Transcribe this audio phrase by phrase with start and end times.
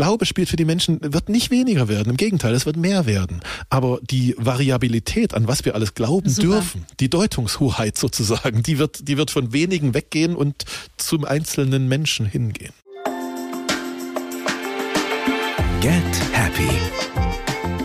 [0.00, 2.08] Glaube spielt für die Menschen, wird nicht weniger werden.
[2.08, 3.42] Im Gegenteil, es wird mehr werden.
[3.68, 6.48] Aber die Variabilität, an was wir alles glauben Super.
[6.48, 10.64] dürfen, die Deutungshoheit sozusagen, die wird, die wird von wenigen weggehen und
[10.96, 12.72] zum einzelnen Menschen hingehen.
[15.82, 15.92] Get
[16.32, 16.70] Happy.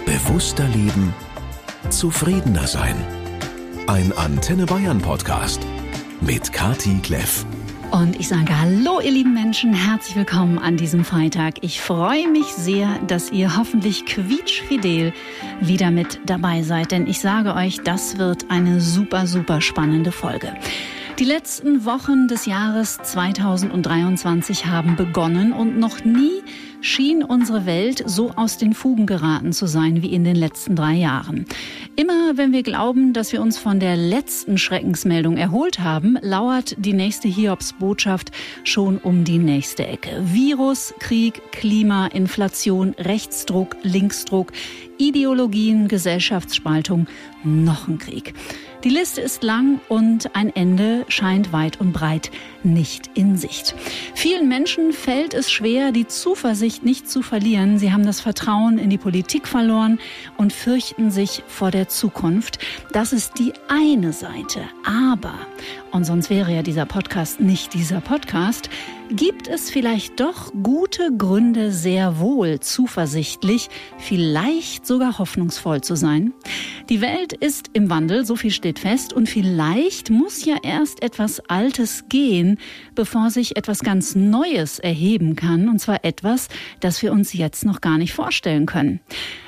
[0.05, 1.13] Bewusster leben,
[1.89, 2.95] zufriedener sein.
[3.87, 5.59] Ein Antenne Bayern Podcast
[6.21, 7.45] mit Kati Kleff.
[7.95, 11.63] Und ich sage Hallo, ihr lieben Menschen, herzlich willkommen an diesem Freitag.
[11.63, 15.13] Ich freue mich sehr, dass ihr hoffentlich quietschfidel
[15.61, 20.53] wieder mit dabei seid, denn ich sage euch, das wird eine super, super spannende Folge.
[21.19, 26.43] Die letzten Wochen des Jahres 2023 haben begonnen und noch nie
[26.85, 30.93] schien unsere Welt so aus den Fugen geraten zu sein wie in den letzten drei
[30.93, 31.45] Jahren.
[31.95, 36.93] Immer wenn wir glauben, dass wir uns von der letzten Schreckensmeldung erholt haben, lauert die
[36.93, 38.31] nächste Hiobsbotschaft
[38.63, 40.11] schon um die nächste Ecke.
[40.25, 44.51] Virus, Krieg, Klima, Inflation, Rechtsdruck, Linksdruck,
[44.99, 47.07] Ideologien, Gesellschaftsspaltung,
[47.43, 48.33] noch ein Krieg.
[48.85, 52.29] Die Liste ist lang und ein Ende scheint weit und breit
[52.61, 53.73] nicht in Sicht.
[54.13, 57.79] Vielen Menschen fällt es schwer, die Zuversicht nicht zu verlieren.
[57.79, 59.97] Sie haben das Vertrauen in die Politik verloren
[60.37, 62.59] und fürchten sich vor der Zukunft.
[62.91, 64.61] Das ist die eine Seite.
[64.85, 65.33] Aber,
[65.91, 68.69] und sonst wäre ja dieser Podcast nicht dieser Podcast,
[69.09, 76.33] gibt es vielleicht doch gute Gründe, sehr wohl zuversichtlich, vielleicht sogar hoffnungsvoll zu sein.
[76.89, 81.39] Die Welt ist im Wandel, so viel steht fest, und vielleicht muss ja erst etwas
[81.41, 82.57] Altes gehen,
[82.95, 86.47] bevor sich etwas ganz Neues erheben kann, und zwar etwas,
[86.79, 88.99] das wir uns jetzt noch gar nicht vorstellen können.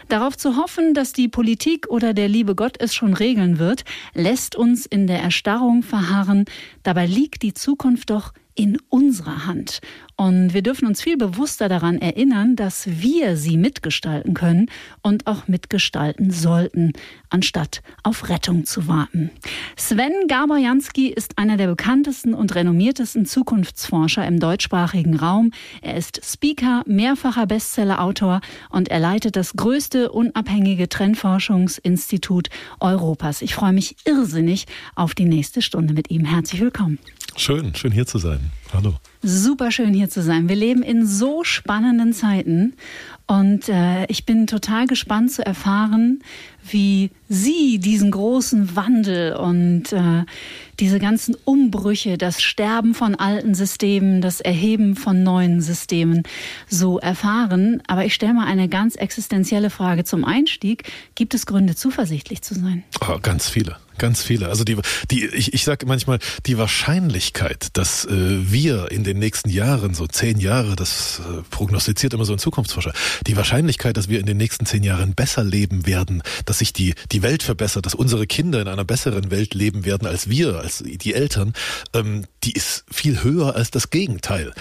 [0.08, 4.56] Darauf zu hoffen, dass die Politik oder der liebe Gott es schon regeln wird, lässt
[4.56, 6.46] uns in der Erstarrung verharren.
[6.84, 9.82] Dabei liegt die Zukunft doch in unserer Hand.
[10.20, 14.66] Und wir dürfen uns viel bewusster daran erinnern, dass wir sie mitgestalten können
[15.04, 16.94] und auch mitgestalten sollten,
[17.30, 19.30] anstatt auf Rettung zu warten.
[19.76, 25.52] Sven Gaborjanski ist einer der bekanntesten und renommiertesten Zukunftsforscher im deutschsprachigen Raum.
[25.84, 28.42] Er ist Speaker, mehrfacher Bestsellerautor
[28.72, 32.50] und er leitet das größte unabhängige Trendforschungsinstitut
[32.80, 33.44] Europas.
[33.44, 34.66] Ich freue mich irrsinnig
[34.96, 36.26] auf die nächste Stunde mit ihm.
[36.26, 36.98] Herzlich willkommen.
[37.36, 38.52] Schön, schön hier zu sein.
[38.74, 38.96] Hallo.
[39.24, 40.50] Super schön hier zu sein.
[40.50, 42.74] Wir leben in so spannenden Zeiten
[43.26, 46.22] und äh, ich bin total gespannt zu erfahren,
[46.64, 50.24] wie Sie diesen großen Wandel und äh,
[50.80, 56.24] diese ganzen Umbrüche, das Sterben von alten Systemen, das Erheben von neuen Systemen
[56.70, 57.82] so erfahren.
[57.88, 60.92] Aber ich stelle mal eine ganz existenzielle Frage zum Einstieg.
[61.16, 62.84] Gibt es Gründe, zuversichtlich zu sein?
[63.02, 63.78] Oh, ganz viele.
[63.98, 64.50] Ganz viele.
[64.50, 64.78] Also die,
[65.10, 70.08] die ich, ich sage manchmal, die Wahrscheinlichkeit, dass äh, wir in den nächsten Jahren, so
[70.08, 72.94] zehn Jahre, das äh, prognostiziert immer so ein Zukunftsforscher,
[73.26, 76.94] die Wahrscheinlichkeit, dass wir in den nächsten zehn Jahren besser leben werden, dass sich die,
[77.12, 80.84] die Welt verbessert, dass unsere Kinder in einer besseren Welt leben werden als wir, als
[80.86, 81.54] die Eltern,
[81.94, 84.54] ähm, die ist viel höher als das Gegenteil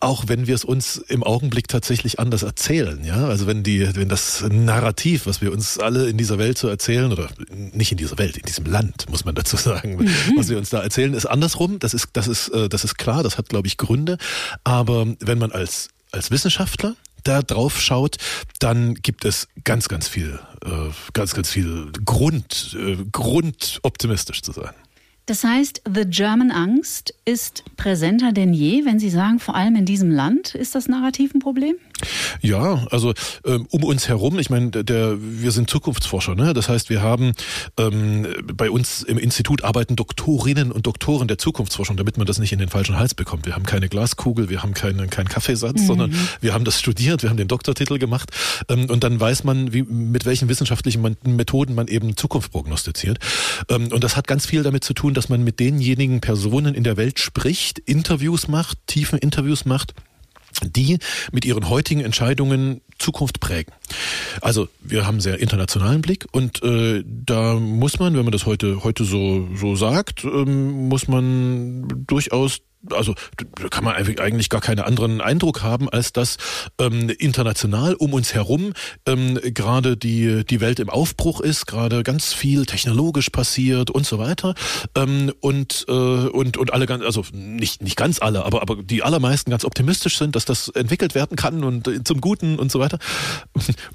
[0.00, 4.08] auch wenn wir es uns im Augenblick tatsächlich anders erzählen, ja, also wenn die, wenn
[4.08, 7.28] das Narrativ, was wir uns alle in dieser Welt so erzählen oder
[7.72, 10.08] nicht in dieser Welt, in diesem Land, muss man dazu sagen, mhm.
[10.36, 11.78] was wir uns da erzählen, ist andersrum.
[11.78, 13.22] Das ist, das ist, äh, das ist klar.
[13.22, 14.18] Das hat, glaube ich, Gründe.
[14.64, 18.16] Aber wenn man als als Wissenschaftler da drauf schaut,
[18.60, 24.52] dann gibt es ganz, ganz viel, äh, ganz, ganz viel Grund, äh, Grund optimistisch zu
[24.52, 24.70] sein.
[25.26, 29.84] Das heißt, The German Angst ist präsenter denn je, wenn Sie sagen, vor allem in
[29.84, 31.74] diesem Land ist das Narrativ ein Problem?
[32.42, 33.14] Ja, also
[33.44, 36.52] ähm, um uns herum, ich meine, der, wir sind Zukunftsforscher, ne?
[36.52, 37.32] Das heißt, wir haben
[37.78, 42.52] ähm, bei uns im Institut arbeiten Doktorinnen und Doktoren der Zukunftsforschung, damit man das nicht
[42.52, 43.46] in den falschen Hals bekommt.
[43.46, 45.86] Wir haben keine Glaskugel, wir haben keinen keinen Kaffeesatz, mhm.
[45.86, 48.30] sondern wir haben das studiert, wir haben den Doktortitel gemacht
[48.68, 53.18] ähm, und dann weiß man, wie, mit welchen wissenschaftlichen Methoden man eben Zukunft prognostiziert.
[53.70, 56.84] Ähm, und das hat ganz viel damit zu tun, dass man mit denjenigen Personen in
[56.84, 59.94] der Welt spricht, Interviews macht, tiefen Interviews macht
[60.62, 60.98] die
[61.32, 63.72] mit ihren heutigen Entscheidungen Zukunft prägen.
[64.40, 68.46] Also wir haben einen sehr internationalen Blick und äh, da muss man, wenn man das
[68.46, 74.60] heute heute so so sagt, ähm, muss man durchaus also da kann man eigentlich gar
[74.60, 76.36] keinen anderen Eindruck haben, als dass
[76.78, 78.72] ähm, international um uns herum
[79.06, 84.18] ähm, gerade die die Welt im Aufbruch ist, gerade ganz viel technologisch passiert und so
[84.18, 84.54] weiter
[84.94, 89.02] ähm, und äh, und und alle ganz also nicht nicht ganz alle, aber aber die
[89.02, 92.80] allermeisten ganz optimistisch sind, dass das entwickelt werden kann und äh, zum Guten und so
[92.80, 92.98] weiter.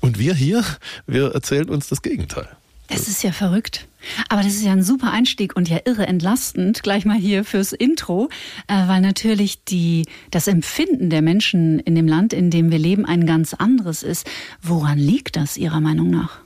[0.02, 0.64] Und wir hier,
[1.06, 2.48] wir erzählen uns das Gegenteil.
[2.92, 3.88] Das ist ja verrückt.
[4.30, 7.72] Aber das ist ja ein super Einstieg und ja irre entlastend, gleich mal hier fürs
[7.72, 8.30] Intro,
[8.68, 13.06] äh, weil natürlich die, das Empfinden der Menschen in dem Land, in dem wir leben,
[13.06, 14.30] ein ganz anderes ist.
[14.62, 16.40] Woran liegt das Ihrer Meinung nach?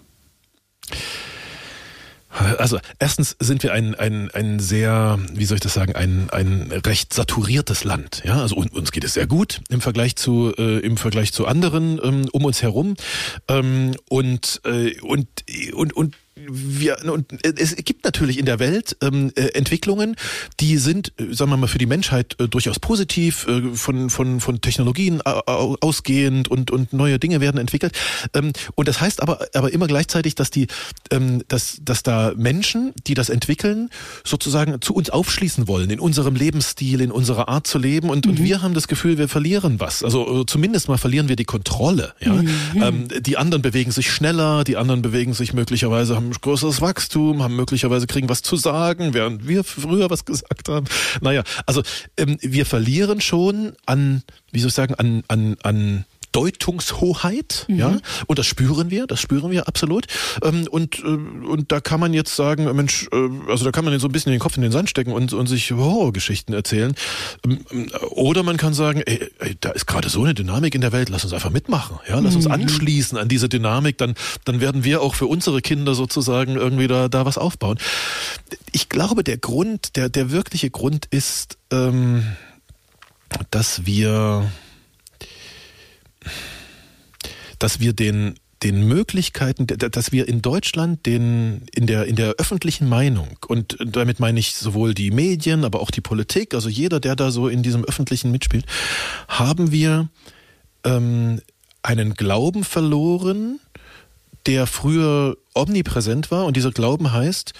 [2.58, 6.70] Also erstens sind wir ein, ein, ein sehr, wie soll ich das sagen, ein, ein
[6.86, 8.24] recht saturiertes Land.
[8.26, 11.98] Ja, also uns geht es sehr gut im Vergleich zu äh, im Vergleich zu anderen
[12.04, 12.96] ähm, um uns herum
[13.48, 15.28] ähm, und äh, und
[15.74, 20.18] und und wir, und es gibt natürlich in der Welt ähm, äh, Entwicklungen,
[20.60, 24.42] die sind, äh, sagen wir mal, für die Menschheit äh, durchaus positiv, äh, von, von,
[24.42, 27.98] von Technologien ausgehend und, und neue Dinge werden entwickelt.
[28.34, 30.68] Ähm, und das heißt aber, aber immer gleichzeitig, dass die,
[31.10, 33.90] ähm, dass, dass da Menschen, die das entwickeln,
[34.26, 38.10] sozusagen zu uns aufschließen wollen, in unserem Lebensstil, in unserer Art zu leben.
[38.10, 38.32] Und, mhm.
[38.32, 40.04] und wir haben das Gefühl, wir verlieren was.
[40.04, 42.14] Also äh, zumindest mal verlieren wir die Kontrolle.
[42.20, 42.34] Ja?
[42.34, 42.50] Mhm.
[42.76, 47.44] Ähm, die anderen bewegen sich schneller, die anderen bewegen sich möglicherweise, haben haben größeres Wachstum,
[47.44, 50.86] haben möglicherweise kriegen was zu sagen, während wir früher was gesagt haben.
[51.22, 51.82] Naja, also
[52.18, 57.78] ähm, wir verlieren schon an, wie soll ich sagen, an, an, an Deutungshoheit, mhm.
[57.78, 57.98] ja,
[58.28, 60.06] und das spüren wir, das spüren wir absolut.
[60.44, 63.98] Ähm, und, äh, und da kann man jetzt sagen, Mensch, äh, also da kann man
[64.00, 66.94] so ein bisschen den Kopf in den Sand stecken und, und sich Horrorgeschichten erzählen.
[67.46, 70.92] Ähm, oder man kann sagen, ey, ey da ist gerade so eine Dynamik in der
[70.92, 72.52] Welt, lass uns einfach mitmachen, ja, lass uns mhm.
[72.52, 77.08] anschließen an diese Dynamik, dann, dann werden wir auch für unsere Kinder sozusagen irgendwie da,
[77.08, 77.78] da was aufbauen.
[78.74, 82.26] Ich glaube, der Grund, der, der wirkliche Grund ist, ähm,
[83.52, 84.52] dass wir
[87.60, 92.88] dass wir den den Möglichkeiten, dass wir in Deutschland den in der in der öffentlichen
[92.88, 97.16] Meinung und damit meine ich sowohl die Medien, aber auch die Politik, also jeder, der
[97.16, 98.66] da so in diesem öffentlichen mitspielt,
[99.28, 100.10] haben wir
[100.84, 101.42] ähm,
[101.84, 103.60] einen Glauben verloren,
[104.46, 107.54] der früher omnipräsent war und dieser Glauben heißt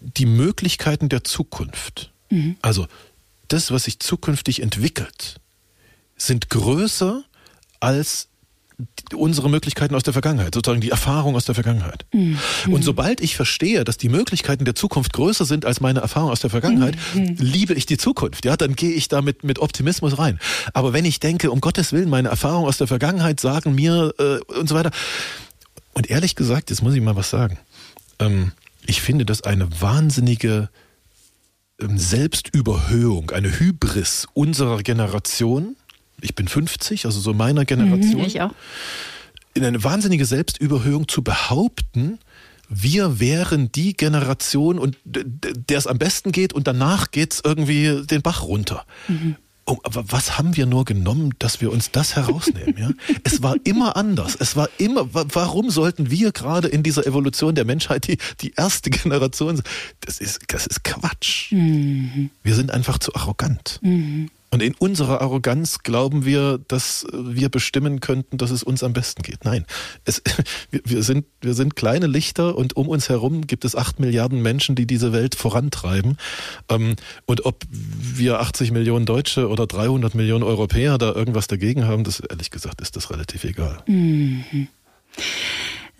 [0.00, 2.12] die Möglichkeiten der Zukunft.
[2.30, 2.56] Mhm.
[2.62, 2.86] Also
[3.48, 5.40] das, was sich zukünftig entwickelt,
[6.16, 7.24] sind größer
[7.80, 8.28] als
[9.14, 12.06] unsere Möglichkeiten aus der Vergangenheit, sozusagen die Erfahrung aus der Vergangenheit.
[12.12, 12.38] Mhm.
[12.70, 16.40] Und sobald ich verstehe, dass die Möglichkeiten der Zukunft größer sind als meine Erfahrung aus
[16.40, 17.36] der Vergangenheit, mhm.
[17.38, 18.44] liebe ich die Zukunft.
[18.44, 20.38] Ja, dann gehe ich da mit, Optimismus rein.
[20.72, 24.38] Aber wenn ich denke, um Gottes Willen, meine Erfahrungen aus der Vergangenheit sagen mir äh,
[24.58, 24.90] und so weiter.
[25.92, 27.58] Und ehrlich gesagt, jetzt muss ich mal was sagen.
[28.18, 28.52] Ähm,
[28.86, 30.70] ich finde das eine wahnsinnige
[31.80, 35.76] ähm, Selbstüberhöhung, eine Hybris unserer Generation,
[36.22, 38.20] ich bin 50, also so meiner Generation.
[38.20, 38.52] Mhm, ich auch.
[39.54, 42.18] In eine wahnsinnige Selbstüberhöhung zu behaupten,
[42.68, 48.22] wir wären die Generation und der es am besten geht und danach geht's irgendwie den
[48.22, 48.86] Bach runter.
[49.08, 49.36] Mhm.
[49.66, 52.74] Oh, aber was haben wir nur genommen, dass wir uns das herausnehmen?
[52.76, 52.90] Ja?
[53.24, 54.36] es war immer anders.
[54.38, 58.90] Es war immer, warum sollten wir gerade in dieser Evolution der Menschheit die, die erste
[58.90, 59.64] Generation sein?
[60.00, 61.52] Das ist, das ist Quatsch.
[61.52, 62.30] Mhm.
[62.42, 63.78] Wir sind einfach zu arrogant.
[63.82, 64.30] Mhm.
[64.52, 69.22] Und in unserer Arroganz glauben wir, dass wir bestimmen könnten, dass es uns am besten
[69.22, 69.44] geht.
[69.44, 69.64] Nein,
[70.04, 70.22] es,
[70.70, 74.74] wir, sind, wir sind kleine Lichter und um uns herum gibt es acht Milliarden Menschen,
[74.74, 76.18] die diese Welt vorantreiben.
[76.68, 82.02] Ähm, und ob wir 80 Millionen Deutsche oder 300 Millionen Europäer da irgendwas dagegen haben,
[82.02, 83.82] das ehrlich gesagt ist das relativ egal.
[83.86, 84.68] Mhm.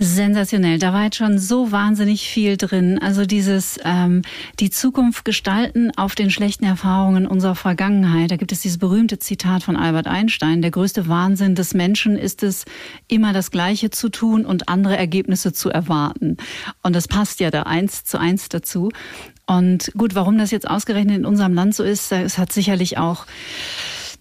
[0.02, 0.78] Sensationell.
[0.78, 2.98] Da war jetzt schon so wahnsinnig viel drin.
[2.98, 4.22] Also dieses ähm,
[4.58, 8.30] die Zukunft gestalten auf den schlechten Erfahrungen unserer Vergangenheit.
[8.30, 12.42] Da gibt es dieses berühmte Zitat von Albert Einstein: Der größte Wahnsinn des Menschen ist
[12.42, 12.64] es,
[13.08, 16.38] immer das Gleiche zu tun und andere Ergebnisse zu erwarten.
[16.82, 18.88] Und das passt ja da eins zu eins dazu.
[19.46, 23.26] Und gut, warum das jetzt ausgerechnet in unserem Land so ist, es hat sicherlich auch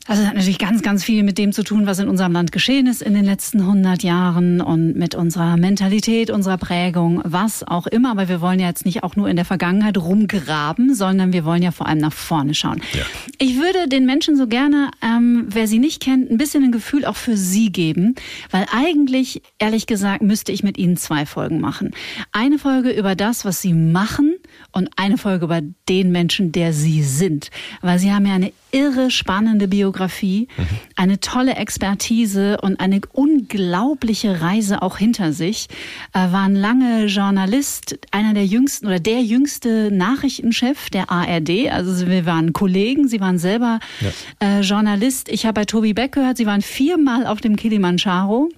[0.09, 2.51] also es hat natürlich ganz, ganz viel mit dem zu tun, was in unserem Land
[2.51, 7.85] geschehen ist in den letzten 100 Jahren und mit unserer Mentalität, unserer Prägung, was auch
[7.85, 8.09] immer.
[8.09, 11.61] Aber wir wollen ja jetzt nicht auch nur in der Vergangenheit rumgraben, sondern wir wollen
[11.61, 12.81] ja vor allem nach vorne schauen.
[12.93, 13.03] Ja.
[13.37, 17.05] Ich würde den Menschen so gerne, ähm, wer sie nicht kennt, ein bisschen ein Gefühl
[17.05, 18.15] auch für sie geben,
[18.49, 21.91] weil eigentlich, ehrlich gesagt, müsste ich mit ihnen zwei Folgen machen.
[22.31, 24.38] Eine Folge über das, was sie machen
[24.71, 27.49] und eine Folge über den Menschen, der sie sind.
[27.81, 30.63] Weil sie haben ja eine irre spannende Biografie, mhm.
[30.95, 35.67] eine tolle Expertise und eine unglaubliche Reise auch hinter sich.
[36.13, 41.71] Er war ein lange Journalist, einer der jüngsten oder der jüngste Nachrichtenchef der ARD.
[41.71, 44.59] Also wir waren Kollegen, Sie waren selber ja.
[44.59, 45.29] äh, Journalist.
[45.29, 48.49] Ich habe bei Tobi Beck gehört, Sie waren viermal auf dem Kilimanjaro.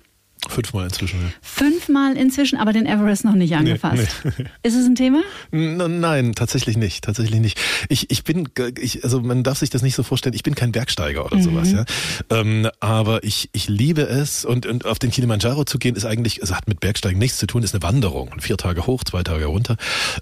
[0.49, 1.21] Fünfmal inzwischen.
[1.21, 1.29] Ja.
[1.41, 4.21] Fünfmal inzwischen, aber den Everest noch nicht angefasst.
[4.23, 4.45] Nee, nee.
[4.63, 5.21] Ist es ein Thema?
[5.51, 7.03] Nein, tatsächlich nicht.
[7.03, 7.59] Tatsächlich nicht.
[7.89, 10.33] Ich, ich bin, ich, also man darf sich das nicht so vorstellen.
[10.33, 11.43] Ich bin kein Bergsteiger oder mhm.
[11.43, 11.85] sowas, ja.
[12.31, 16.41] Ähm, aber ich, ich liebe es und, und auf den Kilimanjaro zu gehen ist eigentlich,
[16.41, 18.31] es hat mit Bergsteigen nichts zu tun, ist eine Wanderung.
[18.39, 19.77] Vier Tage hoch, zwei Tage runter.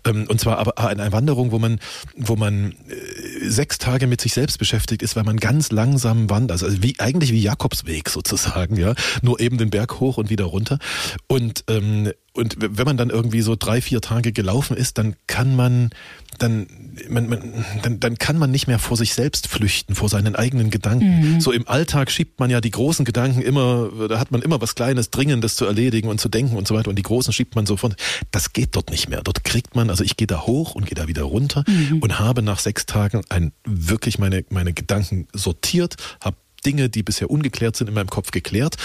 [0.05, 1.79] Ähm, und zwar aber eine Wanderung, wo man,
[2.17, 6.61] wo man äh, sechs Tage mit sich selbst beschäftigt ist, weil man ganz langsam wandert.
[6.61, 8.95] Also wie, eigentlich wie Jakobsweg sozusagen, ja.
[9.21, 10.79] Nur eben den Berg hoch und wieder runter.
[11.27, 15.55] Und, ähm, und wenn man dann irgendwie so drei, vier Tage gelaufen ist, dann kann
[15.55, 15.89] man,
[16.37, 16.67] dann,
[17.09, 20.69] man, man, dann, dann kann man nicht mehr vor sich selbst flüchten, vor seinen eigenen
[20.69, 21.33] Gedanken.
[21.35, 21.41] Mhm.
[21.41, 24.75] So im Alltag schiebt man ja die großen Gedanken immer, da hat man immer was
[24.75, 26.89] Kleines, Dringendes zu erledigen und zu denken und so weiter.
[26.89, 27.95] Und die großen schiebt man sofort.
[28.31, 29.21] Das geht dort nicht mehr.
[29.21, 31.99] Dort kriegt man, also ich gehe da hoch und gehe da wieder runter mhm.
[31.99, 37.29] und habe nach sechs Tagen ein, wirklich meine, meine Gedanken sortiert, habe Dinge, die bisher
[37.29, 38.77] ungeklärt sind, in meinem Kopf geklärt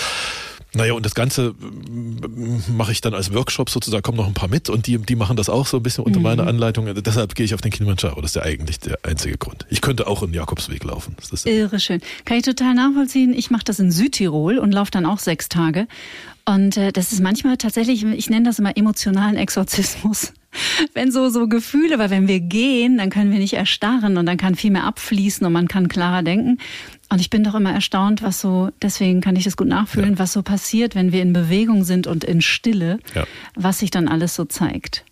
[0.74, 4.48] naja, und das Ganze äh, mache ich dann als Workshop sozusagen, kommen noch ein paar
[4.48, 6.24] mit und die, die machen das auch so ein bisschen unter mhm.
[6.24, 6.88] meiner Anleitung.
[6.88, 8.20] Also deshalb gehe ich auf den Kilimanjaro.
[8.20, 9.66] Das ist ja eigentlich der einzige Grund.
[9.70, 11.14] Ich könnte auch einen Jakobsweg laufen.
[11.20, 12.00] Das ist Irre schön.
[12.24, 13.32] Kann ich total nachvollziehen.
[13.32, 15.86] Ich mache das in Südtirol und laufe dann auch sechs Tage.
[16.46, 20.32] Und äh, das ist manchmal tatsächlich, ich nenne das immer emotionalen Exorzismus.
[20.94, 24.36] Wenn so, so Gefühle, weil wenn wir gehen, dann können wir nicht erstarren und dann
[24.36, 26.58] kann viel mehr abfließen und man kann klarer denken.
[27.10, 30.18] Und ich bin doch immer erstaunt, was so, deswegen kann ich das gut nachfühlen, ja.
[30.20, 33.24] was so passiert, wenn wir in Bewegung sind und in Stille, ja.
[33.56, 35.04] was sich dann alles so zeigt.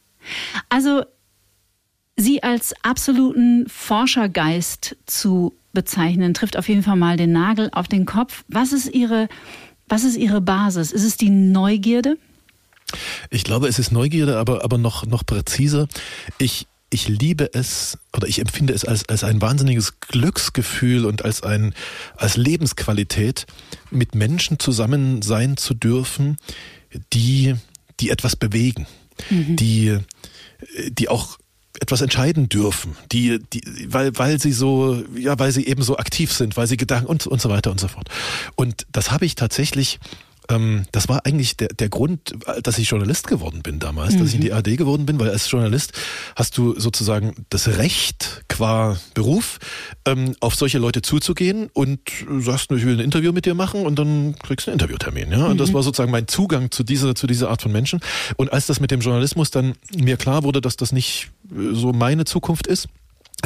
[0.69, 1.03] Also,
[2.17, 8.05] Sie als absoluten Forschergeist zu bezeichnen, trifft auf jeden Fall mal den Nagel auf den
[8.05, 8.45] Kopf.
[8.49, 9.29] Was ist Ihre,
[9.89, 10.93] was ist Ihre Basis?
[10.93, 12.17] Ist es die Neugierde?
[13.31, 15.89] Ich glaube, es ist Neugierde, aber, aber noch, noch präziser.
[16.39, 21.43] Ich, ich liebe es oder ich empfinde es als, als ein wahnsinniges Glücksgefühl und als
[21.43, 21.75] ein,
[22.17, 23.47] als Lebensqualität,
[23.91, 26.37] mit Menschen zusammen sein zu dürfen,
[27.12, 27.55] die,
[28.01, 28.87] die etwas bewegen,
[29.31, 29.57] mhm.
[29.57, 29.99] die,
[30.91, 31.39] die auch
[31.81, 36.33] etwas entscheiden dürfen, die, die, weil, weil sie so, ja, weil sie eben so aktiv
[36.33, 38.09] sind, weil sie Gedanken und, und so weiter und so fort.
[38.57, 39.99] Und das habe ich tatsächlich
[40.49, 44.19] ähm, das war eigentlich der, der Grund, dass ich Journalist geworden bin damals, mhm.
[44.21, 44.57] dass ich in die mhm.
[44.57, 45.93] AD geworden bin, weil als Journalist
[46.37, 49.59] hast du sozusagen das Recht qua Beruf,
[50.05, 52.01] ähm, auf solche Leute zuzugehen und
[52.41, 55.31] sagst, ich will ein Interview mit dir machen und dann kriegst du einen Interviewtermin.
[55.31, 55.47] Ja?
[55.47, 55.59] Und mhm.
[55.59, 58.01] das war sozusagen mein Zugang zu dieser, zu dieser Art von Menschen.
[58.37, 61.31] Und als das mit dem Journalismus dann mir klar wurde, dass das nicht
[61.73, 62.89] so meine Zukunft ist,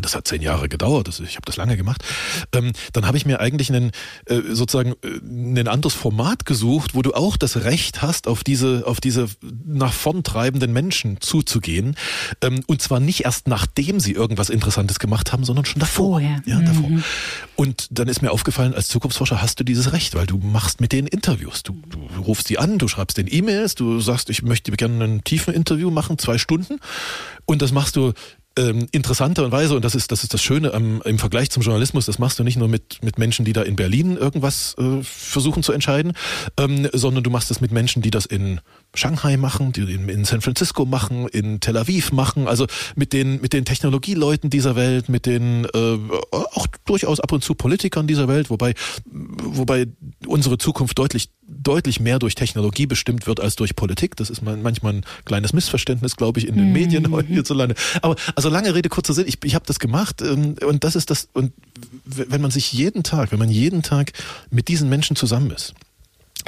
[0.03, 2.05] das hat zehn Jahre gedauert, das, ich habe das lange gemacht,
[2.53, 3.93] ähm, dann habe ich mir eigentlich einen,
[4.27, 8.85] äh, sozusagen äh, ein anderes Format gesucht, wo du auch das Recht hast, auf diese,
[8.87, 9.29] auf diese
[9.65, 11.97] nach vorn treibenden Menschen zuzugehen.
[12.43, 16.07] Ähm, und zwar nicht erst nachdem sie irgendwas Interessantes gemacht haben, sondern schon davor.
[16.07, 16.43] Vorher.
[16.47, 16.89] Ja, davor.
[16.89, 17.05] Mhm.
[17.57, 20.93] Und dann ist mir aufgefallen, als Zukunftsforscher hast du dieses Recht, weil du machst mit
[20.93, 21.63] denen Interviews.
[21.63, 25.25] Du, du rufst die an, du schreibst den E-Mails, du sagst, ich möchte gerne ein
[25.25, 26.79] tiefen Interview machen, zwei Stunden.
[27.45, 28.13] Und das machst du
[28.59, 32.19] ähm, interessanterweise, und das ist, das ist das Schöne ähm, im Vergleich zum Journalismus, das
[32.19, 35.73] machst du nicht nur mit, mit Menschen, die da in Berlin irgendwas äh, versuchen zu
[35.73, 36.13] entscheiden,
[36.59, 38.61] ähm, sondern du machst es mit Menschen, die das in
[38.95, 43.41] Shanghai machen, die in, in San Francisco machen, in Tel Aviv machen, also mit den,
[43.41, 45.99] mit den Technologieleuten dieser Welt, mit den äh,
[46.31, 49.87] auch durchaus ab und zu Politikern dieser Welt, wobei, wobei
[50.27, 54.17] unsere Zukunft deutlich deutlich mehr durch Technologie bestimmt wird als durch Politik.
[54.17, 56.73] Das ist manchmal ein kleines Missverständnis, glaube ich, in den mhm.
[56.73, 57.75] Medien heute hierzulande.
[58.03, 61.11] Aber also lange Rede, kurzer Sinn, ich, ich habe das gemacht ähm, und das ist
[61.11, 61.53] das, und
[62.05, 64.13] wenn man sich jeden Tag, wenn man jeden Tag
[64.51, 65.75] mit diesen Menschen zusammen ist,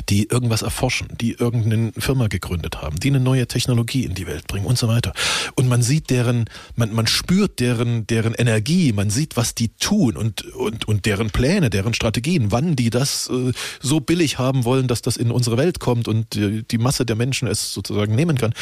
[0.08, 4.46] die irgendwas erforschen, die irgendeine Firma gegründet haben, die eine neue Technologie in die Welt
[4.46, 5.12] bringen und so weiter.
[5.54, 10.16] Und man sieht deren, man, man spürt deren, deren Energie, man sieht, was die tun
[10.16, 14.88] und, und, und deren Pläne, deren Strategien, wann die das äh, so billig haben wollen,
[14.88, 18.38] dass das in unsere Welt kommt und die, die Masse der Menschen es sozusagen nehmen
[18.38, 18.54] kann.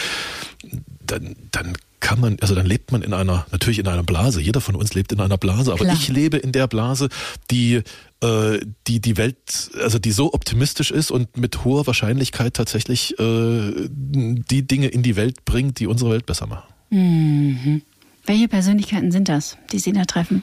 [1.01, 4.41] Dann, dann kann man, also dann lebt man in einer, natürlich in einer Blase.
[4.41, 5.97] Jeder von uns lebt in einer Blase, aber Klar.
[5.99, 7.09] ich lebe in der Blase,
[7.51, 7.83] die
[8.23, 13.89] äh, die die Welt, also die so optimistisch ist und mit hoher Wahrscheinlichkeit tatsächlich äh,
[13.89, 16.73] die Dinge in die Welt bringt, die unsere Welt besser machen.
[16.91, 17.83] Mhm.
[18.25, 20.43] Welche Persönlichkeiten sind das, die Sie da treffen?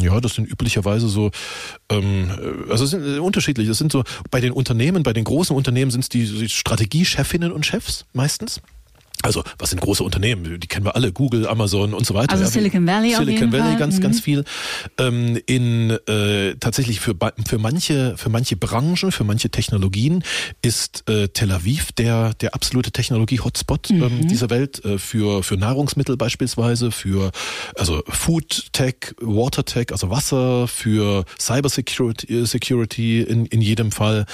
[0.00, 1.30] Ja, das sind üblicherweise so,
[1.90, 2.30] ähm,
[2.70, 3.68] also es sind unterschiedlich.
[3.68, 7.52] Es sind so bei den Unternehmen, bei den großen Unternehmen sind es die, die Strategiechefinnen
[7.52, 8.62] und Chefs meistens
[9.22, 10.60] Also was sind große Unternehmen?
[10.60, 12.32] Die kennen wir alle, Google, Amazon und so weiter.
[12.32, 13.76] Also Silicon Valley Silicon Valley Fall.
[13.78, 14.02] ganz, Mhm.
[14.02, 14.44] ganz viel.
[14.98, 17.14] Ähm, in äh, tatsächlich für
[17.46, 20.22] für manche für manche Branchen, für manche Technologien
[20.62, 24.02] ist äh, Tel Aviv der der absolute Technologie-Hotspot Mhm.
[24.02, 27.32] ähm, dieser Welt äh, für für Nahrungsmittel beispielsweise, für
[27.76, 33.90] also Food Tech, Water Tech, also Wasser, für Cyber Security, äh, Security in in jedem
[33.90, 34.26] Fall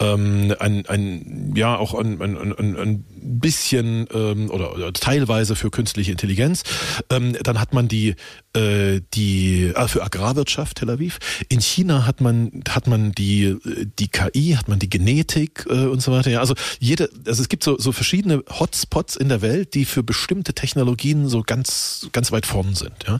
[0.00, 3.04] ähm, ein ein ja auch ein ein, ein, ein
[3.38, 6.62] bisschen ähm, oder, oder teilweise für künstliche Intelligenz.
[7.10, 8.14] Ähm, dann hat man die
[8.54, 11.18] äh, die äh, für Agrarwirtschaft Tel Aviv.
[11.48, 15.86] In China hat man hat man die äh, die KI, hat man die Genetik äh,
[15.86, 16.30] und so weiter.
[16.30, 20.02] Ja, also jede also es gibt so so verschiedene Hotspots in der Welt, die für
[20.02, 23.04] bestimmte Technologien so ganz ganz weit vorn sind.
[23.06, 23.18] Ja.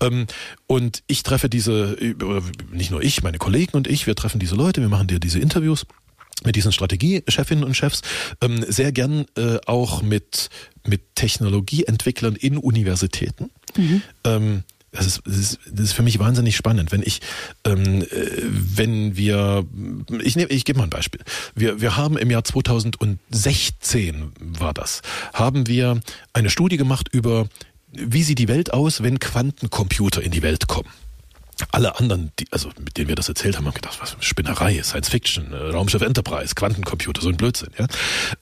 [0.00, 0.26] Ähm,
[0.66, 4.54] und ich treffe diese oder nicht nur ich, meine Kollegen und ich, wir treffen diese
[4.54, 5.86] Leute, wir machen dir diese Interviews
[6.44, 8.02] mit diesen Strategiechefinnen und Chefs
[8.40, 10.50] ähm, sehr gern äh, auch mit
[10.86, 13.50] mit Technologieentwicklern in Universitäten.
[14.24, 14.62] Ähm,
[14.92, 17.20] das ist, das, ist, das ist für mich wahnsinnig spannend, wenn ich,
[17.64, 19.66] ähm, äh, wenn wir,
[20.22, 21.20] ich nehme, ich gebe mal ein Beispiel.
[21.54, 25.02] Wir, wir haben im Jahr 2016 war das,
[25.34, 26.00] haben wir
[26.32, 27.48] eine Studie gemacht über,
[27.92, 30.88] wie sieht die Welt aus, wenn Quantencomputer in die Welt kommen
[31.70, 34.22] alle anderen, die, also mit denen wir das erzählt haben, haben gedacht, was für eine
[34.22, 37.70] Spinnerei, Science Fiction, äh, Raumschiff Enterprise, Quantencomputer, so ein Blödsinn.
[37.78, 37.86] Ja?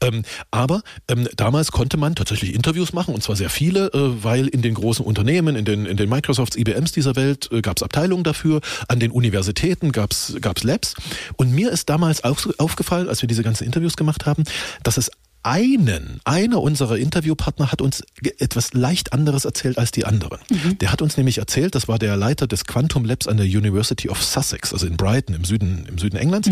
[0.00, 4.49] Ähm, aber ähm, damals konnte man tatsächlich Interviews machen, und zwar sehr viele, äh, weil
[4.49, 7.83] in den großen Unternehmen, in den, in den Microsofts, IBMs dieser Welt äh, gab es
[7.83, 10.94] Abteilungen dafür, an den Universitäten gab es Labs.
[11.37, 14.44] Und mir ist damals auch so aufgefallen, als wir diese ganzen Interviews gemacht haben,
[14.83, 15.11] dass es
[15.44, 18.02] einen, einer unserer Interviewpartner hat uns
[18.38, 20.40] etwas leicht anderes erzählt als die anderen.
[20.80, 24.08] Der hat uns nämlich erzählt, das war der Leiter des Quantum Labs an der University
[24.08, 26.48] of Sussex, also in Brighton im Süden, im Süden Englands.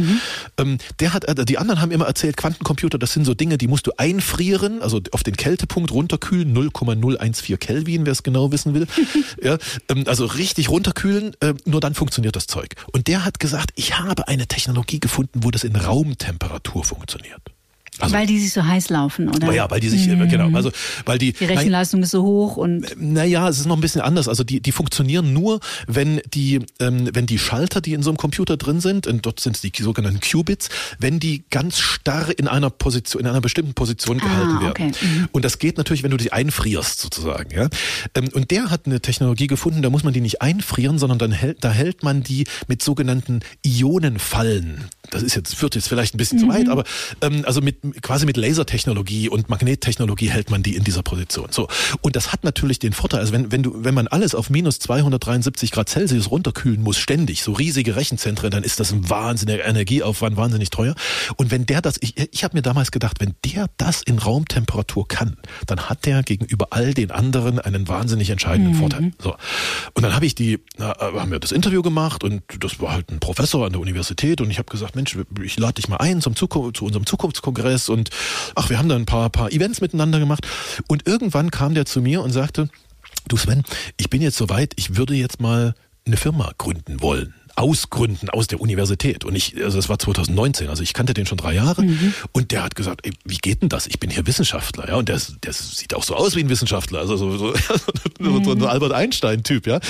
[0.58, 3.68] Ähm, der hat, äh, die anderen haben immer erzählt, Quantencomputer, das sind so Dinge, die
[3.68, 8.86] musst du einfrieren, also auf den Kältepunkt runterkühlen, 0,014 Kelvin, wer es genau wissen will.
[9.42, 9.58] ja,
[9.88, 12.74] ähm, also richtig runterkühlen, äh, nur dann funktioniert das Zeug.
[12.92, 17.40] Und der hat gesagt, ich habe eine Technologie gefunden, wo das in Raumtemperatur funktioniert.
[17.98, 19.52] Also, Weil die sich so heiß laufen, oder?
[19.52, 20.70] ja, weil die sich, äh, genau, also,
[21.04, 24.28] weil die, Die Rechenleistung ist so hoch und naja, es ist noch ein bisschen anders.
[24.28, 28.16] Also die, die funktionieren nur, wenn die, ähm, wenn die Schalter, die in so einem
[28.16, 32.48] Computer drin sind, und dort sind es die sogenannten Qubits, wenn die ganz starr in
[32.48, 34.70] einer Position, in einer bestimmten Position gehalten werden.
[34.70, 34.92] okay.
[35.00, 35.28] Mhm.
[35.32, 37.50] Und das geht natürlich, wenn du die einfrierst, sozusagen.
[37.54, 37.68] Ja?
[38.14, 41.32] Ähm, Und der hat eine Technologie gefunden, da muss man die nicht einfrieren, sondern dann
[41.32, 44.84] hält, da hält man die mit sogenannten Ionenfallen.
[45.10, 46.84] Das ist jetzt, führt jetzt vielleicht ein bisschen zu weit, aber
[47.20, 51.48] ähm, also mit quasi mit Lasertechnologie und Magnettechnologie hält man die in dieser Position.
[51.50, 51.66] So.
[52.00, 54.78] Und das hat natürlich den Vorteil, also wenn, wenn du, wenn man alles auf minus
[54.78, 60.36] 273 Grad Celsius runterkühlen muss, ständig, so riesige Rechenzentren, dann ist das ein wahnsinniger Energieaufwand,
[60.36, 60.94] wahnsinnig teuer.
[61.36, 65.08] Und wenn der das, ich, ich habe mir damals gedacht, wenn der das in Raumtemperatur
[65.08, 65.36] kann,
[65.66, 69.12] dann hat der gegenüber all den anderen einen wahnsinnig entscheidenden Vorteil.
[69.20, 69.34] So.
[69.94, 72.92] Und dann habe ich die, na, äh, haben wir das Interview gemacht und das war
[72.92, 75.96] halt ein Professor an der Universität und ich habe gesagt, Mensch, ich lade dich mal
[75.96, 78.10] ein zum Zukunft, zu unserem Zukunftskongress und
[78.54, 80.46] ach, wir haben da ein paar, paar Events miteinander gemacht.
[80.88, 82.68] Und irgendwann kam der zu mir und sagte,
[83.28, 83.62] du Sven,
[83.96, 85.74] ich bin jetzt soweit, ich würde jetzt mal
[86.06, 87.34] eine Firma gründen wollen.
[87.56, 89.24] Ausgründen aus der Universität.
[89.24, 91.84] Und ich, also das war 2019, also ich kannte den schon drei Jahre.
[92.32, 93.86] Und der hat gesagt, ey, wie geht denn das?
[93.86, 94.96] Ich bin hier Wissenschaftler, ja.
[94.96, 97.54] Und der, der sieht auch so aus wie ein Wissenschaftler, also so, so,
[98.20, 99.80] so, so ein Albert Einstein-Typ, ja.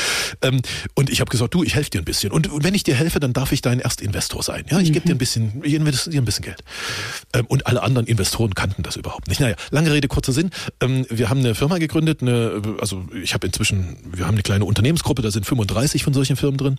[0.43, 0.61] Ähm,
[0.95, 2.33] und ich habe gesagt, du, ich helfe dir ein bisschen.
[2.33, 4.65] Und wenn ich dir helfe, dann darf ich dein Erstinvestor sein.
[4.71, 6.63] Ja, ich gebe dir ein bisschen, ich investiere ein bisschen Geld.
[7.33, 9.41] Ähm, und alle anderen Investoren kannten das überhaupt nicht.
[9.41, 10.51] Naja, lange Rede, kurzer Sinn.
[10.81, 14.65] Ähm, wir haben eine Firma gegründet, eine, also ich habe inzwischen, wir haben eine kleine
[14.65, 16.79] Unternehmensgruppe, da sind 35 von solchen Firmen drin.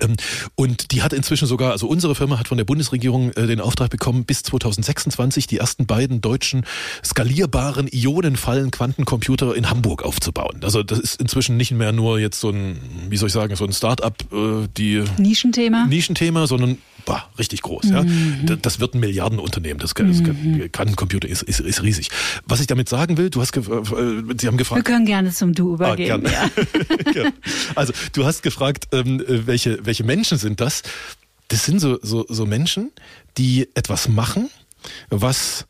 [0.00, 0.16] Ähm,
[0.54, 3.90] Und die hat inzwischen sogar, also unsere Firma hat von der Bundesregierung äh, den Auftrag
[3.90, 6.64] bekommen, bis 2026 die ersten beiden deutschen
[7.04, 10.60] skalierbaren Ionenfallen Quantencomputer in Hamburg aufzubauen.
[10.62, 13.64] Also das ist inzwischen nicht mehr nur jetzt so ein, wie soll ich sagen, so
[13.64, 15.86] ein Start-up, äh, die Nischenthema.
[15.86, 17.86] Nischenthema, sondern bah, richtig groß.
[17.90, 18.04] Ja,
[18.44, 19.78] Da- das wird ein Milliardenunternehmen.
[19.78, 20.22] Das, das
[20.72, 22.10] Quantencomputer ist, ist, ist riesig.
[22.46, 24.84] Was ich damit sagen will, du hast, äh, Sie haben Wir gefragt.
[24.84, 26.26] können gerne zum Du übergehen.
[26.26, 26.30] Ah,
[27.14, 27.30] ja.
[27.74, 29.46] Also du hast gefragt, ähm, äh,
[29.80, 30.82] welche, welche Menschen sind das?
[31.48, 32.92] Das sind so, so, so Menschen,
[33.36, 34.50] die etwas machen,
[35.08, 35.66] was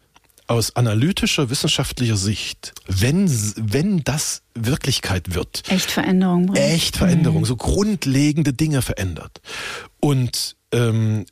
[0.46, 6.70] aus analytischer, wissenschaftlicher Sicht, wenn, wenn das Wirklichkeit wird, Echt Veränderung bringen.
[6.70, 9.40] echt Veränderung, so grundlegende Dinge verändert.
[10.00, 11.24] Und, ähm,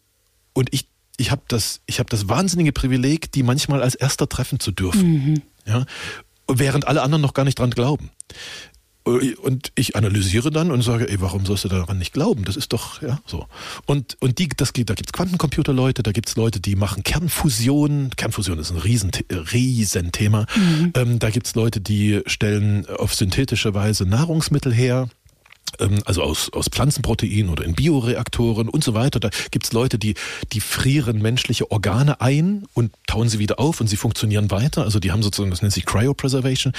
[0.53, 4.61] und ich, ich habe das, ich hab das wahnsinnige Privileg, die manchmal als erster treffen
[4.61, 5.43] zu dürfen.
[5.67, 5.85] Ja?
[6.47, 8.11] Während alle anderen noch gar nicht dran glauben.
[9.05, 12.45] Und ich analysiere dann und sage, ey, warum sollst du daran nicht glauben?
[12.45, 13.47] Das ist doch, ja, so.
[13.87, 18.11] Und, und die, das geht, da gibt's Quantencomputerleute, da gibt's Leute, die machen Kernfusion.
[18.17, 20.47] Kernfusion ist ein riesen, Riesenthema.
[20.55, 20.93] Mhm.
[20.95, 25.09] Ähm, da gibt's Leute, die stellen auf synthetische Weise Nahrungsmittel her
[26.05, 29.21] also aus, aus Pflanzenproteinen oder in Bioreaktoren und so weiter.
[29.21, 30.15] Da gibt's Leute, die,
[30.53, 34.85] die frieren menschliche Organe ein und tauen sie wieder auf und sie funktionieren weiter.
[34.85, 36.73] Also die haben sozusagen, das nennt sich Cryopreservation.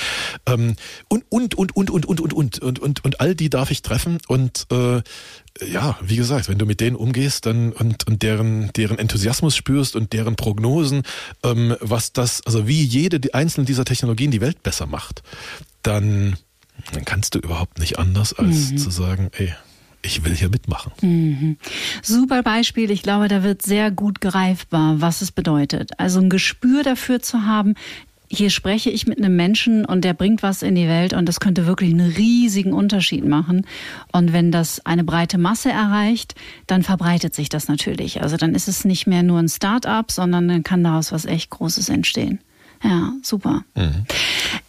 [0.45, 0.75] Ähm,
[1.07, 3.81] und, und, und, und, und, und, und, und, und, und, und all die darf ich
[3.81, 4.19] treffen.
[4.27, 5.01] Und äh,
[5.67, 9.95] ja, wie gesagt, wenn du mit denen umgehst dann und, und deren, deren Enthusiasmus spürst
[9.95, 11.03] und deren Prognosen,
[11.43, 15.23] ähm, was das, also wie jede einzelne dieser Technologien die Welt besser macht,
[15.81, 16.37] dann
[16.95, 18.77] dann kannst du überhaupt nicht anders, als mhm.
[18.77, 19.53] zu sagen, ey,
[20.01, 20.91] ich will hier mitmachen.
[21.01, 21.57] Mhm.
[22.01, 22.89] Super Beispiel.
[22.91, 25.91] Ich glaube, da wird sehr gut greifbar, was es bedeutet.
[25.97, 27.75] Also ein Gespür dafür zu haben,
[28.31, 31.39] hier spreche ich mit einem Menschen und der bringt was in die Welt und das
[31.39, 33.65] könnte wirklich einen riesigen Unterschied machen.
[34.11, 36.35] Und wenn das eine breite Masse erreicht,
[36.67, 38.21] dann verbreitet sich das natürlich.
[38.21, 41.49] Also dann ist es nicht mehr nur ein Start-up, sondern dann kann daraus was echt
[41.49, 42.39] Großes entstehen.
[42.83, 43.63] Ja, super.
[43.75, 44.05] Mhm.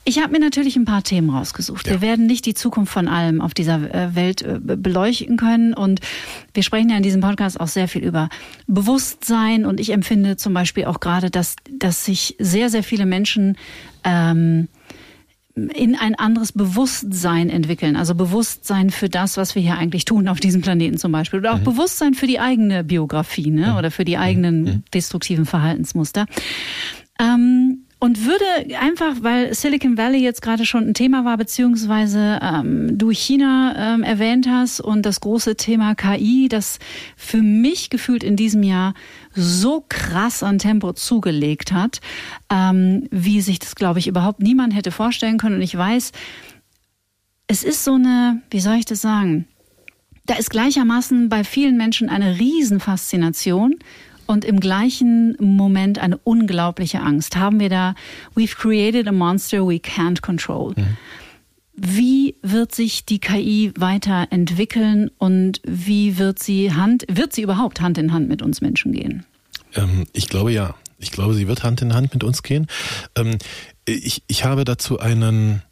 [0.05, 1.87] Ich habe mir natürlich ein paar Themen rausgesucht.
[1.87, 1.93] Ja.
[1.93, 5.75] Wir werden nicht die Zukunft von allem auf dieser äh, Welt äh, beleuchten können.
[5.75, 6.01] Und
[6.53, 8.29] wir sprechen ja in diesem Podcast auch sehr viel über
[8.67, 9.65] Bewusstsein.
[9.65, 13.57] Und ich empfinde zum Beispiel auch gerade, dass, dass sich sehr, sehr viele Menschen
[14.03, 14.69] ähm,
[15.55, 17.97] in ein anderes Bewusstsein entwickeln.
[17.97, 21.41] Also Bewusstsein für das, was wir hier eigentlich tun auf diesem Planeten zum Beispiel.
[21.41, 21.65] Oder auch mhm.
[21.65, 23.69] Bewusstsein für die eigene Biografie ne?
[23.69, 23.77] Mhm.
[23.77, 24.83] oder für die eigenen mhm.
[24.95, 26.27] destruktiven Verhaltensmuster.
[27.21, 32.97] Ähm, und würde einfach, weil Silicon Valley jetzt gerade schon ein Thema war, beziehungsweise ähm,
[32.97, 36.79] du China ähm, erwähnt hast und das große Thema KI, das
[37.15, 38.95] für mich gefühlt in diesem Jahr
[39.35, 42.01] so krass an Tempo zugelegt hat,
[42.51, 45.57] ähm, wie sich das, glaube ich, überhaupt niemand hätte vorstellen können.
[45.57, 46.13] Und ich weiß,
[47.49, 49.47] es ist so eine, wie soll ich das sagen?
[50.25, 53.75] Da ist gleichermaßen bei vielen Menschen eine Riesenfaszination
[54.31, 57.35] und im gleichen Moment eine unglaubliche Angst.
[57.35, 57.97] Haben wir da,
[58.37, 60.73] we've created a monster we can't control.
[60.77, 60.97] Mhm.
[61.75, 67.99] Wie wird sich die KI weiterentwickeln und wie wird sie Hand, wird sie überhaupt Hand
[67.99, 69.25] in Hand mit uns Menschen gehen?
[69.75, 70.77] Ähm, ich glaube ja.
[70.99, 72.69] Ich glaube, sie wird Hand in Hand mit uns gehen.
[73.17, 73.39] Ähm,
[73.85, 75.63] ich, ich habe dazu einen,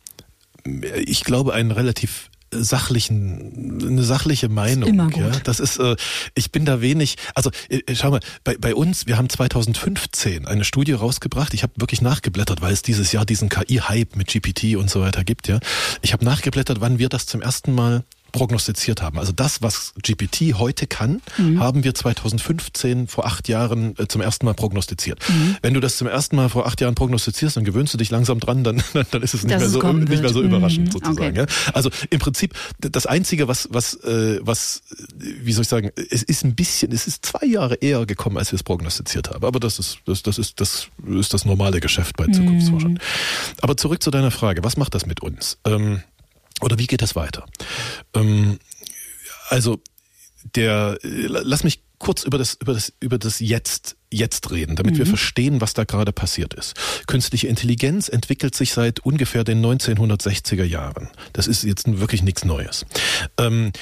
[1.04, 4.88] ich glaube, einen relativ sachlichen, eine sachliche Meinung.
[4.88, 5.20] Immer gut.
[5.20, 5.96] Ja, das ist, äh,
[6.34, 10.64] ich bin da wenig, also äh, schau mal, bei, bei uns, wir haben 2015 eine
[10.64, 14.90] Studie rausgebracht, ich habe wirklich nachgeblättert, weil es dieses Jahr diesen KI-Hype mit GPT und
[14.90, 15.61] so weiter gibt, ja.
[16.02, 19.18] Ich habe nachgeblättert, wann wir das zum ersten Mal prognostiziert haben.
[19.18, 21.60] Also das, was GPT heute kann, mhm.
[21.60, 25.20] haben wir 2015 vor acht Jahren äh, zum ersten Mal prognostiziert.
[25.28, 25.56] Mhm.
[25.62, 28.40] Wenn du das zum ersten Mal vor acht Jahren prognostizierst, dann gewöhnst du dich langsam
[28.40, 30.92] dran, dann, dann ist es nicht, mehr so, nicht mehr so überraschend mhm.
[30.92, 31.38] sozusagen.
[31.38, 31.46] Okay.
[31.50, 31.72] Ja?
[31.72, 34.82] Also im Prinzip das Einzige, was, was, äh, was,
[35.16, 38.52] wie soll ich sagen, es ist ein bisschen, es ist zwei Jahre eher gekommen, als
[38.52, 39.44] wir es prognostiziert haben.
[39.44, 42.92] Aber das ist, das, das ist, das ist das normale Geschäft bei Zukunftsforschern.
[42.92, 42.98] Mhm.
[43.62, 45.58] Aber zurück zu deiner Frage, was macht das mit uns?
[45.64, 46.02] Ähm,
[46.60, 47.46] oder wie geht das weiter?
[48.14, 48.58] Ähm,
[49.48, 49.80] also
[50.54, 54.98] der, lass mich kurz über das, über das, über das Jetzt, Jetzt reden, damit mhm.
[54.98, 56.74] wir verstehen, was da gerade passiert ist.
[57.06, 61.10] Künstliche Intelligenz entwickelt sich seit ungefähr den 1960er Jahren.
[61.34, 62.86] Das ist jetzt wirklich nichts Neues.
[63.36, 63.72] Ähm,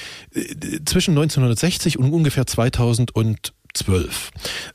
[0.85, 4.31] zwischen 1960 und ungefähr 2000 und 2012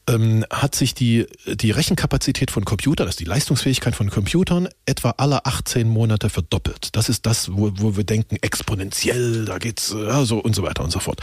[0.08, 5.44] ähm, hat sich die, die Rechenkapazität von Computern, also die Leistungsfähigkeit von Computern, etwa alle
[5.44, 6.90] 18 Monate verdoppelt.
[6.92, 10.84] Das ist das, wo, wo wir denken, exponentiell, da geht's ja, so und so weiter
[10.84, 11.20] und so fort.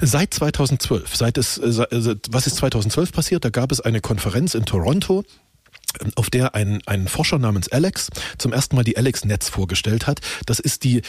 [0.00, 3.44] Seit 2012, seit es, äh, was ist 2012 passiert?
[3.44, 5.24] Da gab es eine Konferenz in Toronto,
[6.14, 10.20] auf der ein, ein Forscher namens Alex zum ersten Mal die Alex-Netz vorgestellt hat.
[10.46, 11.02] Das ist die äh,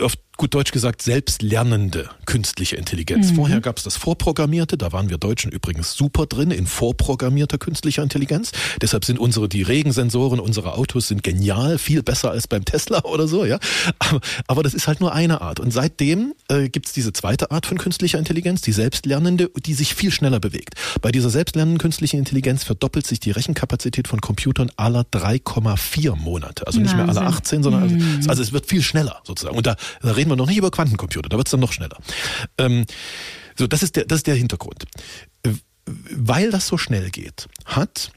[0.00, 3.30] auf gut Deutsch gesagt, selbstlernende künstliche Intelligenz.
[3.30, 3.36] Mhm.
[3.36, 8.02] Vorher gab es das Vorprogrammierte, da waren wir Deutschen übrigens super drin in vorprogrammierter künstlicher
[8.02, 8.50] Intelligenz.
[8.80, 13.28] Deshalb sind unsere, die Regensensoren unserer Autos sind genial, viel besser als beim Tesla oder
[13.28, 13.58] so, ja.
[13.98, 15.60] Aber, aber das ist halt nur eine Art.
[15.60, 19.94] Und seitdem äh, gibt es diese zweite Art von künstlicher Intelligenz, die selbstlernende, die sich
[19.94, 20.74] viel schneller bewegt.
[21.02, 26.66] Bei dieser selbstlernenden künstlichen Intelligenz verdoppelt sich die Rechenkapazität von Computern aller 3,4 Monate.
[26.66, 27.14] Also nicht Wahnsinn.
[27.14, 28.16] mehr alle 18, sondern also, mhm.
[28.16, 29.56] also, also es wird viel schneller sozusagen.
[29.56, 31.98] Und da, da reden wir noch nicht über Quantencomputer, da wird es dann noch schneller.
[32.58, 32.86] Ähm,
[33.56, 34.84] so, das ist der, das ist der Hintergrund.
[35.84, 38.12] Weil das so schnell geht, hat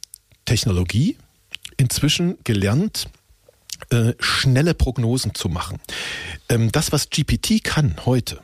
[0.46, 1.18] Technologie
[1.78, 3.08] inzwischen gelernt,
[3.90, 5.80] äh, schnelle Prognosen zu machen.
[6.50, 8.40] Ähm, das, was GPT kann heute,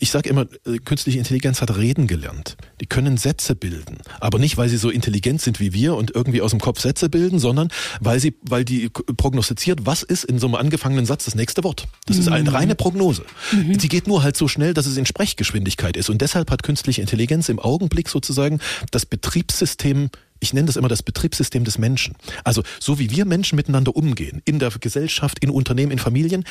[0.00, 2.56] ich sage immer, äh, künstliche Intelligenz hat reden gelernt.
[2.80, 6.42] Die können Sätze bilden, aber nicht, weil sie so intelligent sind wie wir und irgendwie
[6.42, 7.68] aus dem Kopf Sätze bilden, sondern
[8.00, 11.86] weil sie, weil die prognostiziert, was ist in so einem angefangenen Satz das nächste Wort.
[12.06, 12.22] Das mhm.
[12.22, 12.56] ist eine mhm.
[12.56, 13.24] reine Prognose.
[13.52, 13.78] Mhm.
[13.78, 16.10] Die geht nur halt so schnell, dass es in Sprechgeschwindigkeit ist.
[16.10, 18.58] Und deshalb hat künstliche Intelligenz im Augenblick sozusagen
[18.90, 22.16] das Betriebssystem ich nenne das immer das Betriebssystem des Menschen.
[22.42, 26.42] Also so wie wir Menschen miteinander umgehen, in der Gesellschaft, in Unternehmen, in Familien,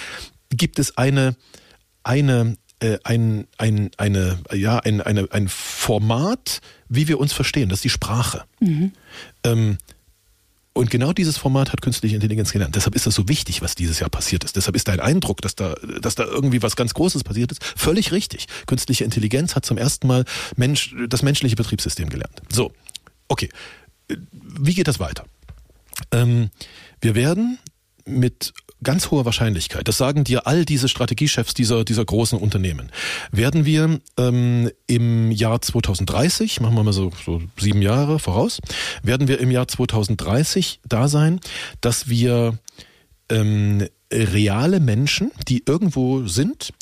[0.50, 1.36] gibt es eine,
[2.02, 7.70] eine äh, ein, ein, eine, ja, ein, eine, ein Format, wie wir uns verstehen.
[7.70, 8.44] Das ist die Sprache.
[8.60, 8.92] Mhm.
[9.44, 9.78] Ähm,
[10.74, 12.76] und genau dieses Format hat künstliche Intelligenz gelernt.
[12.76, 14.56] Deshalb ist das so wichtig, was dieses Jahr passiert ist.
[14.56, 18.12] Deshalb ist dein Eindruck, dass da, dass da irgendwie was ganz Großes passiert ist, völlig
[18.12, 18.48] richtig.
[18.68, 22.42] Künstliche Intelligenz hat zum ersten Mal Mensch, das menschliche Betriebssystem gelernt.
[22.50, 22.72] So,
[23.28, 23.50] okay.
[24.08, 25.26] Wie geht das weiter?
[26.12, 26.50] Ähm,
[27.02, 27.60] wir werden
[28.12, 32.92] mit ganz hoher Wahrscheinlichkeit, das sagen dir all diese Strategiechefs dieser, dieser großen Unternehmen,
[33.32, 38.60] werden wir ähm, im Jahr 2030, machen wir mal so, so sieben Jahre voraus,
[39.04, 41.40] werden wir im Jahr 2030 da sein,
[41.80, 42.58] dass wir
[43.30, 46.74] ähm, reale Menschen, die irgendwo sind,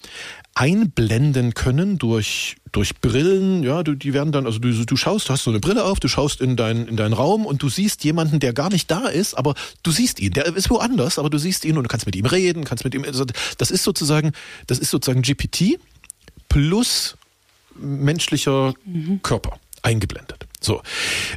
[0.60, 5.34] einblenden können durch durch Brillen, ja, du, die werden dann, also du, du schaust, du
[5.34, 8.04] hast so eine Brille auf, du schaust in, dein, in deinen Raum und du siehst
[8.04, 11.40] jemanden, der gar nicht da ist, aber du siehst ihn, der ist woanders, aber du
[11.40, 13.26] siehst ihn und du kannst mit ihm reden, kannst mit ihm, also
[13.58, 14.34] das ist sozusagen,
[14.68, 15.80] das ist sozusagen GPT
[16.48, 17.18] plus
[17.76, 19.22] menschlicher mhm.
[19.24, 20.49] Körper eingeblendet.
[20.62, 20.82] So,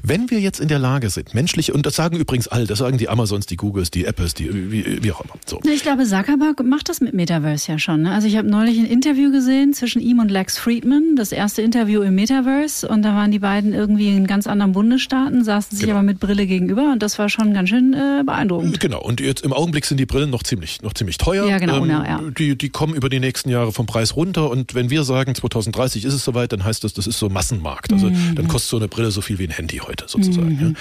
[0.03, 2.99] wenn wir jetzt in der Lage sind, menschliche, und das sagen übrigens alle, das sagen
[2.99, 5.35] die Amazons, die Googles, die Apples, die wie, wie auch immer.
[5.47, 5.61] So.
[5.65, 8.03] Ich glaube, Zuckerberg macht das mit Metaverse ja schon.
[8.03, 8.13] Ne?
[8.13, 12.03] Also ich habe neulich ein Interview gesehen zwischen ihm und Lex Friedman, das erste Interview
[12.03, 15.99] im Metaverse, und da waren die beiden irgendwie in ganz anderen Bundesstaaten, saßen sich genau.
[15.99, 18.81] aber mit Brille gegenüber, und das war schon ganz schön äh, beeindruckend.
[18.81, 21.47] Genau, und jetzt im Augenblick sind die Brillen noch ziemlich, noch ziemlich teuer.
[21.47, 22.21] Ja, genau, ähm, ja, ja.
[22.37, 26.05] Die, die kommen über die nächsten Jahre vom Preis runter, und wenn wir sagen, 2030
[26.05, 27.93] ist es soweit, dann heißt das, das ist so Massenmarkt.
[27.93, 28.35] Also mhm.
[28.35, 30.07] dann kostet so eine Brille so viel wie ein Handy heute.
[30.09, 30.57] Sozusagen.
[30.57, 30.77] Mhm.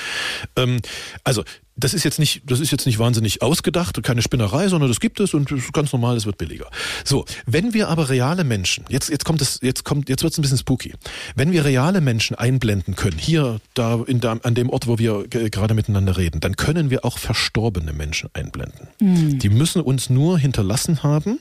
[0.58, 0.64] Ja.
[0.64, 0.80] Ähm,
[1.24, 1.44] also
[1.76, 5.20] das ist jetzt nicht, das ist jetzt nicht wahnsinnig ausgedacht, keine Spinnerei, sondern das gibt
[5.20, 6.70] es und das ist ganz normal, es wird billiger.
[7.04, 10.40] So, wenn wir aber reale Menschen, jetzt jetzt kommt es, jetzt kommt, jetzt wird es
[10.40, 10.94] ein bisschen spooky.
[11.36, 15.28] Wenn wir reale Menschen einblenden können, hier, da, in der, an dem Ort, wo wir
[15.28, 18.88] gerade miteinander reden, dann können wir auch verstorbene Menschen einblenden.
[19.00, 19.40] Mhm.
[19.40, 21.40] Die müssen uns nur hinterlassen haben,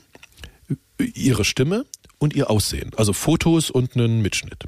[1.13, 1.85] ihre Stimme
[2.21, 2.91] und ihr Aussehen.
[2.95, 4.65] Also Fotos und einen Mitschnitt.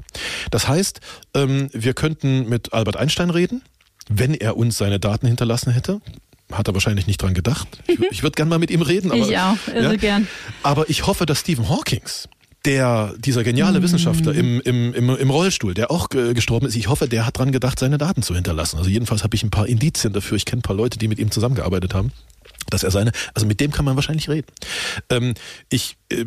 [0.50, 1.00] Das heißt,
[1.34, 3.62] ähm, wir könnten mit Albert Einstein reden,
[4.08, 6.00] wenn er uns seine Daten hinterlassen hätte.
[6.52, 7.68] Hat er wahrscheinlich nicht dran gedacht.
[7.86, 9.12] Ich, ich würde gern mal mit ihm reden.
[9.12, 9.96] Aber, ich auch, irre ja.
[9.96, 10.28] gern.
[10.62, 12.28] Aber ich hoffe, dass Stephen Hawkings
[12.64, 13.82] der, dieser geniale mm.
[13.82, 17.52] Wissenschaftler im, im, im, im Rollstuhl, der auch gestorben ist, ich hoffe, der hat dran
[17.52, 18.78] gedacht, seine Daten zu hinterlassen.
[18.78, 20.36] Also jedenfalls habe ich ein paar Indizien dafür.
[20.36, 22.10] Ich kenne ein paar Leute, die mit ihm zusammengearbeitet haben
[22.70, 24.46] dass er seine, also mit dem kann man wahrscheinlich reden.
[25.10, 25.34] Ähm,
[25.68, 26.24] ich, äh,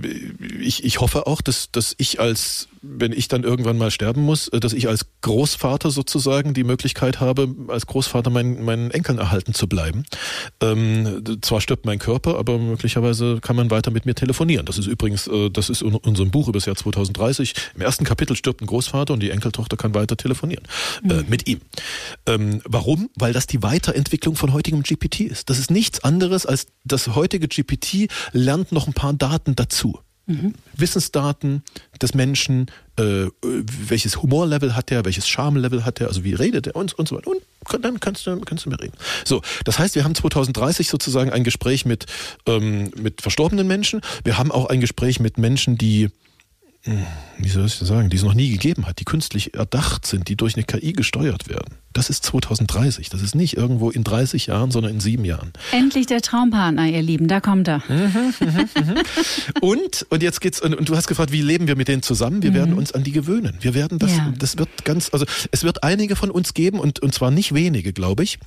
[0.60, 4.48] ich, ich hoffe auch, dass, dass ich als, wenn ich dann irgendwann mal sterben muss,
[4.50, 9.54] äh, dass ich als Großvater sozusagen die Möglichkeit habe, als Großvater meinen, meinen Enkeln erhalten
[9.54, 10.06] zu bleiben.
[10.62, 14.66] Ähm, zwar stirbt mein Körper, aber möglicherweise kann man weiter mit mir telefonieren.
[14.66, 17.54] Das ist übrigens, äh, das ist in unserem Buch über das Jahr 2030.
[17.76, 20.64] Im ersten Kapitel stirbt ein Großvater und die Enkeltochter kann weiter telefonieren
[21.04, 21.12] mhm.
[21.12, 21.62] äh, mit ihm.
[22.26, 23.10] Ähm, warum?
[23.16, 25.50] Weil das die Weiterentwicklung von heutigem GPT ist.
[25.50, 30.00] Das ist nichts anderes als das heutige GPT lernt noch ein paar Daten dazu.
[30.28, 30.56] Mhm.
[30.76, 31.64] Wissensdaten
[32.02, 36.76] des Menschen, äh, welches Humorlevel hat er, welches Charmlevel hat er, also wie redet er
[36.76, 37.32] und, und so weiter.
[37.32, 37.42] Und
[37.82, 38.94] dann kannst du, kannst du mehr reden.
[39.24, 42.08] So, das heißt, wir haben 2030 sozusagen ein Gespräch mit,
[42.46, 44.02] ähm, mit verstorbenen Menschen.
[44.26, 46.10] Wir haben auch ein Gespräch mit Menschen, die
[47.38, 50.28] wie soll ich das sagen, die es noch nie gegeben hat, die künstlich erdacht sind,
[50.30, 51.76] die durch eine KI gesteuert werden.
[51.94, 53.10] Das ist 2030.
[53.10, 55.52] Das ist nicht irgendwo in 30 Jahren, sondern in sieben Jahren.
[55.72, 57.82] Endlich der Traumpartner, ihr Lieben, da kommt er.
[57.88, 58.96] Mhm, mhm, mhm.
[59.62, 62.42] und, und jetzt geht's, und, und, du hast gefragt, wie leben wir mit denen zusammen?
[62.42, 62.56] Wir mhm.
[62.56, 63.58] werden uns an die gewöhnen.
[63.62, 64.34] Wir werden das, ja.
[64.38, 67.94] das wird ganz, also es wird einige von uns geben und, und zwar nicht wenige,
[67.94, 68.40] glaube ich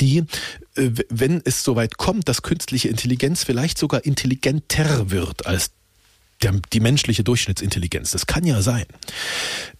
[0.00, 0.24] die,
[0.74, 5.70] äh, wenn es soweit kommt, dass künstliche Intelligenz vielleicht sogar intelligenter wird als
[6.42, 8.12] der, die menschliche Durchschnittsintelligenz.
[8.12, 8.86] Das kann ja sein.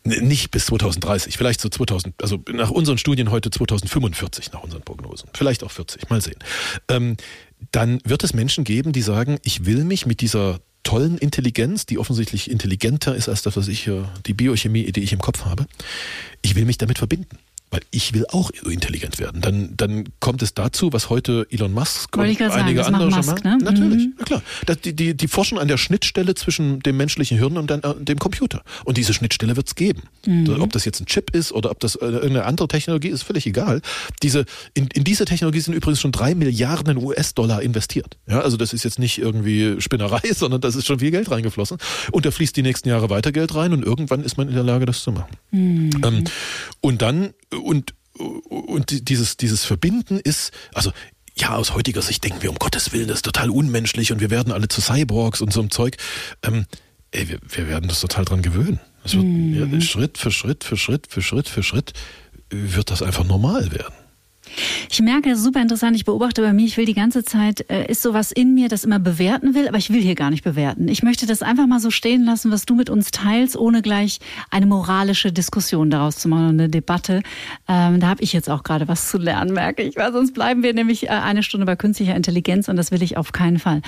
[0.04, 5.28] Nicht bis 2030, vielleicht so 2000, also nach unseren Studien heute 2045, nach unseren Prognosen.
[5.34, 6.38] Vielleicht auch 40, mal sehen.
[6.88, 7.16] Ähm,
[7.72, 11.98] dann wird es Menschen geben, die sagen, ich will mich mit dieser tollen Intelligenz, die
[11.98, 13.90] offensichtlich intelligenter ist als das, was ich,
[14.26, 15.66] die Biochemie, die ich im Kopf habe,
[16.40, 17.38] ich will mich damit verbinden.
[17.70, 19.40] Weil ich will auch intelligent werden.
[19.40, 23.10] Dann, dann kommt es dazu, was heute Elon Musk und sagen, einige das macht andere
[23.22, 23.58] schon Musk, machen.
[23.58, 23.64] ne?
[23.64, 24.14] Natürlich, Mhm.
[24.18, 24.42] na klar.
[24.66, 28.18] Das, die, die, die forschen an der Schnittstelle zwischen dem menschlichen Hirn und äh, dem
[28.18, 28.62] Computer.
[28.84, 30.02] Und diese Schnittstelle wird es geben.
[30.26, 30.60] Mhm.
[30.60, 33.46] Ob das jetzt ein Chip ist oder ob das äh, irgendeine andere Technologie ist, völlig
[33.46, 33.80] egal.
[34.22, 38.16] Diese, in, in diese Technologie sind übrigens schon drei Milliarden US-Dollar investiert.
[38.26, 41.78] Ja, also das ist jetzt nicht irgendwie Spinnerei, sondern das ist schon viel Geld reingeflossen.
[42.12, 44.64] Und da fließt die nächsten Jahre weiter Geld rein und irgendwann ist man in der
[44.64, 45.36] Lage, das zu machen.
[45.52, 46.24] Ähm,
[46.80, 50.92] und dann, und, und dieses, dieses Verbinden ist, also
[51.36, 54.30] ja, aus heutiger Sicht denken wir, um Gottes Willen, das ist total unmenschlich und wir
[54.30, 55.96] werden alle zu Cyborgs und so einem Zeug.
[56.42, 56.66] Ähm,
[57.12, 58.80] ey, wir, wir werden das total dran gewöhnen.
[59.04, 61.92] Wird, ja, Schritt für Schritt für Schritt für Schritt für Schritt
[62.50, 63.94] wird das einfach normal werden.
[64.90, 65.96] Ich merke, super interessant.
[65.96, 68.84] Ich beobachte bei mir, ich will die ganze Zeit, äh, ist sowas in mir, das
[68.84, 70.88] immer bewerten will, aber ich will hier gar nicht bewerten.
[70.88, 74.18] Ich möchte das einfach mal so stehen lassen, was du mit uns teilst, ohne gleich
[74.50, 77.22] eine moralische Diskussion daraus zu machen, eine Debatte.
[77.68, 80.62] Ähm, da habe ich jetzt auch gerade was zu lernen, merke ich, weil sonst bleiben
[80.62, 83.82] wir nämlich äh, eine Stunde bei künstlicher Intelligenz und das will ich auf keinen Fall.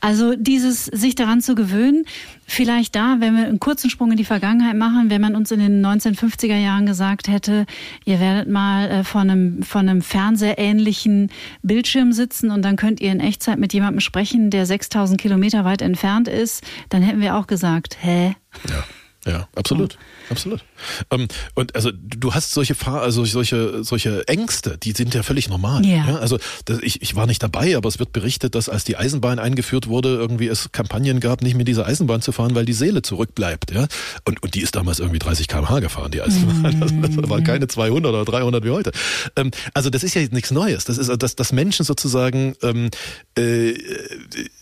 [0.00, 2.04] Also dieses, sich daran zu gewöhnen,
[2.48, 5.60] vielleicht da, wenn wir einen kurzen Sprung in die Vergangenheit machen, wenn man uns in
[5.60, 7.66] den 1950er Jahren gesagt hätte,
[8.04, 11.30] ihr werdet mal äh, vor einem, vor einem fernsehähnlichen
[11.62, 15.82] Bildschirm sitzen und dann könnt ihr in Echtzeit mit jemandem sprechen, der 6000 Kilometer weit
[15.82, 18.34] entfernt ist, dann hätten wir auch gesagt, hä?
[18.68, 18.84] Ja.
[19.26, 19.98] Ja, absolut,
[20.30, 20.64] absolut.
[21.10, 25.48] Ähm, und also du hast solche Fahr also solche solche Ängste, die sind ja völlig
[25.48, 25.84] normal.
[25.84, 26.18] Ja.
[26.18, 29.38] also das, ich, ich war nicht dabei, aber es wird berichtet, dass als die Eisenbahn
[29.38, 33.02] eingeführt wurde, irgendwie es Kampagnen gab, nicht mit dieser Eisenbahn zu fahren, weil die Seele
[33.02, 33.72] zurückbleibt.
[33.72, 33.88] Ja,
[34.24, 36.80] und und die ist damals irgendwie 30 km/h gefahren, die Eisenbahn.
[36.80, 38.92] Also das waren keine 200 oder 300 wie heute.
[39.36, 40.84] Ähm, also das ist ja nichts Neues.
[40.84, 42.90] Das ist, dass, dass Menschen sozusagen ähm,
[43.36, 43.74] äh,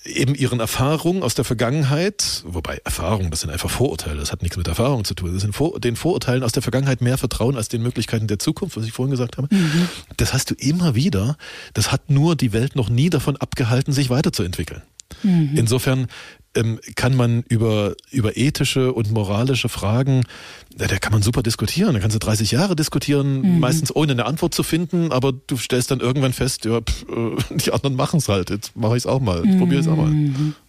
[0.07, 4.57] eben ihren Erfahrungen aus der Vergangenheit, wobei Erfahrungen, das sind einfach Vorurteile, das hat nichts
[4.57, 5.33] mit Erfahrung zu tun.
[5.33, 8.77] Das sind Vor den Vorurteilen aus der Vergangenheit mehr Vertrauen als den Möglichkeiten der Zukunft,
[8.77, 9.49] was ich vorhin gesagt habe.
[10.16, 11.37] Das hast du immer wieder.
[11.75, 14.83] Das hat nur die Welt noch nie davon abgehalten, sich weiterzuentwickeln.
[15.57, 16.09] Insofern
[16.57, 20.25] ähm, kann man über, über ethische und moralische Fragen,
[20.79, 21.95] ja, da kann man super diskutieren.
[21.95, 25.90] Da kannst du 30 Jahre diskutieren, meistens ohne eine Antwort zu finden, aber du stellst
[25.90, 28.51] dann irgendwann fest, ja, pff, äh, die anderen machen es halt.
[28.51, 29.45] Jetzt mache ich es auch mal.
[29.45, 30.12] Jetzt probiere es auch mal.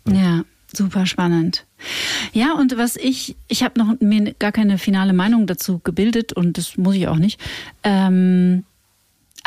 [0.10, 1.66] Ja, super spannend.
[2.34, 6.58] Ja, und was ich, ich habe noch mir gar keine finale Meinung dazu gebildet und
[6.58, 7.40] das muss ich auch nicht.
[7.84, 8.64] Ähm,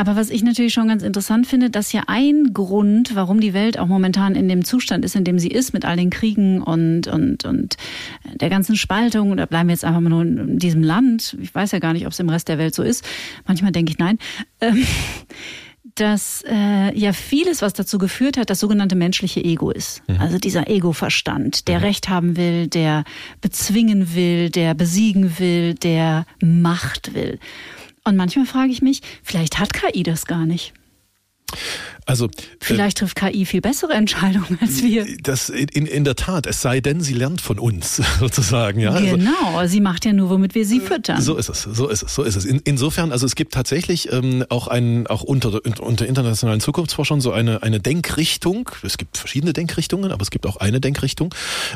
[0.01, 3.79] aber was ich natürlich schon ganz interessant finde, dass ja ein Grund, warum die Welt
[3.79, 7.07] auch momentan in dem Zustand ist, in dem sie ist, mit all den Kriegen und,
[7.07, 7.77] und, und
[8.25, 11.73] der ganzen Spaltung, oder bleiben wir jetzt einfach mal nur in diesem Land, ich weiß
[11.73, 13.05] ja gar nicht, ob es im Rest der Welt so ist,
[13.47, 14.19] manchmal denke ich nein,
[14.63, 14.87] ähm,
[15.97, 20.03] dass äh, ja vieles, was dazu geführt hat, das sogenannte menschliche Ego ist.
[20.19, 23.05] Also dieser Ego-Verstand, der Recht haben will, der
[23.43, 27.39] bezwingen will, der besiegen will, der Macht will.
[28.05, 30.73] Und manchmal frage ich mich, vielleicht hat KI das gar nicht.
[32.07, 35.07] Also äh, Vielleicht trifft KI viel bessere Entscheidungen als wir.
[35.23, 38.81] das in, in der Tat, es sei denn, sie lernt von uns sozusagen.
[38.81, 38.91] Ja?
[38.91, 41.21] Also, Genau, sie macht ja nur, womit wir sie füttern.
[41.21, 42.45] So ist es, so ist es, so ist es.
[42.45, 47.33] In, insofern, also es gibt tatsächlich ähm, auch ein, auch unter, unter internationalen Zukunftsforschern so
[47.33, 48.71] eine, eine Denkrichtung.
[48.83, 51.35] Es gibt verschiedene Denkrichtungen, aber es gibt auch eine Denkrichtung,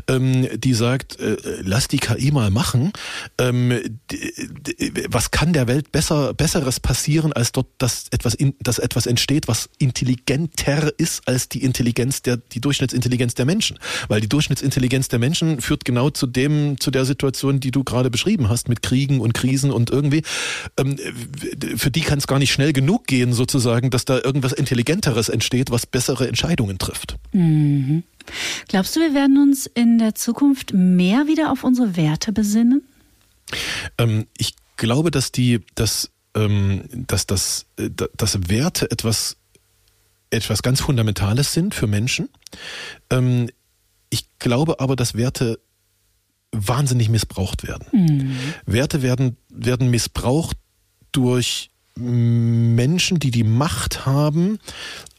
[0.08, 2.92] ähm, die sagt, äh, lass die KI mal machen.
[3.38, 3.98] Ähm,
[5.08, 9.48] was kann der Welt besser, besseres passieren, als dort, dass etwas, in, dass etwas entsteht,
[9.48, 9.68] was
[10.14, 13.78] intelligenter ist als die Intelligenz der, die Durchschnittsintelligenz der Menschen.
[14.08, 18.10] Weil die Durchschnittsintelligenz der Menschen führt genau zu dem, zu der Situation, die du gerade
[18.10, 20.22] beschrieben hast, mit Kriegen und Krisen und irgendwie,
[20.78, 20.96] ähm,
[21.76, 25.70] für die kann es gar nicht schnell genug gehen, sozusagen, dass da irgendwas Intelligenteres entsteht,
[25.70, 27.16] was bessere Entscheidungen trifft.
[28.68, 32.82] Glaubst du, wir werden uns in der Zukunft mehr wieder auf unsere Werte besinnen?
[33.98, 39.36] Ähm, ich glaube, dass die, dass, ähm, dass, dass, äh, dass Werte etwas,
[40.34, 42.28] etwas ganz Fundamentales sind für Menschen.
[43.10, 43.48] Ähm,
[44.10, 45.60] ich glaube aber, dass Werte
[46.52, 48.36] wahnsinnig missbraucht werden.
[48.66, 50.56] Werte werden, werden missbraucht
[51.12, 54.58] durch Menschen, die die Macht haben,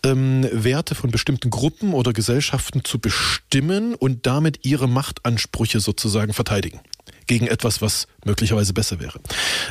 [0.05, 6.81] ähm, Werte von bestimmten Gruppen oder Gesellschaften zu bestimmen und damit ihre Machtansprüche sozusagen verteidigen
[7.27, 9.19] gegen etwas, was möglicherweise besser wäre.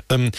[0.08, 0.30] Ähm,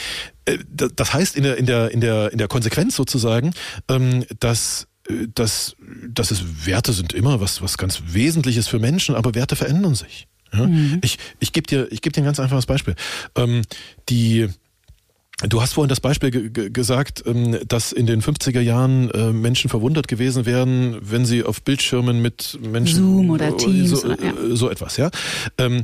[0.45, 3.53] äh, da- das heißt in der, in der, in der, in der Konsequenz sozusagen,
[3.87, 4.87] ähm, dass
[5.33, 5.75] dass,
[6.07, 10.27] dass es Werte sind immer was, was ganz Wesentliches für Menschen, aber Werte verändern sich.
[10.53, 10.69] Ja?
[11.01, 12.95] Ich, ich gebe dir, ich geb dir ein ganz einfaches Beispiel.
[13.35, 13.61] Ähm,
[14.09, 14.47] die,
[15.49, 19.33] Du hast vorhin das Beispiel ge ge gesagt, ähm, dass in den 50er Jahren äh,
[19.33, 24.23] Menschen verwundert gewesen wären, wenn sie auf Bildschirmen mit Menschen Zoom oder Teams so, oder-
[24.23, 24.31] ja.
[24.31, 25.11] äh, so etwas, ja.
[25.57, 25.83] Ähm,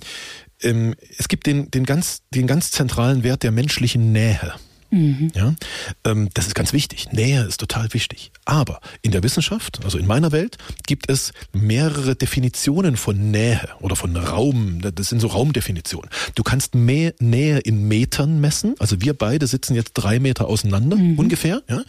[0.62, 4.54] ähm, es gibt den, den ganz, den ganz zentralen Wert der menschlichen Nähe.
[4.92, 5.32] Mhm.
[5.34, 5.56] Ja,
[6.04, 7.12] ähm, das ist ganz wichtig.
[7.12, 8.32] Nähe ist total wichtig.
[8.46, 13.96] Aber in der Wissenschaft, also in meiner Welt, gibt es mehrere Definitionen von Nähe oder
[13.96, 14.82] von Raum.
[14.82, 16.10] Das sind so Raumdefinitionen.
[16.36, 18.76] Du kannst mehr Nähe in Metern messen.
[18.80, 21.18] Also wir beide sitzen jetzt drei Meter auseinander mhm.
[21.18, 21.64] ungefähr.
[21.70, 21.84] Ja.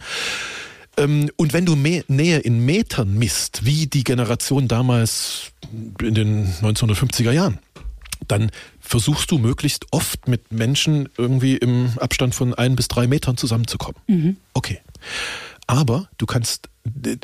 [0.97, 5.51] Ähm, und wenn du mehr Nähe in Metern misst, wie die Generation damals
[6.01, 7.59] in den 1950er Jahren,
[8.27, 8.51] dann
[8.83, 14.01] versuchst du möglichst oft mit Menschen irgendwie im Abstand von ein bis drei Metern zusammenzukommen.
[14.07, 14.37] Mhm.
[14.53, 14.81] Okay.
[15.65, 16.69] Aber du kannst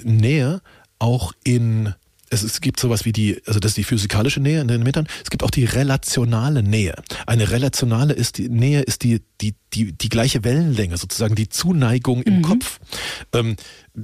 [0.04, 0.62] Nähe
[0.98, 1.94] auch in
[2.32, 5.08] es, es gibt sowas wie die, also das ist die physikalische Nähe in den Metern.
[5.24, 6.94] Es gibt auch die relationale Nähe.
[7.26, 12.22] Eine relationale ist die Nähe ist die die die die gleiche Wellenlänge sozusagen die Zuneigung
[12.24, 12.42] im mhm.
[12.44, 12.80] Kopf.
[13.34, 13.56] Ähm,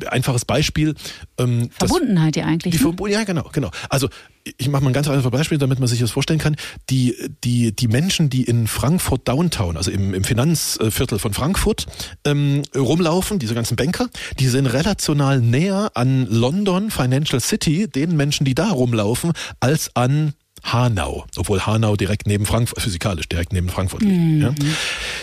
[0.08, 0.96] einfaches Beispiel.
[1.38, 2.76] Ähm, Verbundenheit ja eigentlich.
[2.76, 3.12] Die ne?
[3.12, 3.70] Ja genau genau.
[3.90, 4.10] Also
[4.58, 6.56] ich mache mal ein ganz einfaches Beispiel, damit man sich das vorstellen kann.
[6.90, 11.88] Die, die, die Menschen, die in Frankfurt Downtown, also im, im Finanzviertel von Frankfurt,
[12.26, 18.46] ähm, rumlaufen, diese ganzen Banker, die sind relational näher an London Financial City, den Menschen,
[18.46, 20.34] die da rumlaufen, als an
[20.64, 24.14] Hanau, obwohl Hanau direkt neben Frankfurt, physikalisch direkt neben Frankfurt liegt.
[24.14, 24.42] Mhm.
[24.42, 24.56] Ja?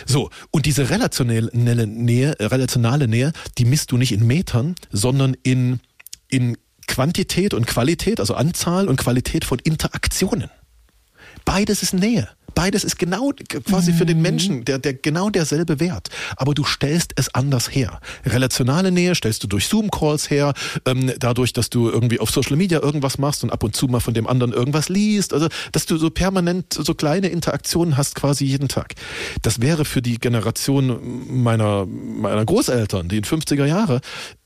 [0.06, 5.80] So, und diese relationelle Nähe, relationale Nähe, die misst du nicht in Metern, sondern in,
[6.28, 6.56] in
[6.86, 10.50] Quantität und Qualität, also Anzahl und Qualität von Interaktionen.
[11.44, 12.28] Beides ist Nähe.
[12.54, 13.32] Beides ist genau
[13.64, 14.22] quasi für den mhm.
[14.22, 16.08] Menschen der, der genau derselbe Wert.
[16.36, 18.00] Aber du stellst es anders her.
[18.26, 20.52] Relationale Nähe stellst du durch Zoom-Calls her,
[20.86, 24.00] ähm, dadurch, dass du irgendwie auf Social Media irgendwas machst und ab und zu mal
[24.00, 25.32] von dem anderen irgendwas liest.
[25.32, 28.94] Also, dass du so permanent so kleine Interaktionen hast quasi jeden Tag.
[29.42, 34.00] Das wäre für die Generation meiner, meiner Großeltern, die in 50er Jahre,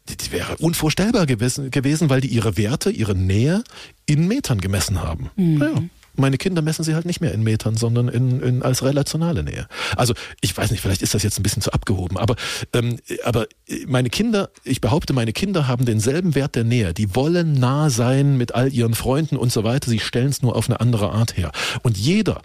[0.09, 3.63] die wäre unvorstellbar gewesen, gewesen, weil die ihre Werte, ihre Nähe
[4.07, 5.31] in Metern gemessen haben.
[5.37, 5.59] Mhm.
[5.59, 5.83] Naja.
[6.19, 9.67] Meine Kinder messen sie halt nicht mehr in Metern, sondern in, in, als relationale Nähe.
[9.97, 12.37] Also ich weiß nicht, vielleicht ist das jetzt ein bisschen zu abgehoben, aber,
[12.73, 13.47] ähm, aber
[13.87, 16.95] meine Kinder, ich behaupte, meine Kinder haben denselben Wert der Nähe.
[16.95, 19.91] Die wollen nah sein mit all ihren Freunden und so weiter.
[19.91, 21.53] Sie stellen es nur auf eine andere Art her.
[21.83, 22.41] Und jeder,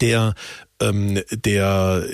[0.00, 0.34] der
[0.80, 2.04] ähm, der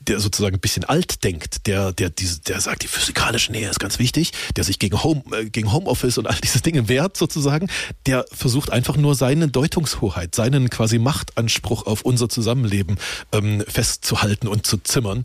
[0.00, 3.80] der sozusagen ein bisschen alt denkt, der der diese, der sagt, die physikalische Nähe ist
[3.80, 7.68] ganz wichtig, der sich gegen Home äh, gegen Homeoffice und all diese Dinge wehrt sozusagen,
[8.06, 12.98] der versucht einfach nur seine Deutungshoheit, seinen quasi Machtanspruch auf unser Zusammenleben
[13.32, 15.24] ähm, festzuhalten und zu zimmern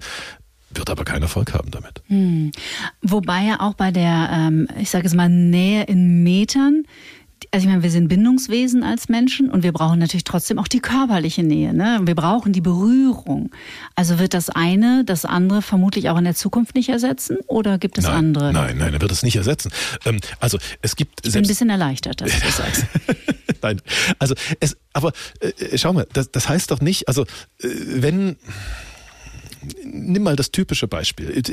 [0.77, 2.01] wird aber keinen Erfolg haben damit.
[2.07, 2.51] Hm.
[3.01, 6.83] Wobei ja auch bei der, ähm, ich sage es mal, Nähe in Metern
[7.55, 10.81] also ich meine, wir sind Bindungswesen als Menschen und wir brauchen natürlich trotzdem auch die
[10.81, 11.73] körperliche Nähe.
[11.73, 12.01] Ne?
[12.03, 13.49] Wir brauchen die Berührung.
[13.95, 17.97] Also wird das eine das andere vermutlich auch in der Zukunft nicht ersetzen oder gibt
[17.97, 18.51] es nein, andere?
[18.51, 19.71] Nein, nein, er wird es nicht ersetzen.
[20.03, 21.25] Ähm, also es gibt.
[21.25, 22.85] Ich bin ein bisschen erleichtert, dass du das sagst.
[23.61, 23.79] nein,
[24.19, 28.35] also es, aber äh, schau mal, das, das heißt doch nicht, also äh, wenn
[29.83, 31.43] nimm mal das typische Beispiel.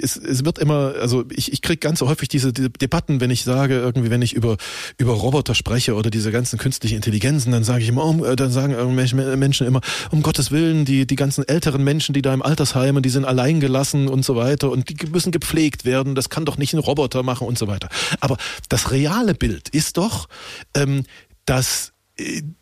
[0.00, 3.44] Es, es wird immer, also ich, ich kriege ganz häufig diese, diese, Debatten, wenn ich
[3.44, 4.56] sage, irgendwie, wenn ich über,
[4.98, 8.94] über Roboter spreche oder diese ganzen künstlichen Intelligenzen, dann sage ich immer, um, dann sagen
[8.94, 9.80] Menschen immer,
[10.10, 13.24] um Gottes Willen, die, die ganzen älteren Menschen, die da im Altersheim und die sind
[13.24, 16.78] allein gelassen und so weiter und die müssen gepflegt werden, das kann doch nicht ein
[16.78, 17.88] Roboter machen und so weiter.
[18.20, 18.36] Aber
[18.68, 20.28] das reale Bild ist doch,
[20.74, 21.04] ähm,
[21.44, 21.92] dass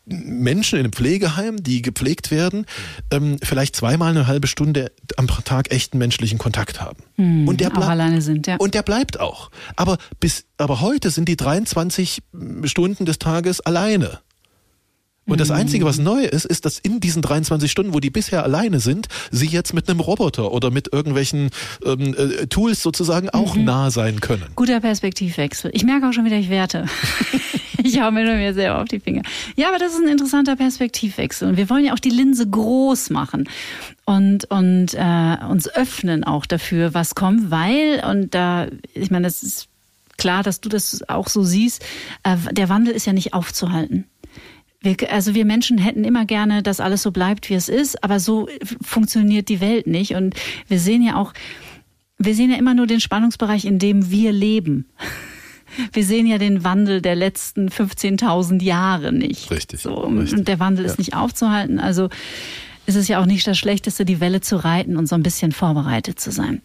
[0.05, 2.65] Menschen in einem Pflegeheim, die gepflegt werden,
[3.11, 7.03] ähm, vielleicht zweimal eine halbe Stunde am Tag echten menschlichen Kontakt haben.
[7.15, 8.57] Hm, und der bleibt alleine sind, ja.
[8.57, 9.49] Und der bleibt auch.
[9.75, 12.21] Aber bis, aber heute sind die 23
[12.63, 14.19] Stunden des Tages alleine.
[15.27, 18.43] Und das Einzige, was neu ist, ist, dass in diesen 23 Stunden, wo die bisher
[18.43, 21.49] alleine sind, sie jetzt mit einem Roboter oder mit irgendwelchen
[21.85, 23.65] ähm, äh, Tools sozusagen auch mhm.
[23.65, 24.45] nah sein können.
[24.55, 25.71] Guter Perspektivwechsel.
[25.73, 26.85] Ich merke auch schon wieder, ich werte.
[27.83, 29.21] ich hau mir nur mir selber auf die Finger.
[29.55, 31.49] Ja, aber das ist ein interessanter Perspektivwechsel.
[31.49, 33.49] Und wir wollen ja auch die Linse groß machen
[34.05, 39.43] und, und äh, uns öffnen auch dafür, was kommt, weil, und da, ich meine, das
[39.43, 39.67] ist
[40.17, 41.83] klar, dass du das auch so siehst,
[42.23, 44.05] äh, der Wandel ist ja nicht aufzuhalten.
[44.87, 48.21] Wir, also wir Menschen hätten immer gerne, dass alles so bleibt, wie es ist, aber
[48.21, 48.47] so
[48.81, 50.15] funktioniert die Welt nicht.
[50.15, 50.35] Und
[50.69, 51.33] wir sehen ja auch,
[52.17, 54.85] wir sehen ja immer nur den Spannungsbereich, in dem wir leben.
[55.93, 59.51] Wir sehen ja den Wandel der letzten 15.000 Jahre nicht.
[59.51, 59.81] Richtig.
[59.81, 60.39] So, richtig.
[60.39, 60.91] Und der Wandel ja.
[60.91, 61.77] ist nicht aufzuhalten.
[61.77, 62.09] Also
[62.87, 65.51] ist es ja auch nicht das Schlechteste, die Welle zu reiten und so ein bisschen
[65.51, 66.61] vorbereitet zu sein.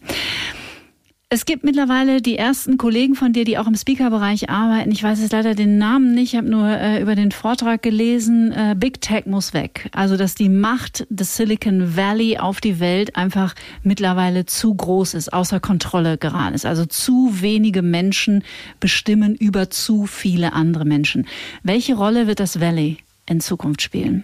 [1.33, 4.91] Es gibt mittlerweile die ersten Kollegen von dir, die auch im Speaker-Bereich arbeiten.
[4.91, 8.51] Ich weiß jetzt leider den Namen nicht, ich habe nur äh, über den Vortrag gelesen.
[8.51, 9.89] Äh, Big Tech muss weg.
[9.93, 15.33] Also, dass die Macht des Silicon Valley auf die Welt einfach mittlerweile zu groß ist,
[15.33, 16.67] außer Kontrolle geraten ist.
[16.67, 18.43] Also zu wenige Menschen
[18.79, 21.25] bestimmen über zu viele andere Menschen.
[21.63, 24.23] Welche Rolle wird das Valley in Zukunft spielen?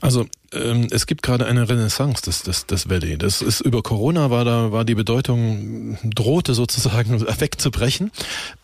[0.00, 3.18] Also ähm, es gibt gerade eine Renaissance des, des, des Valley.
[3.18, 8.10] Das ist über Corona war da war die Bedeutung drohte sozusagen wegzubrechen.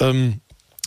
[0.01, 0.41] Ähm,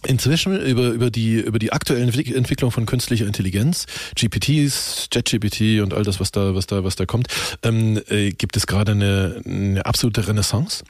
[0.07, 3.85] Inzwischen über, über die, über die aktuelle Entwicklung von künstlicher Intelligenz,
[4.15, 7.27] GPTs, JetGPT und all das, was da, was da, was da kommt,
[7.63, 10.85] ähm, äh, gibt es gerade eine, eine absolute Renaissance.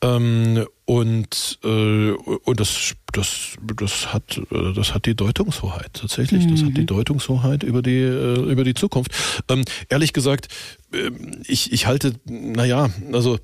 [0.00, 6.46] Ähm, und, äh, und das, das, das, hat, äh, das hat die Deutungshoheit, tatsächlich.
[6.46, 6.86] Das hat die mhm.
[6.86, 9.10] Deutungshoheit über die, äh, über die Zukunft.
[9.48, 10.48] Ähm, ehrlich gesagt,
[10.92, 11.10] äh,
[11.46, 13.38] ich, ich halte, naja, also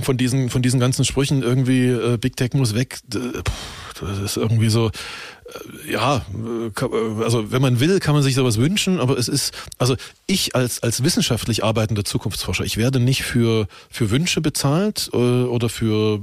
[0.00, 4.70] von diesen, von diesen ganzen Sprüchen irgendwie, äh, Big Tech muss weg, das ist irgendwie
[4.70, 4.90] so,
[5.88, 9.96] ja, äh, also wenn man will, kann man sich sowas wünschen, aber es ist, also
[10.26, 15.68] ich als, als wissenschaftlich arbeitender Zukunftsforscher, ich werde nicht für, für Wünsche bezahlt äh, oder
[15.68, 16.20] für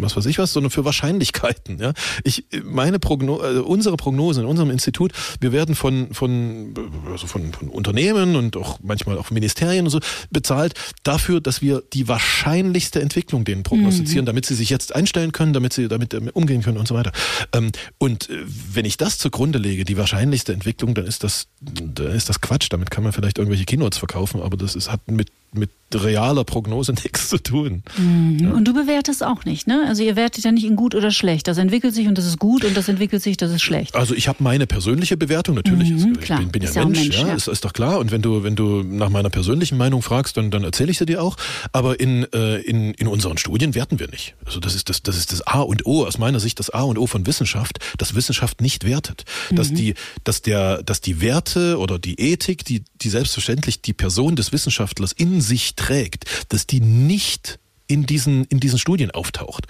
[0.00, 1.78] was weiß ich was, sondern für Wahrscheinlichkeiten.
[1.78, 1.94] Ja?
[2.24, 6.74] Ich, meine Prognose, unsere Prognose in unserem Institut, wir werden von, von,
[7.10, 10.00] also von, von Unternehmen und auch manchmal auch Ministerien und so
[10.30, 14.26] bezahlt dafür, dass wir die wahrscheinlichste Entwicklung denen prognostizieren, mhm.
[14.26, 17.12] damit sie sich jetzt einstellen können, damit sie damit umgehen können und so weiter.
[17.54, 18.28] Ähm, und
[18.74, 22.68] wenn ich das zugrunde lege, die wahrscheinlichste Entwicklung, dann ist das, dann ist das Quatsch.
[22.70, 26.92] Damit kann man vielleicht irgendwelche Keynotes verkaufen, aber das ist, hat mit, mit realer Prognose
[27.04, 27.82] nichts zu tun.
[27.96, 28.38] Mhm.
[28.40, 28.50] Ja.
[28.52, 29.84] Und du bewertest auch nicht, ne?
[29.86, 31.46] Also ihr wertet ja nicht in gut oder schlecht.
[31.48, 33.94] Das entwickelt sich und das ist gut und das entwickelt sich, das ist schlecht.
[33.94, 35.90] Also ich habe meine persönliche Bewertung, natürlich.
[35.90, 37.34] Mhm, ich bin, bin ja, ist Mensch, Mensch, ja, ja.
[37.34, 37.98] Ist, ist doch klar.
[37.98, 41.06] Und wenn du, wenn du nach meiner persönlichen Meinung fragst, dann, dann erzähle ich sie
[41.06, 41.36] dir auch.
[41.72, 44.34] Aber in, äh, in, in unseren Studien werten wir nicht.
[44.44, 46.82] Also das ist das, das ist das A und O, aus meiner Sicht das A
[46.82, 49.24] und O von Wissenschaft, dass Wissenschaft nicht wertet.
[49.50, 49.56] Mhm.
[49.56, 49.94] Dass die,
[50.24, 55.12] dass der, dass die Werte oder die Ethik, die, die selbstverständlich die Person des Wissenschaftlers
[55.12, 59.66] in sich trägt, dass die nicht in diesen, in diesen Studien auftaucht.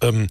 [0.00, 0.28] Ähm,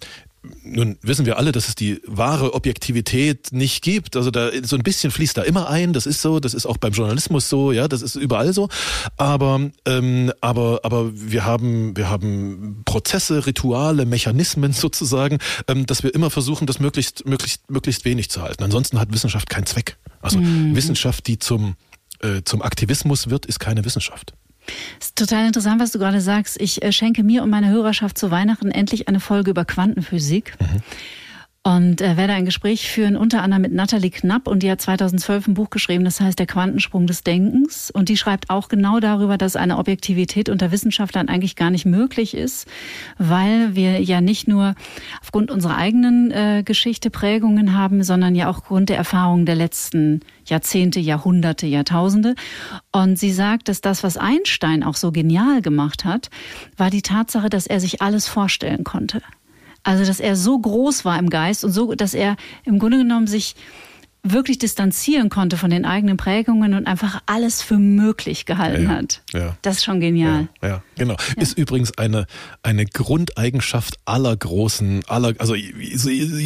[0.62, 4.16] nun wissen wir alle, dass es die wahre Objektivität nicht gibt.
[4.16, 5.92] Also da so ein bisschen fließt da immer ein.
[5.92, 6.40] Das ist so.
[6.40, 7.72] Das ist auch beim Journalismus so.
[7.72, 8.68] Ja, das ist überall so.
[9.16, 16.14] Aber ähm, aber aber wir haben wir haben Prozesse, Rituale, Mechanismen sozusagen, ähm, dass wir
[16.14, 18.62] immer versuchen, das möglichst möglichst möglichst wenig zu halten.
[18.62, 19.96] Ansonsten hat Wissenschaft keinen Zweck.
[20.20, 20.74] Also mhm.
[20.76, 21.74] Wissenschaft, die zum
[22.20, 24.34] äh, zum Aktivismus wird, ist keine Wissenschaft.
[25.00, 26.60] Es ist total interessant, was du gerade sagst.
[26.60, 30.54] Ich äh, schenke mir und meiner Hörerschaft zu Weihnachten endlich eine Folge über Quantenphysik.
[30.60, 30.82] Mhm
[31.64, 35.48] und äh, werde ein Gespräch führen, unter anderem mit Natalie Knapp und die hat 2012
[35.48, 39.38] ein Buch geschrieben, das heißt Der Quantensprung des Denkens und die schreibt auch genau darüber,
[39.38, 42.68] dass eine Objektivität unter Wissenschaftlern eigentlich gar nicht möglich ist,
[43.18, 44.74] weil wir ja nicht nur
[45.20, 50.20] aufgrund unserer eigenen äh, Geschichte Prägungen haben, sondern ja auch aufgrund der Erfahrungen der letzten
[50.44, 52.34] Jahrzehnte, Jahrhunderte, Jahrtausende.
[52.92, 56.28] Und sie sagt, dass das, was Einstein auch so genial gemacht hat,
[56.76, 59.22] war die Tatsache, dass er sich alles vorstellen konnte.
[59.82, 63.26] Also, dass er so groß war im Geist und so, dass er im Grunde genommen
[63.26, 63.54] sich
[64.32, 69.22] wirklich distanzieren konnte von den eigenen Prägungen und einfach alles für möglich gehalten ja, hat.
[69.32, 69.56] Ja.
[69.62, 70.48] Das ist schon genial.
[70.62, 71.16] Ja, ja genau.
[71.36, 72.26] Ist übrigens eine,
[72.62, 75.54] eine Grundeigenschaft aller großen, aller, also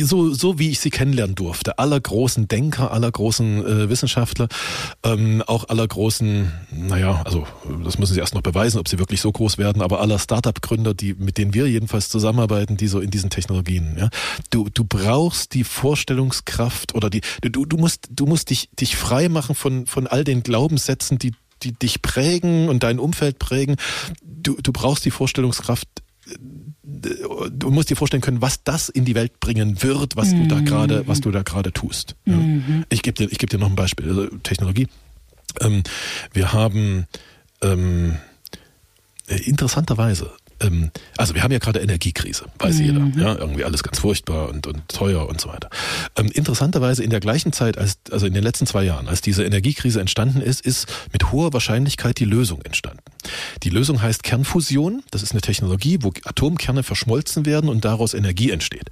[0.03, 4.49] so, so wie ich sie kennenlernen durfte, aller großen Denker, aller großen äh, Wissenschaftler,
[5.03, 7.47] ähm, auch aller großen, naja, also
[7.85, 10.95] das müssen sie erst noch beweisen, ob sie wirklich so groß werden, aber aller Startup-Gründer,
[10.95, 14.09] die, mit denen wir jedenfalls zusammenarbeiten, die so in diesen Technologien, ja.
[14.51, 19.29] Du, du brauchst die Vorstellungskraft oder die, du, du musst, du musst dich, dich frei
[19.29, 23.77] machen von, von all den Glaubenssätzen, die, die dich prägen und dein Umfeld prägen.
[24.23, 25.89] Du, du brauchst die Vorstellungskraft,
[26.85, 30.43] du musst dir vorstellen können, was das in die Welt bringen wird, was mhm.
[30.43, 30.64] du da mhm.
[30.66, 32.14] gerade, was du da gerade tust.
[32.27, 32.85] Mhm.
[32.91, 34.09] Ich gebe dir, ich gebe dir noch ein Beispiel.
[34.09, 34.89] Also Technologie.
[35.61, 35.83] Ähm,
[36.33, 37.07] wir haben
[37.62, 38.18] ähm,
[39.29, 40.31] interessanterweise
[40.62, 42.84] ähm, also wir haben ja gerade Energiekrise, weiß mhm.
[42.84, 43.24] jeder.
[43.24, 45.68] Ja, irgendwie alles ganz furchtbar und, und teuer und so weiter.
[46.16, 49.44] Ähm, interessanterweise in der gleichen Zeit, als, also in den letzten zwei Jahren, als diese
[49.44, 53.01] Energiekrise entstanden ist, ist mit hoher Wahrscheinlichkeit die Lösung entstanden.
[53.62, 55.03] Die Lösung heißt Kernfusion.
[55.11, 58.91] Das ist eine Technologie, wo Atomkerne verschmolzen werden und daraus Energie entsteht.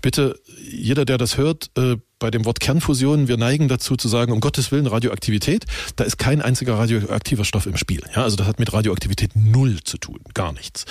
[0.00, 0.38] Bitte,
[0.70, 4.40] jeder, der das hört, äh, bei dem Wort Kernfusion, wir neigen dazu zu sagen, um
[4.40, 5.66] Gottes Willen Radioaktivität,
[5.96, 8.00] da ist kein einziger radioaktiver Stoff im Spiel.
[8.14, 10.86] Ja, also das hat mit Radioaktivität null zu tun, gar nichts.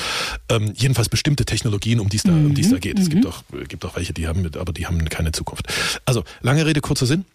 [0.50, 3.00] Ähm, jedenfalls bestimmte Technologien, um die es da, um die es da geht.
[3.00, 3.32] Es gibt mhm.
[3.32, 5.68] auch, gibt auch welche, die haben, aber die haben keine Zukunft.
[6.06, 7.26] Also lange Rede kurzer Sinn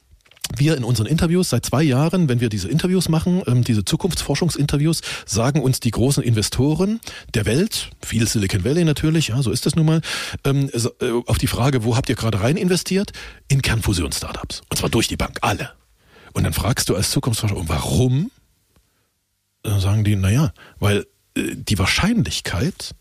[0.57, 5.03] wir in unseren Interviews seit zwei Jahren, wenn wir diese Interviews machen, ähm, diese Zukunftsforschungsinterviews,
[5.27, 7.01] sagen uns die großen Investoren
[7.35, 10.01] der Welt, viel Silicon Valley natürlich, ja, so ist das nun mal,
[10.45, 13.13] ähm, äh, auf die Frage, wo habt ihr gerade rein investiert?
[13.49, 14.63] In Kernfusion-Startups.
[14.71, 15.73] Und zwar durch die Bank, alle.
[16.33, 18.31] Und dann fragst du als Zukunftsforscher, warum?
[19.63, 22.95] Dann sagen die, naja, weil äh, die Wahrscheinlichkeit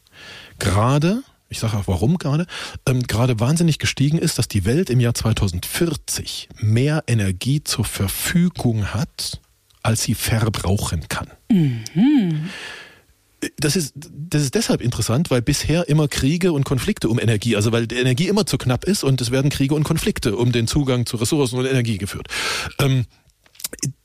[0.59, 2.45] gerade ich sage auch warum gerade,
[2.87, 8.93] ähm, gerade wahnsinnig gestiegen ist, dass die Welt im Jahr 2040 mehr Energie zur Verfügung
[8.93, 9.39] hat
[9.87, 11.29] als sie verbrauchen kann.
[11.49, 12.49] Mhm.
[13.57, 17.71] Das ist, das ist deshalb interessant, weil bisher immer Kriege und Konflikte um Energie, also
[17.71, 20.67] weil die Energie immer zu knapp ist und es werden Kriege und Konflikte um den
[20.67, 22.27] Zugang zu Ressourcen und Energie geführt.
[22.79, 23.05] Ähm,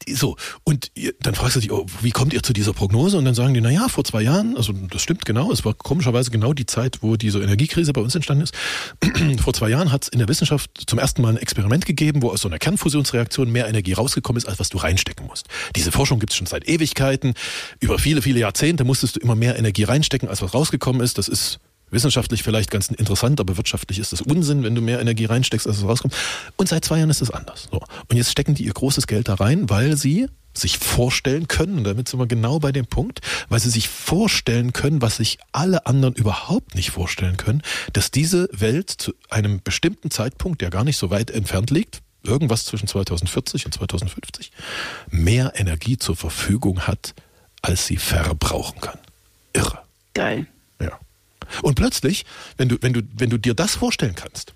[0.08, 0.90] so, und
[1.20, 3.16] dann fragst du dich, oh, wie kommt ihr zu dieser Prognose?
[3.18, 5.74] Und dann sagen die, na ja, vor zwei Jahren, also das stimmt genau, es war
[5.74, 8.54] komischerweise genau die Zeit, wo diese Energiekrise bei uns entstanden ist.
[9.42, 12.30] vor zwei Jahren hat es in der Wissenschaft zum ersten Mal ein Experiment gegeben, wo
[12.30, 15.46] aus so einer Kernfusionsreaktion mehr Energie rausgekommen ist, als was du reinstecken musst.
[15.76, 17.34] Diese Forschung gibt es schon seit Ewigkeiten.
[17.80, 21.18] Über viele, viele Jahrzehnte musstest du immer mehr Energie reinstecken, als was rausgekommen ist.
[21.18, 21.60] Das ist
[21.92, 25.78] wissenschaftlich vielleicht ganz interessant, aber wirtschaftlich ist das Unsinn, wenn du mehr Energie reinsteckst, als
[25.78, 26.14] es rauskommt.
[26.56, 27.68] Und seit zwei Jahren ist es anders.
[27.70, 27.80] So.
[28.08, 31.84] Und jetzt stecken die ihr großes Geld da rein, weil sie sich vorstellen können, und
[31.84, 35.86] damit sind wir genau bei dem Punkt, weil sie sich vorstellen können, was sich alle
[35.86, 37.62] anderen überhaupt nicht vorstellen können,
[37.92, 42.64] dass diese Welt zu einem bestimmten Zeitpunkt, der gar nicht so weit entfernt liegt, irgendwas
[42.64, 44.52] zwischen 2040 und 2050,
[45.10, 47.14] mehr Energie zur Verfügung hat,
[47.62, 48.98] als sie verbrauchen kann.
[49.52, 49.78] Irre.
[50.14, 50.46] Geil.
[50.80, 50.98] Ja.
[51.60, 52.24] Und plötzlich,
[52.56, 54.54] wenn du, wenn du, wenn du dir das vorstellen kannst,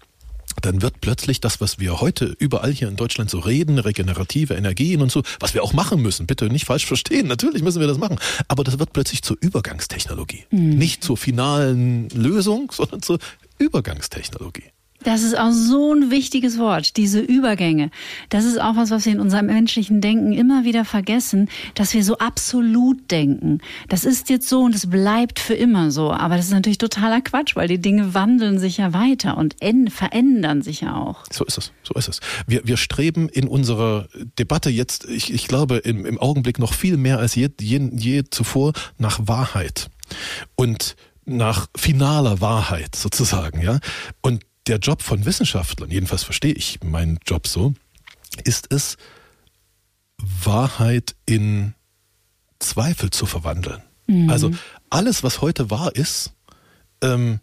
[0.62, 5.02] dann wird plötzlich das, was wir heute überall hier in Deutschland so reden, regenerative Energien
[5.02, 7.98] und so, was wir auch machen müssen, bitte nicht falsch verstehen, natürlich müssen wir das
[7.98, 8.18] machen,
[8.48, 10.44] aber das wird plötzlich zur Übergangstechnologie.
[10.50, 10.70] Mhm.
[10.70, 13.18] Nicht zur finalen Lösung, sondern zur
[13.58, 14.64] Übergangstechnologie.
[15.02, 17.90] Das ist auch so ein wichtiges Wort, diese Übergänge.
[18.28, 22.04] Das ist auch was, was wir in unserem menschlichen Denken immer wieder vergessen, dass wir
[22.04, 23.60] so absolut denken.
[23.88, 26.10] Das ist jetzt so und es bleibt für immer so.
[26.12, 29.56] Aber das ist natürlich totaler Quatsch, weil die Dinge wandeln sich ja weiter und
[29.88, 31.24] verändern sich ja auch.
[31.30, 32.20] So ist es, so ist es.
[32.46, 36.96] Wir, wir streben in unserer Debatte jetzt, ich, ich glaube, im, im Augenblick noch viel
[36.96, 39.90] mehr als je, je, je zuvor nach Wahrheit.
[40.54, 43.80] Und nach finaler Wahrheit sozusagen, ja.
[44.20, 47.74] Und der Job von Wissenschaftlern, jedenfalls verstehe ich meinen Job so,
[48.44, 48.96] ist es,
[50.18, 51.74] Wahrheit in
[52.58, 53.82] Zweifel zu verwandeln.
[54.06, 54.30] Mhm.
[54.30, 54.50] Also
[54.90, 56.32] alles, was heute wahr ist,
[57.02, 57.40] ähm,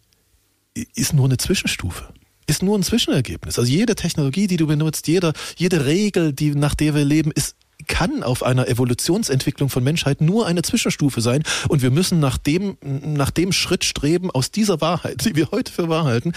[0.73, 2.13] ist nur eine Zwischenstufe.
[2.47, 3.57] Ist nur ein Zwischenergebnis.
[3.57, 7.55] Also jede Technologie, die du benutzt, jeder, jede Regel, die, nach der wir leben, ist
[7.87, 11.43] kann auf einer Evolutionsentwicklung von Menschheit nur eine Zwischenstufe sein.
[11.67, 15.71] Und wir müssen nach dem, nach dem Schritt streben, aus dieser Wahrheit, die wir heute
[15.71, 16.33] für wahr halten,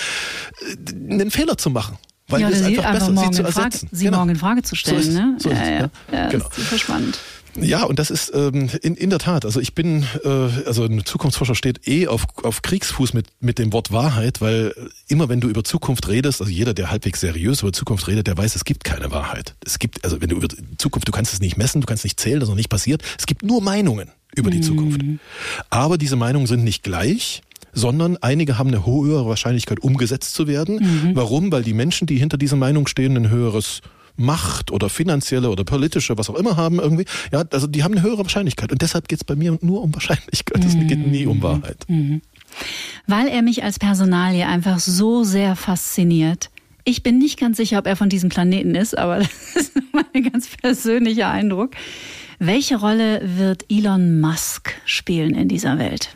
[0.61, 1.99] äh, einen Fehler zu machen.
[2.29, 3.87] Weil ja, es einfach, einfach besser, sie zu ersetzen.
[3.89, 4.17] Frage, sie genau.
[4.19, 5.03] morgen in Frage zu stellen.
[5.03, 5.37] So ist, ne?
[5.39, 5.91] so ja, ja, ja.
[6.13, 6.45] ja, genau.
[6.49, 7.19] das ist super spannend.
[7.61, 9.45] Ja, und das ist ähm, in, in der Tat.
[9.45, 13.73] Also ich bin, äh, also ein Zukunftsforscher steht eh auf, auf Kriegsfuß mit, mit dem
[13.73, 14.75] Wort Wahrheit, weil
[15.09, 18.37] immer wenn du über Zukunft redest, also jeder, der halbwegs seriös über Zukunft redet, der
[18.37, 19.55] weiß, es gibt keine Wahrheit.
[19.65, 20.49] Es gibt, also wenn du über
[20.79, 23.03] Zukunft, du kannst es nicht messen, du kannst nicht zählen, das ist noch nicht passiert.
[23.19, 24.63] Es gibt nur Meinungen über die mhm.
[24.63, 25.01] Zukunft.
[25.71, 27.43] Aber diese Meinungen sind nicht gleich
[27.77, 30.77] sondern einige haben eine höhere Wahrscheinlichkeit, umgesetzt zu werden.
[30.77, 31.11] Mhm.
[31.15, 31.53] Warum?
[31.53, 33.83] Weil die Menschen, die hinter dieser Meinung stehen, ein höheres
[34.17, 37.05] Macht oder finanzielle oder politische, was auch immer haben irgendwie.
[37.33, 38.73] Ja, also die haben eine höhere Wahrscheinlichkeit.
[38.73, 40.65] Und deshalb geht es bei mir nur um Wahrscheinlichkeit.
[40.65, 40.89] Es mhm.
[40.89, 41.85] geht nie um Wahrheit.
[41.89, 42.23] Mhm.
[43.07, 46.51] Weil er mich als Personalie einfach so sehr fasziniert.
[46.85, 49.19] Ich bin nicht ganz sicher, ob er von diesem Planeten ist, aber
[49.55, 51.73] das ist mein ganz persönlicher Eindruck.
[52.39, 56.15] Welche Rolle wird Elon Musk spielen in dieser Welt?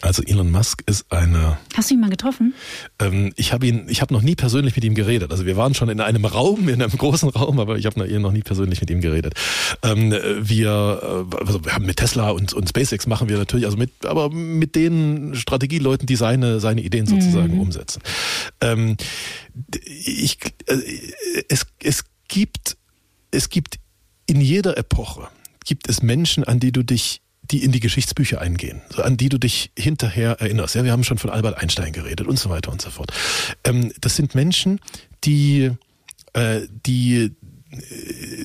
[0.00, 1.58] Also Elon Musk ist eine.
[1.74, 2.54] Hast du ihn mal getroffen?
[2.98, 5.30] Ähm, ich habe ihn, ich habe noch nie persönlich mit ihm geredet.
[5.30, 8.32] Also wir waren schon in einem Raum, in einem großen Raum, aber ich habe noch
[8.32, 9.34] nie persönlich mit ihm geredet.
[9.82, 13.76] Ähm, wir, äh, also wir haben mit Tesla und, und SpaceX machen wir natürlich, also
[13.76, 17.60] mit, aber mit den Strategieleuten, die seine seine Ideen sozusagen mhm.
[17.60, 18.02] umsetzen.
[18.60, 18.96] Ähm,
[19.72, 20.76] ich, äh,
[21.48, 22.76] es es gibt
[23.30, 23.78] es gibt
[24.26, 25.28] in jeder Epoche
[25.64, 27.20] gibt es Menschen, an die du dich
[27.50, 30.74] die in die Geschichtsbücher eingehen, so an die du dich hinterher erinnerst.
[30.74, 33.12] Ja, wir haben schon von Albert Einstein geredet und so weiter und so fort.
[33.64, 34.80] Ähm, das sind Menschen,
[35.24, 35.70] die,
[36.32, 37.32] äh, die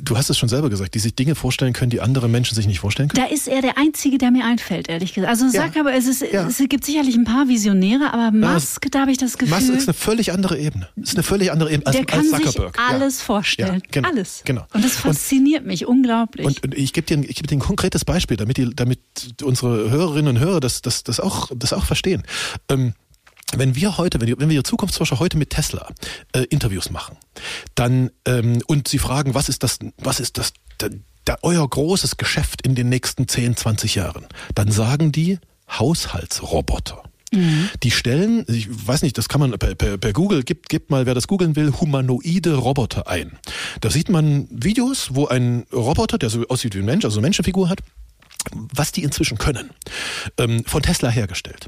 [0.02, 2.68] du hast es schon selber gesagt, die sich Dinge vorstellen können, die andere Menschen sich
[2.68, 3.26] nicht vorstellen können.
[3.26, 5.30] Da ist er der Einzige, der mir einfällt, ehrlich gesagt.
[5.30, 5.82] Also sag ja.
[5.82, 6.48] aber, es, ist, ja.
[6.48, 9.56] es gibt sicherlich ein paar Visionäre, aber Musk, ja, da habe ich das Gefühl.
[9.56, 10.90] Musk ist eine völlig andere Ebene.
[10.96, 12.76] Ist eine völlig andere Ebene als, der kann als Zuckerberg.
[12.76, 13.82] Sich alles vorstellen.
[13.92, 14.42] Genau, alles.
[14.46, 14.66] Genau.
[14.74, 16.46] Und das fasziniert und, mich unglaublich.
[16.46, 19.00] Und, und ich gebe dir, ich geb dir ein konkretes Beispiel, damit, die, damit
[19.44, 22.24] unsere Hörerinnen und Hörer das, das, das, auch, das auch verstehen.
[22.70, 22.94] Ähm,
[23.56, 25.88] wenn wir heute, wenn wir, wenn wir Zukunftsforscher heute mit Tesla
[26.34, 27.18] äh, Interviews machen,
[27.76, 30.88] dann ähm, und sie fragen, was ist das, was ist das, da,
[31.26, 35.40] da, euer großes Geschäft in den nächsten 10, 20 Jahren, dann sagen die
[35.70, 37.04] Haushaltsroboter.
[37.32, 37.70] Mhm.
[37.84, 41.06] Die stellen, ich weiß nicht, das kann man per, per, per Google, gibt, gibt mal,
[41.06, 43.38] wer das googeln will, humanoide Roboter ein.
[43.82, 47.28] Da sieht man Videos, wo ein Roboter, der so aussieht wie ein Mensch, also eine
[47.28, 47.82] Menschenfigur hat,
[48.54, 49.70] was die inzwischen können,
[50.38, 51.68] ähm, von Tesla hergestellt.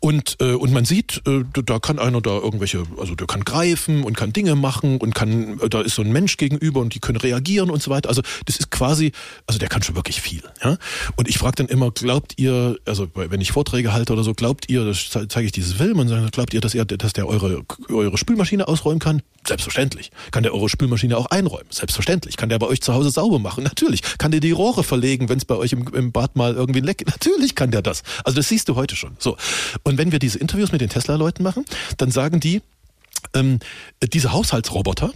[0.00, 4.04] Und, äh, und man sieht, äh, da kann einer da irgendwelche, also der kann greifen
[4.04, 7.00] und kann Dinge machen und kann, äh, da ist so ein Mensch gegenüber und die
[7.00, 8.08] können reagieren und so weiter.
[8.08, 9.12] Also das ist quasi,
[9.46, 10.42] also der kann schon wirklich viel.
[10.62, 10.76] Ja?
[11.16, 14.68] Und ich frage dann immer, glaubt ihr, also wenn ich Vorträge halte oder so, glaubt
[14.70, 17.64] ihr, das zeige ich dieses Film und sage, glaubt ihr, dass er, dass der eure,
[17.88, 19.22] eure Spülmaschine ausräumen kann?
[19.46, 20.12] Selbstverständlich.
[20.30, 21.66] Kann der eure Spülmaschine auch einräumen?
[21.70, 22.36] Selbstverständlich.
[22.36, 23.64] Kann der bei euch zu Hause sauber machen?
[23.64, 24.02] Natürlich.
[24.18, 27.06] Kann der die Rohre verlegen, wenn es bei euch im, im Bad mal irgendwie leckt?
[27.06, 28.02] Natürlich kann der das.
[28.24, 29.16] Also das siehst du heute schon.
[29.18, 29.36] So.
[29.82, 31.64] Und wenn wir diese Interviews mit den Tesla-Leuten machen,
[31.96, 32.62] dann sagen die,
[33.34, 33.60] ähm,
[34.12, 35.12] diese Haushaltsroboter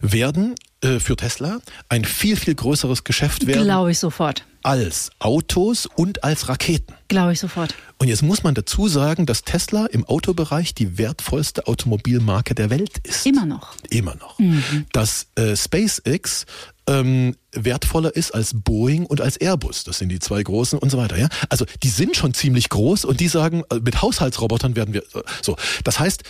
[0.00, 3.64] werden äh, für Tesla ein viel, viel größeres Geschäft werden.
[3.64, 4.44] Glaube ich sofort.
[4.64, 6.94] Als Autos und als Raketen.
[7.08, 7.74] Glaube ich sofort.
[7.98, 12.98] Und jetzt muss man dazu sagen, dass Tesla im Autobereich die wertvollste Automobilmarke der Welt
[13.02, 13.26] ist.
[13.26, 13.74] Immer noch.
[13.90, 14.38] Immer noch.
[14.38, 14.86] Mhm.
[14.92, 16.46] Dass äh, SpaceX
[16.86, 19.84] ähm, wertvoller ist als Boeing und als Airbus.
[19.84, 21.18] Das sind die zwei großen und so weiter.
[21.18, 25.02] Ja, also die sind schon ziemlich groß und die sagen, äh, mit Haushaltsrobotern werden wir
[25.14, 25.56] äh, so.
[25.84, 26.22] Das heißt,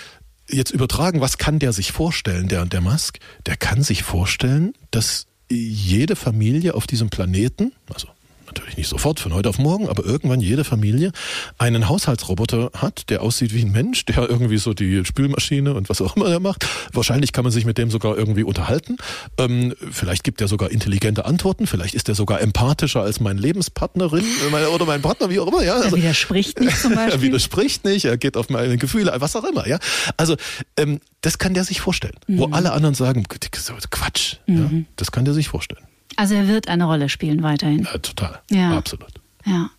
[0.48, 3.18] jetzt übertragen, was kann der sich vorstellen, der der Musk?
[3.46, 8.08] Der kann sich vorstellen, dass jede Familie auf diesem Planeten, also
[8.52, 11.12] natürlich nicht sofort von heute auf morgen, aber irgendwann jede Familie
[11.58, 16.02] einen Haushaltsroboter hat, der aussieht wie ein Mensch, der irgendwie so die Spülmaschine und was
[16.02, 16.66] auch immer er macht.
[16.92, 18.98] Wahrscheinlich kann man sich mit dem sogar irgendwie unterhalten.
[19.38, 24.24] Ähm, vielleicht gibt er sogar intelligente Antworten, vielleicht ist er sogar empathischer als meine Lebenspartnerin
[24.52, 25.64] äh, oder mein Partner, wie auch immer.
[25.64, 27.14] Ja, also, er widerspricht nicht zum Beispiel.
[27.14, 29.66] er widerspricht nicht, er geht auf meine Gefühle, was auch immer.
[29.66, 29.78] Ja,
[30.18, 30.36] also
[30.76, 32.16] ähm, das kann der sich vorstellen.
[32.26, 32.38] Mhm.
[32.38, 34.56] Wo alle anderen sagen, Quatsch, mhm.
[34.56, 35.86] ja, das kann der sich vorstellen.
[36.16, 37.84] Also er wird eine Rolle spielen weiterhin.
[37.84, 38.40] Ja, total.
[38.50, 38.76] Ja.
[38.76, 39.12] Absolut.
[39.44, 39.70] Ja.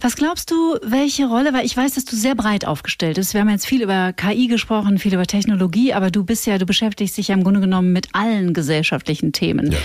[0.00, 3.34] Was glaubst du, welche Rolle, weil ich weiß, dass du sehr breit aufgestellt bist.
[3.34, 6.66] Wir haben jetzt viel über KI gesprochen, viel über Technologie, aber du bist ja, du
[6.66, 9.78] beschäftigst dich ja im Grunde genommen mit allen gesellschaftlichen Themen, ja.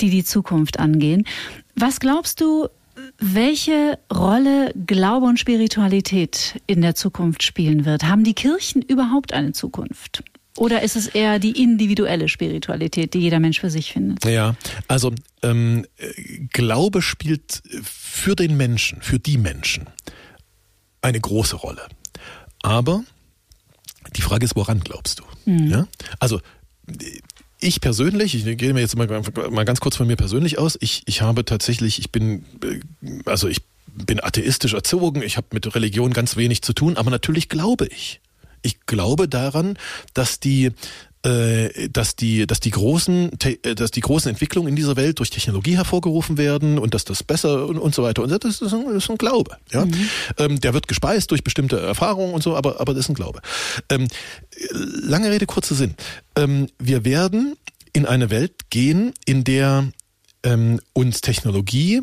[0.00, 1.24] die die Zukunft angehen.
[1.76, 2.68] Was glaubst du,
[3.18, 8.04] welche Rolle Glaube und Spiritualität in der Zukunft spielen wird?
[8.04, 10.24] Haben die Kirchen überhaupt eine Zukunft?
[10.60, 14.26] Oder ist es eher die individuelle Spiritualität, die jeder Mensch für sich findet?
[14.26, 14.56] Ja,
[14.88, 15.10] also
[15.42, 15.86] ähm,
[16.52, 19.86] Glaube spielt für den Menschen, für die Menschen
[21.00, 21.88] eine große Rolle.
[22.60, 23.02] Aber
[24.14, 25.24] die Frage ist, woran glaubst du?
[25.50, 25.70] Mhm.
[25.70, 25.88] Ja?
[26.18, 26.42] Also
[27.58, 29.06] ich persönlich, ich gehe mir jetzt mal,
[29.50, 32.44] mal ganz kurz von mir persönlich aus, ich, ich habe tatsächlich, ich bin,
[33.24, 37.48] also ich bin atheistisch erzogen, ich habe mit Religion ganz wenig zu tun, aber natürlich
[37.48, 38.20] glaube ich.
[38.62, 39.78] Ich glaube daran,
[40.14, 40.72] dass die
[41.22, 45.28] äh, dass die, dass die großen, äh, dass die großen Entwicklungen in dieser Welt durch
[45.28, 48.22] Technologie hervorgerufen werden und dass das besser und, und so weiter.
[48.22, 49.58] Und das ist ein, das ist ein Glaube.
[49.70, 50.08] Ja, mhm.
[50.38, 53.42] ähm, der wird gespeist durch bestimmte Erfahrungen und so, aber aber das ist ein Glaube.
[53.90, 54.08] Ähm,
[54.72, 55.94] lange Rede kurzer Sinn.
[56.36, 57.54] Ähm, wir werden
[57.92, 59.88] in eine Welt gehen, in der
[60.94, 62.00] uns Technologie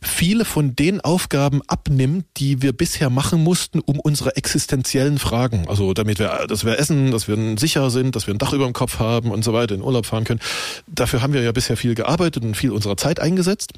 [0.00, 5.94] viele von den Aufgaben abnimmt, die wir bisher machen mussten, um unsere existenziellen Fragen, also
[5.94, 8.72] damit wir, dass wir essen, dass wir sicher sind, dass wir ein Dach über dem
[8.72, 10.40] Kopf haben und so weiter, in Urlaub fahren können.
[10.86, 13.72] Dafür haben wir ja bisher viel gearbeitet und viel unserer Zeit eingesetzt.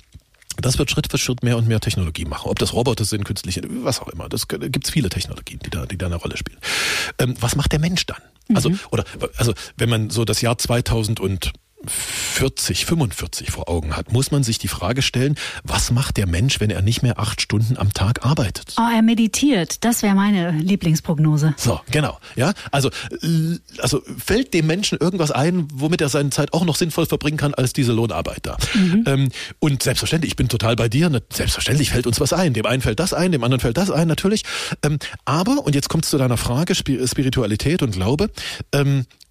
[0.57, 2.49] Das wird Schritt für Schritt mehr und mehr Technologie machen.
[2.49, 4.29] Ob das Roboter sind, künstliche, was auch immer.
[4.29, 6.59] Das gibt es viele Technologien, die da, die da eine Rolle spielen.
[7.19, 8.23] Ähm, was macht der Mensch dann?
[8.55, 8.79] Also, mhm.
[8.91, 9.05] oder,
[9.37, 11.53] also, wenn man so das Jahr 2000 und
[11.87, 16.61] 40, 45 vor Augen hat, muss man sich die Frage stellen, was macht der Mensch,
[16.61, 18.75] wenn er nicht mehr acht Stunden am Tag arbeitet?
[18.79, 19.85] Oh, er meditiert.
[19.85, 21.55] Das wäre meine Lieblingsprognose.
[21.57, 22.19] So, genau.
[22.37, 22.91] Ja, also,
[23.79, 27.55] also fällt dem Menschen irgendwas ein, womit er seine Zeit auch noch sinnvoll verbringen kann,
[27.55, 28.57] als diese Lohnarbeit da.
[28.75, 29.05] Mhm.
[29.07, 29.29] Ähm,
[29.59, 31.11] und selbstverständlich, ich bin total bei dir.
[31.33, 32.55] Selbstverständlich fällt uns was ein.
[32.55, 34.45] Dem einen fällt das ein, dem anderen fällt das ein, natürlich.
[34.83, 38.31] Ähm, aber, und jetzt kommt es zu deiner Frage, Spiritualität und Glaube.
[38.73, 39.24] Ähm, äh,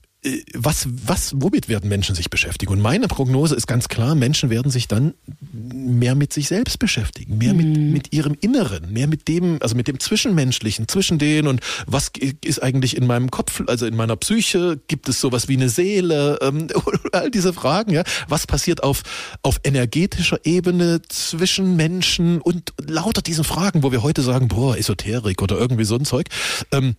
[0.53, 2.71] was, was, womit werden Menschen sich beschäftigen?
[2.71, 5.13] Und meine Prognose ist ganz klar, Menschen werden sich dann
[5.51, 7.57] mehr mit sich selbst beschäftigen, mehr mhm.
[7.57, 12.11] mit, mit ihrem Inneren, mehr mit dem, also mit dem Zwischenmenschlichen, zwischen denen und was
[12.43, 16.39] ist eigentlich in meinem Kopf, also in meiner Psyche, gibt es sowas wie eine Seele,
[16.41, 16.67] ähm,
[17.11, 18.03] all diese Fragen, ja.
[18.30, 19.03] Was passiert auf,
[19.41, 25.41] auf energetischer Ebene zwischen Menschen und lauter diesen Fragen, wo wir heute sagen, boah, Esoterik
[25.41, 26.28] oder irgendwie so ein Zeug.
[26.71, 26.95] Ähm,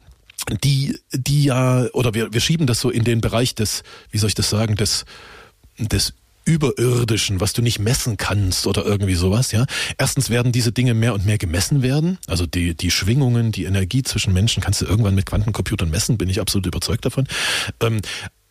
[0.63, 4.29] die, die ja, oder wir, wir schieben das so in den Bereich des, wie soll
[4.29, 5.05] ich das sagen, des,
[5.79, 6.15] des
[6.45, 9.65] Überirdischen, was du nicht messen kannst oder irgendwie sowas, ja.
[9.97, 12.19] Erstens werden diese Dinge mehr und mehr gemessen werden.
[12.27, 16.29] Also die, die Schwingungen, die Energie zwischen Menschen kannst du irgendwann mit Quantencomputern messen, bin
[16.29, 17.27] ich absolut überzeugt davon.
[17.81, 18.03] Ähm,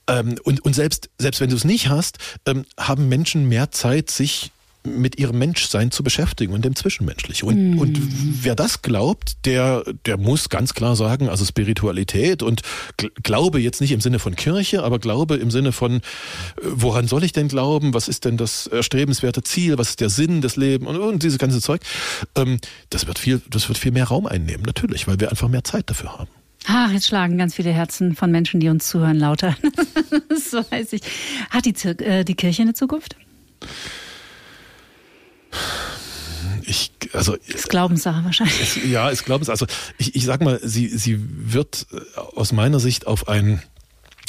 [0.07, 2.17] ähm, und, und selbst, selbst wenn du es nicht hast,
[2.47, 4.51] ähm, haben Menschen mehr Zeit, sich
[4.83, 7.47] mit ihrem Menschsein zu beschäftigen und dem Zwischenmenschlichen.
[7.47, 7.79] Und, mm.
[7.79, 7.99] und
[8.43, 12.61] wer das glaubt, der, der muss ganz klar sagen, also Spiritualität und
[13.23, 16.01] Glaube jetzt nicht im Sinne von Kirche, aber Glaube im Sinne von, äh,
[16.63, 17.93] woran soll ich denn glauben?
[17.93, 19.77] Was ist denn das erstrebenswerte Ziel?
[19.77, 20.89] Was ist der Sinn des Lebens?
[20.89, 21.81] Und, und dieses ganze Zeug.
[22.35, 22.59] Ähm,
[22.89, 25.89] das wird viel, das wird viel mehr Raum einnehmen, natürlich, weil wir einfach mehr Zeit
[25.89, 26.29] dafür haben.
[26.65, 29.57] Ach, jetzt schlagen ganz viele Herzen von Menschen, die uns zuhören, lauter.
[30.29, 31.01] so weiß ich.
[31.49, 33.17] Hat die, Zir äh, die Kirche eine Zukunft?
[36.65, 38.77] Ich, also, ist Glaubenssache wahrscheinlich.
[38.77, 39.53] Es, ja, ist Glaubenssache.
[39.53, 39.65] Also
[39.97, 43.61] ich, ich sag mal, sie, sie wird äh, aus meiner Sicht auf ein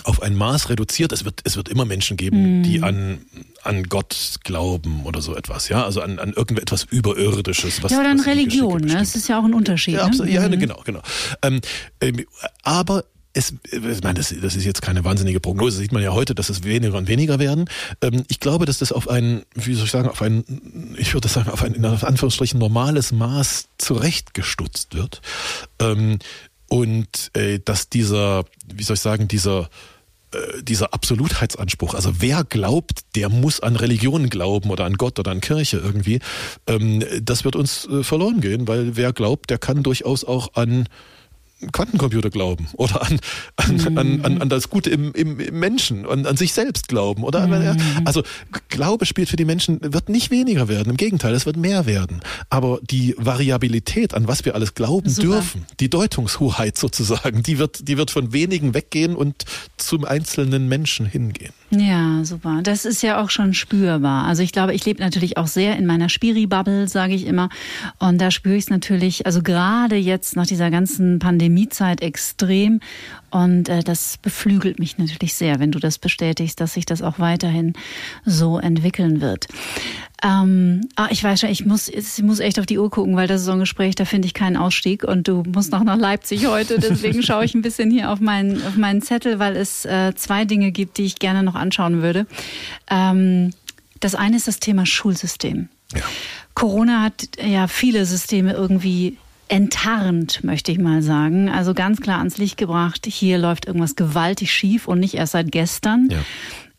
[0.04, 1.12] auf ein Maß reduziert.
[1.12, 2.62] Es wird, es wird immer Menschen geben, mm.
[2.62, 3.24] die an,
[3.62, 7.82] an Gott glauben oder so etwas, ja, also an, an irgendetwas Überirdisches.
[7.82, 8.94] Was, ja, oder an Religion, ne?
[8.94, 9.94] Das ist ja auch ein Unterschied.
[9.94, 10.30] Ja, ne?
[10.30, 10.58] ja mhm.
[10.58, 11.00] genau, genau.
[11.42, 11.60] Ähm,
[12.00, 12.26] ähm,
[12.62, 13.04] aber
[13.34, 16.48] es, ich meine, das, das ist jetzt keine wahnsinnige Prognose, sieht man ja heute, dass
[16.48, 17.66] es weniger und weniger werden.
[18.00, 21.28] Ähm, ich glaube, dass das auf ein, wie soll ich sagen, auf ein, ich würde
[21.28, 25.20] sagen, auf ein in Anführungsstrichen normales Maß zurechtgestutzt wird.
[25.80, 26.20] Ähm,
[26.68, 29.68] und äh, dass dieser, wie soll ich sagen, dieser
[30.34, 35.30] äh, dieser Absolutheitsanspruch, also wer glaubt, der muss an Religionen glauben oder an Gott oder
[35.30, 36.20] an Kirche irgendwie,
[36.66, 40.88] ähm, das wird uns äh, verloren gehen, weil wer glaubt, der kann durchaus auch an
[41.72, 43.20] Quantencomputer glauben oder an,
[43.56, 43.98] an, mhm.
[43.98, 47.24] an, an, an das Gute im, im, im Menschen und an sich selbst glauben.
[47.24, 47.76] Oder mhm.
[48.04, 48.22] also
[48.68, 50.90] Glaube spielt für die Menschen, wird nicht weniger werden.
[50.90, 52.20] Im Gegenteil, es wird mehr werden.
[52.50, 55.28] Aber die Variabilität, an was wir alles glauben Super.
[55.28, 59.44] dürfen, die Deutungshoheit sozusagen, die wird, die wird von wenigen weggehen und
[59.76, 61.52] zum einzelnen Menschen hingehen.
[61.80, 62.60] Ja, super.
[62.62, 64.24] Das ist ja auch schon spürbar.
[64.24, 67.48] Also ich glaube, ich lebe natürlich auch sehr in meiner Spiri-Bubble, sage ich immer.
[67.98, 72.80] Und da spüre ich es natürlich, also gerade jetzt nach dieser ganzen Pandemiezeit extrem.
[73.30, 77.18] Und äh, das beflügelt mich natürlich sehr, wenn du das bestätigst, dass sich das auch
[77.18, 77.72] weiterhin
[78.24, 79.48] so entwickeln wird.
[80.24, 83.28] Ähm, ah, ich weiß schon, ich muss, ich muss echt auf die Uhr gucken, weil
[83.28, 85.98] das ist so ein Gespräch, da finde ich keinen Ausstieg und du musst noch nach
[85.98, 86.78] Leipzig heute.
[86.78, 90.46] Deswegen schaue ich ein bisschen hier auf meinen, auf meinen Zettel, weil es äh, zwei
[90.46, 92.26] Dinge gibt, die ich gerne noch anschauen würde.
[92.90, 93.52] Ähm,
[94.00, 95.68] das eine ist das Thema Schulsystem.
[95.94, 96.02] Ja.
[96.54, 99.18] Corona hat ja viele Systeme irgendwie
[99.48, 101.50] enttarnt, möchte ich mal sagen.
[101.50, 105.52] Also ganz klar ans Licht gebracht, hier läuft irgendwas gewaltig schief und nicht erst seit
[105.52, 106.08] gestern.
[106.10, 106.18] Ja.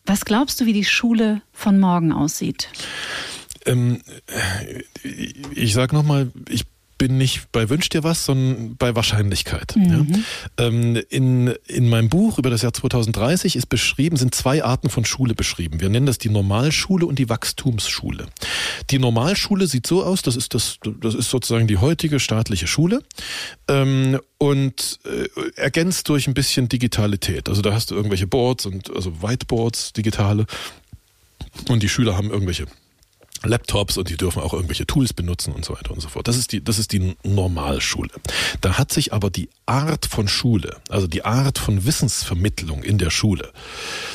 [0.04, 2.68] Was glaubst du, wie die Schule von morgen aussieht?
[3.66, 4.00] Ähm,
[5.54, 6.64] ich sage nochmal, ich
[6.98, 9.74] bin nicht bei Wünsch dir was, sondern bei Wahrscheinlichkeit.
[9.76, 10.24] Mhm.
[10.58, 10.66] Ja.
[10.66, 15.04] Ähm, in, in meinem Buch über das Jahr 2030 ist beschrieben, sind zwei Arten von
[15.04, 15.80] Schule beschrieben.
[15.80, 18.26] Wir nennen das die Normalschule und die Wachstumsschule.
[18.90, 23.02] Die Normalschule sieht so aus, das ist das, das ist sozusagen die heutige staatliche Schule
[23.68, 27.48] ähm, und äh, ergänzt durch ein bisschen Digitalität.
[27.48, 30.46] Also da hast du irgendwelche Boards und also Whiteboards, digitale
[31.68, 32.66] und die Schüler haben irgendwelche
[33.48, 36.28] Laptops und die dürfen auch irgendwelche Tools benutzen und so weiter und so fort.
[36.28, 38.10] Das ist die, das ist die Normalschule.
[38.60, 43.10] Da hat sich aber die Art von Schule, also die Art von Wissensvermittlung in der
[43.10, 43.52] Schule,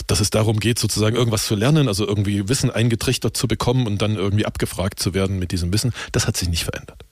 [0.08, 4.02] dass es darum geht, sozusagen irgendwas zu lernen, also irgendwie Wissen eingetrichtert zu bekommen und
[4.02, 7.04] dann irgendwie abgefragt zu werden mit diesem Wissen, das hat sich nicht verändert.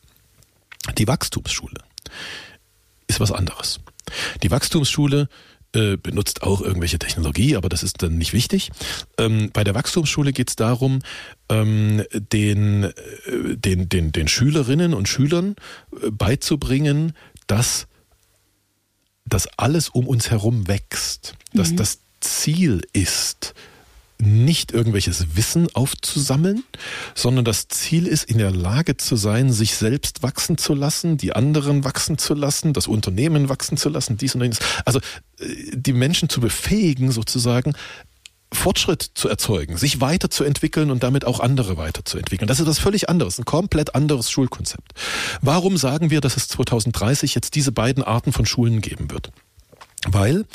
[0.98, 1.82] Die Wachstumsschule
[3.08, 3.80] ist was anderes.
[4.44, 5.30] Die Wachstumsschule
[5.74, 8.72] äh, benutzt auch irgendwelche Technologie, aber das ist dann nicht wichtig.
[9.18, 11.00] Ähm, bei der Wachstumsschule geht es darum,
[11.50, 12.92] ähm, den, äh,
[13.56, 15.56] den, den, den Schülerinnen und Schülern
[16.02, 17.14] äh, beizubringen,
[17.48, 17.88] dass
[19.26, 21.76] dass alles um uns herum wächst, dass mhm.
[21.78, 23.54] das Ziel ist,
[24.22, 26.64] nicht irgendwelches Wissen aufzusammeln,
[27.16, 31.34] sondern das Ziel ist, in der Lage zu sein, sich selbst wachsen zu lassen, die
[31.34, 34.60] anderen wachsen zu lassen, das Unternehmen wachsen zu lassen, dies und jenes.
[34.86, 35.00] Also
[35.40, 37.74] äh, die Menschen zu befähigen, sozusagen
[38.52, 42.48] Fortschritt zu erzeugen, sich weiterzuentwickeln und damit auch andere weiterzuentwickeln.
[42.48, 44.94] Das ist was völlig anderes, ein komplett anderes Schulkonzept.
[45.42, 49.32] Warum sagen wir, dass es 2030 jetzt diese beiden Arten von Schulen geben wird?
[50.08, 50.46] Weil,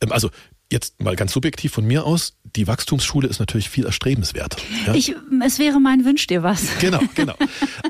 [0.00, 0.30] ähm, also
[0.70, 4.56] jetzt mal ganz subjektiv von mir aus, die Wachstumsschule ist natürlich viel erstrebenswert.
[4.86, 4.94] Ja?
[4.94, 6.62] Ich, es wäre mein Wünsch dir was.
[6.80, 7.34] Genau, genau.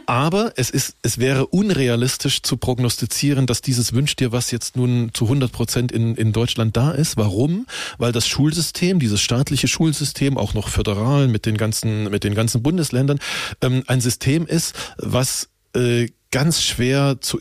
[0.06, 5.10] Aber es ist, es wäre unrealistisch zu prognostizieren, dass dieses Wünsch dir was jetzt nun
[5.12, 7.16] zu 100 Prozent in, in Deutschland da ist.
[7.16, 7.66] Warum?
[7.98, 12.62] Weil das Schulsystem, dieses staatliche Schulsystem, auch noch föderal mit den ganzen, mit den ganzen
[12.62, 13.18] Bundesländern,
[13.60, 17.38] ähm, ein System ist, was äh, ganz schwer zu,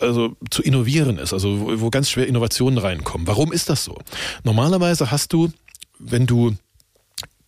[0.00, 3.26] also zu innovieren ist, also wo, wo ganz schwer Innovationen reinkommen.
[3.26, 3.98] Warum ist das so?
[4.42, 5.52] Normalerweise hast du,
[5.98, 6.56] wenn du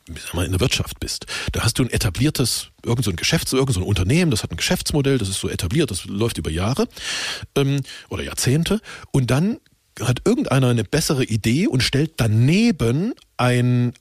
[0.09, 4.31] in der Wirtschaft bist, da hast du ein etabliertes, irgend so Geschäfts-, irgend so Unternehmen,
[4.31, 6.89] das hat ein Geschäftsmodell, das ist so etabliert, das läuft über Jahre
[7.57, 8.81] ähm, oder Jahrzehnte.
[9.11, 9.59] Und dann
[10.01, 13.95] hat irgendeiner eine bessere Idee und stellt daneben ein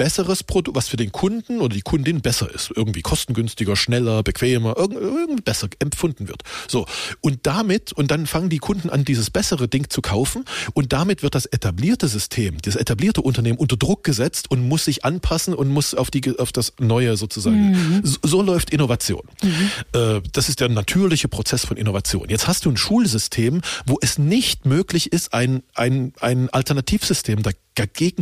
[0.00, 2.72] besseres Produkt, was für den Kunden oder die Kundin besser ist.
[2.74, 6.42] Irgendwie kostengünstiger, schneller, bequemer, irgendwie besser empfunden wird.
[6.68, 6.86] So.
[7.20, 11.22] Und damit, und dann fangen die Kunden an, dieses bessere Ding zu kaufen und damit
[11.22, 15.68] wird das etablierte System, das etablierte Unternehmen unter Druck gesetzt und muss sich anpassen und
[15.68, 17.72] muss auf die, auf das Neue sozusagen.
[17.72, 18.00] Mhm.
[18.02, 19.28] So, so, läuft Innovation.
[19.42, 19.70] Mhm.
[19.92, 22.30] Äh, das ist der natürliche Prozess von Innovation.
[22.30, 27.69] Jetzt hast du ein Schulsystem, wo es nicht möglich ist, ein, ein, ein Alternativsystem dagegen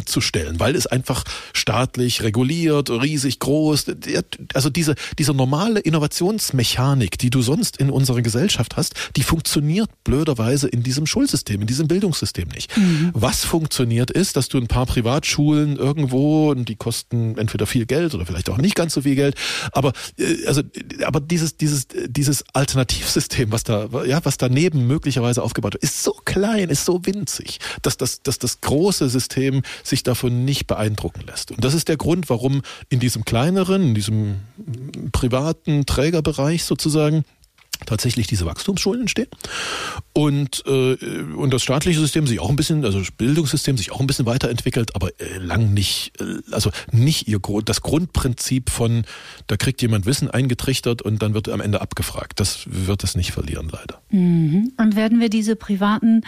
[0.07, 3.87] zu stellen, weil es einfach staatlich reguliert, riesig groß,
[4.55, 10.69] also diese, diese normale Innovationsmechanik, die du sonst in unserer Gesellschaft hast, die funktioniert blöderweise
[10.69, 12.77] in diesem Schulsystem, in diesem Bildungssystem nicht.
[12.77, 13.11] Mhm.
[13.15, 18.15] Was funktioniert ist, dass du ein paar Privatschulen irgendwo, und die kosten entweder viel Geld
[18.15, 19.35] oder vielleicht auch nicht ganz so viel Geld,
[19.73, 20.63] aber, äh, also,
[21.05, 26.13] aber dieses, dieses, dieses Alternativsystem, was da, ja, was daneben möglicherweise aufgebaut wird, ist so
[26.25, 31.23] klein, ist so winzig, dass das, dass das große System System sich davon nicht beeindrucken
[31.27, 31.51] lässt.
[31.51, 34.41] Und das ist der Grund, warum in diesem kleineren, in diesem
[35.13, 37.25] privaten Trägerbereich sozusagen
[37.87, 39.29] tatsächlich diese Wachstumsschulen entstehen.
[40.13, 40.97] Und äh,
[41.37, 44.27] und das staatliche System sich auch ein bisschen also das Bildungssystem sich auch ein bisschen
[44.27, 49.05] weiterentwickelt aber äh, lang nicht äh, also nicht ihr das Grundprinzip von
[49.47, 52.41] da kriegt jemand Wissen eingetrichtert und dann wird am Ende abgefragt.
[52.41, 54.01] Das wird es nicht verlieren leider.
[54.11, 54.73] Mhm.
[54.77, 56.23] und werden wir diese privaten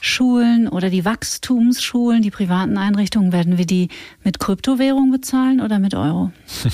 [0.00, 3.88] Schulen oder die Wachstumsschulen die privaten Einrichtungen werden wir die
[4.24, 6.32] mit Kryptowährung bezahlen oder mit Euro?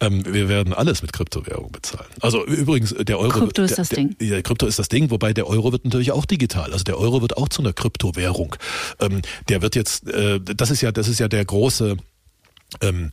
[0.00, 2.08] Ähm, wir werden alles mit Kryptowährung bezahlen.
[2.20, 4.16] Also übrigens der Euro Krypto ist das der, Ding.
[4.20, 6.72] Ja, Krypto ist das Ding, wobei der Euro wird natürlich auch digital.
[6.72, 8.56] Also der Euro wird auch zu einer Kryptowährung.
[9.00, 11.96] Ähm, der wird jetzt, äh, das ist ja, das ist ja der große,
[12.80, 13.10] ähm,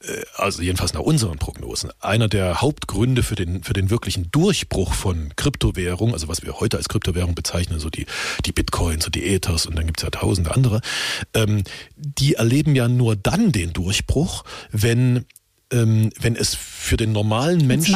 [0.00, 4.94] äh, also jedenfalls nach unseren Prognosen, einer der Hauptgründe für den, für den wirklichen Durchbruch
[4.94, 8.06] von Kryptowährung, also was wir heute als Kryptowährung bezeichnen, so die,
[8.44, 10.80] die Bitcoins und die Ethers und dann gibt's ja tausende andere,
[11.34, 11.64] ähm,
[11.96, 15.24] die erleben ja nur dann den Durchbruch, wenn
[15.74, 17.92] ähm, wenn es für den normalen Menschen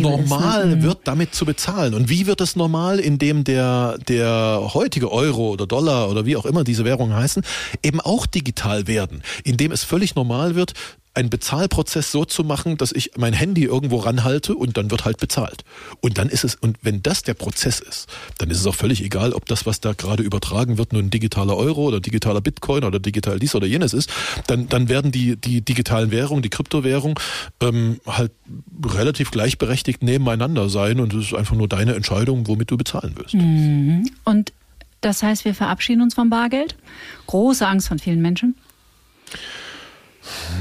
[0.00, 0.82] normal ist, ne?
[0.82, 1.94] wird, damit zu bezahlen.
[1.94, 6.46] Und wie wird es normal, indem der, der heutige Euro oder Dollar oder wie auch
[6.46, 7.42] immer diese Währungen heißen,
[7.82, 10.74] eben auch digital werden, indem es völlig normal wird,
[11.14, 15.18] einen Bezahlprozess so zu machen, dass ich mein Handy irgendwo ranhalte und dann wird halt
[15.18, 15.64] bezahlt.
[16.00, 18.08] Und dann ist es, und wenn das der Prozess ist,
[18.38, 21.10] dann ist es auch völlig egal, ob das, was da gerade übertragen wird, nur ein
[21.10, 24.10] digitaler Euro oder digitaler Bitcoin oder digital dies oder jenes ist,
[24.46, 27.16] dann, dann werden die, die digitalen Währungen, die Kryptowährungen
[27.60, 28.32] ähm, halt
[28.84, 33.34] relativ gleichberechtigt nebeneinander sein und es ist einfach nur deine Entscheidung, womit du bezahlen wirst.
[33.34, 34.08] Mhm.
[34.24, 34.52] Und
[35.02, 36.76] das heißt, wir verabschieden uns vom Bargeld?
[37.26, 38.54] Große Angst von vielen Menschen?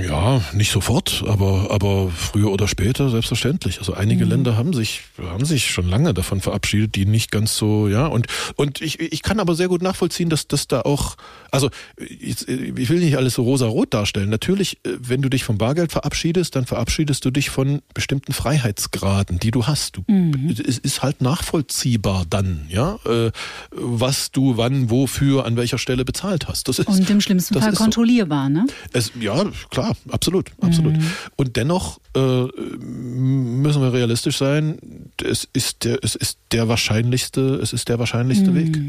[0.05, 3.79] Ja, nicht sofort, aber, aber früher oder später selbstverständlich.
[3.79, 4.31] Also einige mhm.
[4.31, 8.27] Länder haben sich, haben sich schon lange davon verabschiedet, die nicht ganz so, ja, und,
[8.55, 11.15] und ich, ich kann aber sehr gut nachvollziehen, dass, dass da auch,
[11.51, 14.29] also ich, ich will nicht alles so rosa-rot darstellen.
[14.29, 19.39] Natürlich, äh, wenn du dich vom Bargeld verabschiedest, dann verabschiedest du dich von bestimmten Freiheitsgraden,
[19.39, 19.97] die du hast.
[19.97, 20.55] Du, mhm.
[20.67, 23.31] Es ist halt nachvollziehbar dann, ja, äh,
[23.71, 26.67] was du wann, wofür, an welcher Stelle bezahlt hast.
[26.67, 28.53] Das ist, und im schlimmsten Fall kontrollierbar, so.
[28.53, 28.65] ne?
[28.93, 30.97] Es, ja, klar, absolut, absolut.
[30.97, 31.11] Mhm.
[31.35, 34.77] Und dennoch äh, müssen wir realistisch sein.
[35.23, 38.55] Es ist der, es ist der wahrscheinlichste, es ist der wahrscheinlichste mhm.
[38.55, 38.79] Weg.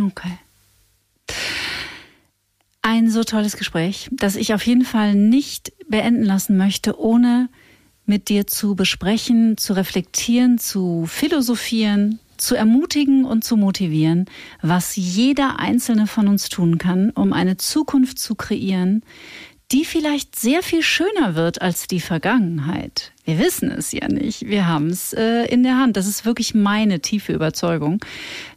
[0.00, 0.38] Okay.
[2.82, 7.48] Ein so tolles Gespräch, das ich auf jeden Fall nicht beenden lassen möchte, ohne
[8.04, 14.26] mit dir zu besprechen, zu reflektieren, zu philosophieren, zu ermutigen und zu motivieren,
[14.62, 19.02] was jeder einzelne von uns tun kann, um eine Zukunft zu kreieren,
[19.72, 23.12] die vielleicht sehr viel schöner wird als die Vergangenheit.
[23.24, 24.46] Wir wissen es ja nicht.
[24.46, 25.96] Wir haben es äh, in der Hand.
[25.96, 27.98] Das ist wirklich meine tiefe Überzeugung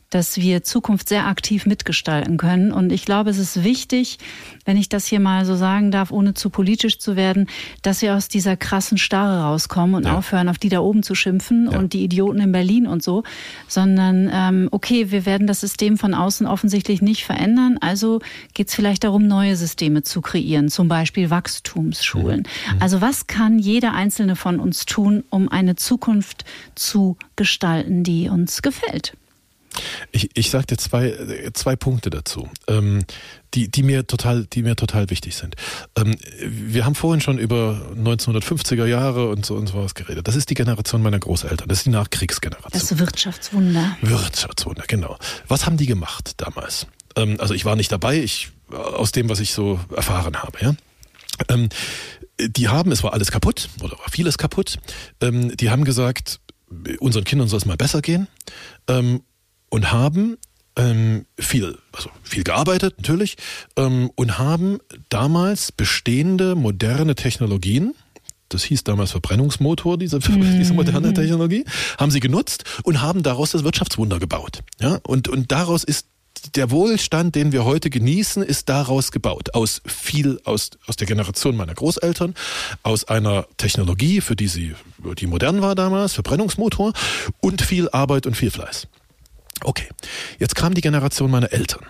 [0.10, 2.72] dass wir Zukunft sehr aktiv mitgestalten können.
[2.72, 4.18] Und ich glaube, es ist wichtig,
[4.66, 7.48] wenn ich das hier mal so sagen darf, ohne zu politisch zu werden,
[7.84, 10.18] dass wir aus dieser krassen Starre rauskommen und ja.
[10.18, 11.78] aufhören, auf die da oben zu schimpfen ja.
[11.78, 13.24] und die Idioten in Berlin und so,
[13.68, 17.78] sondern ähm, okay, wir werden das System von außen offensichtlich nicht verändern.
[17.80, 18.20] Also
[18.54, 22.40] geht es vielleicht darum, neue Systeme zu kreieren, zum Beispiel Wachstumsschulen.
[22.40, 22.76] Mhm.
[22.76, 22.82] mhm.
[22.82, 26.46] Also was kann jeder einzelne von uns tun, um eine Zukunft
[26.76, 29.14] zu gestalten, die uns gefällt?
[30.12, 33.04] Ich, ich sage dir zwei, zwei Punkte dazu, ähm,
[33.54, 35.56] die, die, mir total, die mir total wichtig sind.
[35.96, 40.28] Ähm, wir haben vorhin schon über 1950er Jahre und so und sowas geredet.
[40.28, 41.68] Das ist die Generation meiner Großeltern.
[41.68, 42.72] Das ist die Nachkriegsgeneration.
[42.72, 43.98] Das Wirtschaftswunder.
[44.02, 45.18] Wirtschaftswunder, genau.
[45.48, 46.88] Was haben die gemacht damals?
[47.16, 50.76] Ähm, also ich war nicht dabei, ich, aus dem, was ich so erfahren habe, ja.
[51.48, 51.70] Ähm,
[52.40, 54.78] die haben, es war alles kaputt oder war vieles kaputt.
[55.22, 56.40] Ähm, die haben gesagt,
[57.00, 58.28] unseren Kindern soll es mal besser gehen.
[58.88, 59.22] Ähm,
[59.70, 60.38] und haben
[60.76, 63.38] ähm, viel, also viel gearbeitet natürlich
[63.76, 67.94] ähm, und haben damals bestehende moderne Technologien,
[68.50, 70.58] das hieß damals Verbrennungsmotor, diese, mhm.
[70.60, 71.66] diese moderne Technologie,
[71.98, 74.62] haben sie genutzt und haben daraus das Wirtschaftswunder gebaut.
[74.80, 76.08] Ja, und, und daraus ist
[76.56, 79.54] der Wohlstand, den wir heute genießen, ist daraus gebaut.
[79.54, 82.34] Aus viel, aus, aus der Generation meiner Großeltern,
[82.84, 84.76] aus einer Technologie, für die sie,
[85.18, 86.94] die modern war damals, Verbrennungsmotor
[87.42, 88.88] und viel Arbeit und viel Fleiß.
[89.64, 89.88] Okay,
[90.40, 91.86] jetzt kam die Generation meiner Eltern.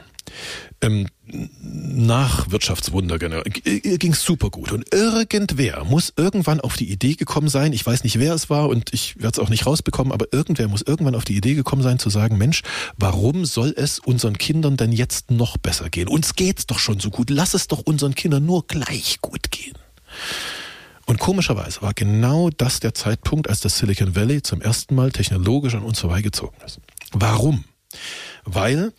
[0.82, 1.08] Ähm,
[1.52, 4.72] nach Wirtschaftswunder ging es super gut.
[4.72, 8.70] Und irgendwer muss irgendwann auf die Idee gekommen sein, ich weiß nicht, wer es war
[8.70, 11.82] und ich werde es auch nicht rausbekommen, aber irgendwer muss irgendwann auf die Idee gekommen
[11.82, 12.62] sein zu sagen, Mensch,
[12.98, 16.08] warum soll es unseren Kindern denn jetzt noch besser gehen?
[16.08, 17.30] Uns geht's doch schon so gut.
[17.30, 19.78] Lass es doch unseren Kindern nur gleich gut gehen.
[21.06, 25.74] Und komischerweise war genau das der Zeitpunkt, als das Silicon Valley zum ersten Mal technologisch
[25.74, 26.80] an uns vorbeigezogen ist.
[27.14, 27.64] Warum?
[28.46, 28.94] Weil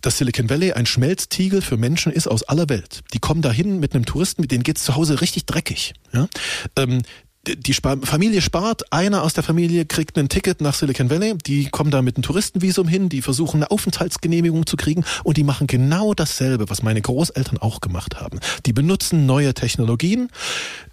[0.00, 3.00] das Silicon Valley ein Schmelztiegel für Menschen ist aus aller Welt.
[3.12, 5.94] Die kommen dahin mit einem Touristen, mit denen geht's zu Hause richtig dreckig.
[6.12, 6.28] Ja?
[6.76, 7.02] Ähm,
[7.44, 11.90] die Familie spart, einer aus der Familie kriegt ein Ticket nach Silicon Valley, die kommen
[11.90, 16.14] da mit einem Touristenvisum hin, die versuchen eine Aufenthaltsgenehmigung zu kriegen und die machen genau
[16.14, 18.38] dasselbe, was meine Großeltern auch gemacht haben.
[18.64, 20.28] Die benutzen neue Technologien,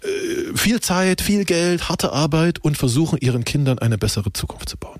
[0.02, 4.76] äh, viel Zeit, viel Geld, harte Arbeit und versuchen ihren Kindern eine bessere Zukunft zu
[4.76, 4.98] bauen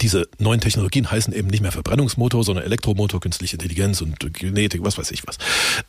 [0.00, 4.98] diese neuen Technologien heißen eben nicht mehr Verbrennungsmotor, sondern Elektromotor, künstliche Intelligenz und Genetik, was
[4.98, 5.38] weiß ich was.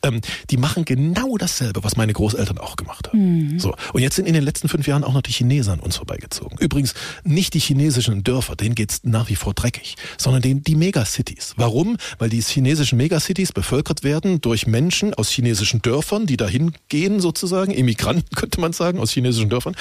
[0.02, 3.54] Ähm, die machen genau dasselbe, was meine Großeltern auch gemacht haben.
[3.54, 3.60] Mhm.
[3.60, 3.76] So.
[3.94, 6.58] Und jetzt sind in den letzten fünf Jahren auch noch die Chinesen an uns vorbeigezogen.
[6.60, 6.94] Übrigens
[7.24, 11.54] nicht die chinesischen Dörfer, denen geht's nach wie vor dreckig, sondern den, die Megacities.
[11.58, 11.98] Warum?
[12.18, 17.72] Weil die chinesischen Megacities bevölkert werden durch Menschen aus chinesischen Dörfern, die dahin gehen sozusagen,
[17.72, 19.76] Immigranten könnte man sagen, aus chinesischen Dörfern,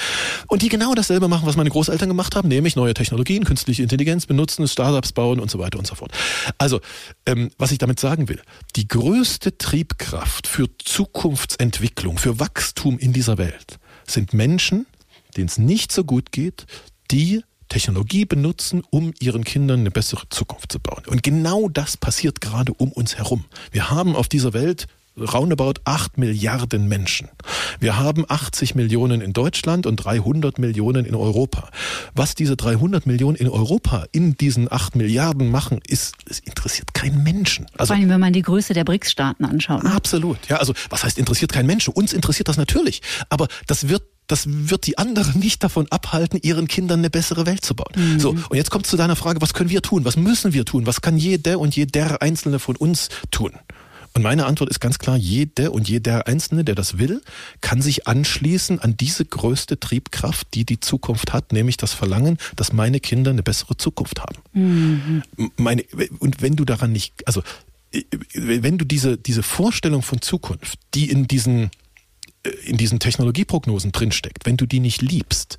[0.47, 4.12] und die genau dasselbe machen, was meine Großeltern gemacht haben, nämlich neue Technologien, künstliche Intelligenz,
[4.13, 6.11] Intelligenz benutzen, Startups bauen und so weiter und so fort.
[6.57, 6.79] Also,
[7.25, 8.41] ähm, was ich damit sagen will,
[8.75, 14.85] die größte Triebkraft für Zukunftsentwicklung, für Wachstum in dieser Welt sind Menschen,
[15.35, 16.65] denen es nicht so gut geht,
[17.11, 21.03] die Technologie benutzen, um ihren Kindern eine bessere Zukunft zu bauen.
[21.07, 23.45] Und genau das passiert gerade um uns herum.
[23.71, 24.85] Wir haben auf dieser Welt
[25.17, 27.29] roundabout 8 Milliarden Menschen.
[27.79, 31.69] Wir haben 80 Millionen in Deutschland und 300 Millionen in Europa.
[32.15, 37.23] Was diese 300 Millionen in Europa in diesen 8 Milliarden machen, ist, es interessiert keinen
[37.23, 37.67] Menschen.
[37.77, 39.83] Also, Vor allem, wenn man die Größe der BRICS-Staaten anschaut.
[39.83, 39.91] Ne?
[39.93, 40.37] Absolut.
[40.47, 41.93] Ja, also, was heißt interessiert keinen Menschen?
[41.93, 43.01] Uns interessiert das natürlich.
[43.29, 47.63] Aber das wird das wird die anderen nicht davon abhalten, ihren Kindern eine bessere Welt
[47.63, 47.91] zu bauen.
[47.95, 48.19] Mhm.
[48.19, 50.05] So, und jetzt kommt zu deiner Frage, was können wir tun?
[50.05, 50.87] Was müssen wir tun?
[50.87, 53.51] Was kann jeder und jeder Einzelne von uns tun?
[54.13, 57.21] Und meine Antwort ist ganz klar, jede und jeder Einzelne, der das will,
[57.61, 62.73] kann sich anschließen an diese größte Triebkraft, die die Zukunft hat, nämlich das Verlangen, dass
[62.73, 64.35] meine Kinder eine bessere Zukunft haben.
[64.53, 65.23] Mhm.
[65.57, 65.83] Meine,
[66.19, 67.41] und wenn du daran nicht, also
[68.33, 71.69] wenn du diese, diese Vorstellung von Zukunft, die in diesen
[72.43, 75.57] äh, in diesen Technologieprognosen drinsteckt, wenn du die nicht liebst,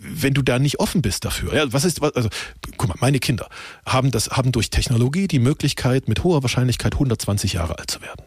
[0.00, 1.54] wenn du da nicht offen bist dafür.
[1.54, 2.28] Ja, was ist, also,
[2.76, 3.48] guck mal, meine Kinder
[3.84, 8.24] haben das, haben durch Technologie die Möglichkeit, mit hoher Wahrscheinlichkeit 120 Jahre alt zu werden.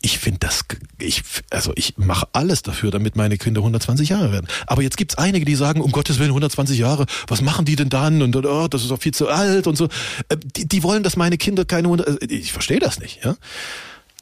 [0.00, 0.64] Ich finde das,
[1.00, 4.46] ich, also ich mache alles dafür, damit meine Kinder 120 Jahre werden.
[4.68, 7.88] Aber jetzt gibt's einige, die sagen, um Gottes Willen 120 Jahre, was machen die denn
[7.88, 8.22] dann?
[8.22, 9.86] Und oh, das ist doch viel zu alt und so.
[10.28, 13.34] Äh, die, die wollen, dass meine Kinder keine 100, ich verstehe das nicht, ja.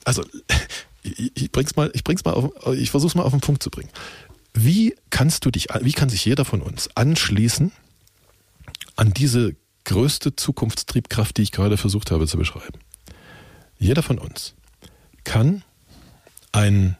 [0.05, 0.25] Also
[1.03, 3.69] ich, ich bring's mal, ich bring's mal auf, ich versuch's mal auf den Punkt zu
[3.69, 3.91] bringen.
[4.57, 7.73] Wie kannst du dich, wie kann sich jeder von uns anschließen
[8.97, 9.55] an diese
[9.85, 12.79] größte Zukunftstriebkraft, die ich gerade versucht habe zu beschreiben?
[13.79, 14.55] Jeder von uns
[15.25, 15.63] kann
[16.53, 16.97] ein,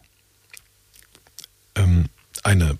[1.73, 2.05] ähm,
[2.43, 2.77] eine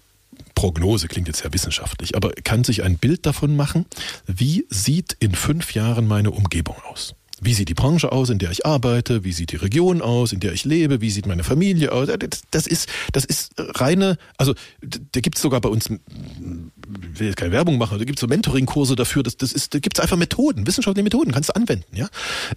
[0.53, 3.87] Prognose, klingt jetzt sehr wissenschaftlich, aber kann sich ein Bild davon machen,
[4.27, 7.15] wie sieht in fünf Jahren meine Umgebung aus?
[7.39, 9.23] Wie sieht die Branche aus, in der ich arbeite?
[9.23, 11.01] Wie sieht die Region aus, in der ich lebe?
[11.01, 12.09] Wie sieht meine Familie aus?
[12.49, 17.37] Das ist, das ist reine, also da gibt es sogar bei uns, ich will jetzt
[17.37, 20.01] keine Werbung machen, da gibt es so Mentoring-Kurse dafür, das, das ist, da gibt es
[20.01, 21.95] einfach Methoden, wissenschaftliche Methoden, kannst du anwenden.
[21.95, 22.09] Ja?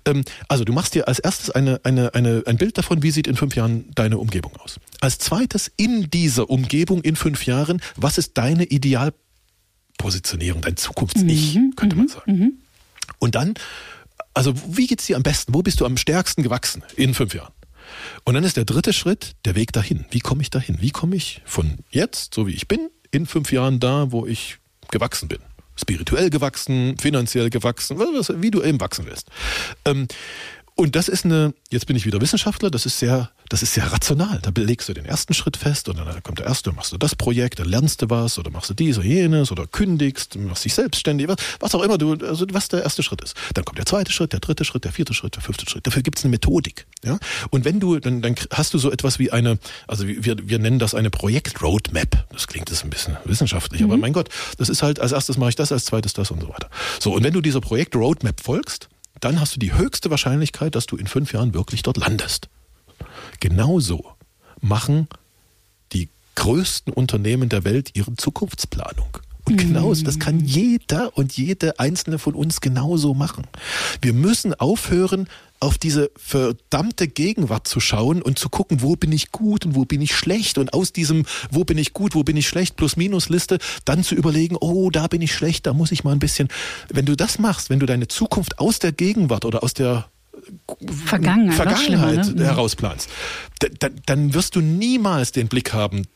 [0.06, 3.26] Ähm, also du machst dir als erstes eine, eine, eine, ein Bild davon, wie sieht
[3.26, 4.80] in fünf Jahren deine Umgebung aus.
[5.00, 11.74] Als zweites in dieser Umgebung in fünf Jahren, was ist deine Idealpositionierung, dein Zukunfts-Ich, mhm,
[11.76, 12.32] könnte man mhm, sagen.
[12.32, 12.52] Mhm.
[13.18, 13.54] Und dann
[14.34, 15.54] also wie geht's dir am besten?
[15.54, 17.52] Wo bist du am stärksten gewachsen in fünf Jahren?
[18.24, 20.04] Und dann ist der dritte Schritt der Weg dahin.
[20.10, 20.80] Wie komme ich dahin?
[20.80, 24.58] Wie komme ich von jetzt, so wie ich bin, in fünf Jahren da, wo ich
[24.90, 25.38] gewachsen bin?
[25.76, 27.98] Spirituell gewachsen, finanziell gewachsen,
[28.42, 29.28] wie du eben wachsen willst.
[29.84, 30.06] Ähm,
[30.74, 33.92] Und das ist eine, jetzt bin ich wieder Wissenschaftler, das ist sehr, das ist sehr
[33.92, 34.38] rational.
[34.42, 37.14] Da belegst du den ersten Schritt fest und dann kommt der erste, machst du das
[37.14, 40.74] Projekt, dann lernst du was oder machst du dies oder jenes oder kündigst, machst dich
[40.74, 43.36] selbstständig, was, was auch immer du, also was der erste Schritt ist.
[43.54, 45.86] Dann kommt der zweite Schritt, der dritte Schritt, der vierte Schritt, der fünfte Schritt.
[45.86, 46.86] Dafür gibt es eine Methodik.
[47.04, 47.18] Ja?
[47.50, 50.78] Und wenn du, dann, dann hast du so etwas wie eine, also wir, wir nennen
[50.78, 52.26] das eine Projekt-Roadmap.
[52.32, 53.90] Das klingt jetzt ein bisschen wissenschaftlich, mhm.
[53.90, 56.40] aber mein Gott, das ist halt, als erstes mache ich das, als zweites das und
[56.40, 56.70] so weiter.
[57.00, 58.88] So, und wenn du dieser Projekt-Roadmap folgst,
[59.18, 62.48] dann hast du die höchste Wahrscheinlichkeit, dass du in fünf Jahren wirklich dort landest.
[63.40, 64.12] Genauso
[64.60, 65.08] machen
[65.92, 69.18] die größten Unternehmen der Welt ihre Zukunftsplanung.
[69.50, 73.46] Und genauso, das kann jeder und jede einzelne von uns genauso machen.
[74.00, 75.28] Wir müssen aufhören,
[75.60, 79.84] auf diese verdammte Gegenwart zu schauen und zu gucken, wo bin ich gut und wo
[79.84, 83.58] bin ich schlecht und aus diesem, wo bin ich gut, wo bin ich schlecht, Plus-Minus-Liste,
[83.84, 86.48] dann zu überlegen, oh, da bin ich schlecht, da muss ich mal ein bisschen.
[86.88, 90.08] Wenn du das machst, wenn du deine Zukunft aus der Gegenwart oder aus der
[91.04, 92.44] Vergangenheit, Vergangenheit ne?
[92.44, 93.10] herausplanst,
[93.78, 96.06] dann, dann wirst du niemals den Blick haben,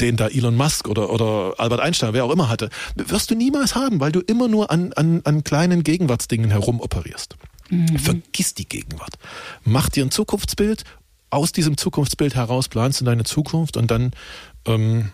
[0.00, 3.74] den da Elon Musk oder, oder Albert Einstein, wer auch immer hatte, wirst du niemals
[3.74, 7.36] haben, weil du immer nur an, an, an kleinen Gegenwartsdingen herum operierst.
[7.70, 7.98] Mhm.
[7.98, 9.14] Vergiss die Gegenwart.
[9.64, 10.84] Mach dir ein Zukunftsbild.
[11.30, 14.12] Aus diesem Zukunftsbild heraus planst du deine Zukunft und dann
[14.66, 15.10] ähm,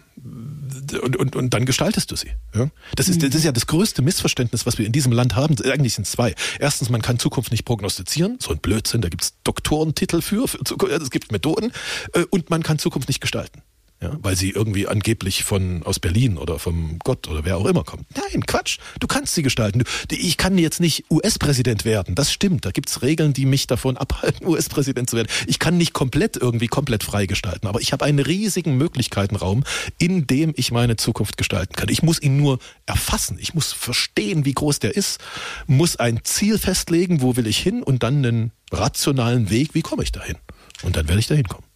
[1.03, 2.31] und, und, und dann gestaltest du sie.
[2.55, 2.69] Ja?
[2.95, 5.57] Das, ist, das ist ja das größte Missverständnis, was wir in diesem Land haben.
[5.65, 6.35] Eigentlich sind es zwei.
[6.59, 8.37] Erstens, man kann Zukunft nicht prognostizieren.
[8.39, 10.59] So ein Blödsinn, da gibt es Doktorentitel für, für
[10.91, 11.73] es gibt Methoden.
[12.13, 13.63] Äh, und man kann Zukunft nicht gestalten
[14.03, 17.85] ja, weil sie irgendwie angeblich von aus Berlin oder vom Gott oder wer auch immer
[17.85, 18.07] kommt.
[18.17, 18.79] Nein, Quatsch.
[18.99, 19.85] Du kannst sie gestalten.
[20.09, 22.15] Du, ich kann jetzt nicht US-Präsident werden.
[22.15, 22.65] Das stimmt.
[22.65, 25.29] Da gibt's Regeln, die mich davon abhalten, US-Präsident zu werden.
[25.47, 29.65] Ich kann nicht komplett irgendwie komplett frei gestalten, aber ich habe einen riesigen Möglichkeitenraum,
[29.99, 31.91] in dem ich meine Zukunft gestalten kann.
[31.91, 33.37] Ich muss ihn nur erfassen.
[33.39, 35.21] Ich muss verstehen, wie groß der ist,
[35.67, 40.03] muss ein Ziel festlegen, wo will ich hin und dann einen rationalen Weg, wie komme
[40.03, 40.37] ich dahin?
[40.83, 41.70] Und dann werde ich dahin kommen.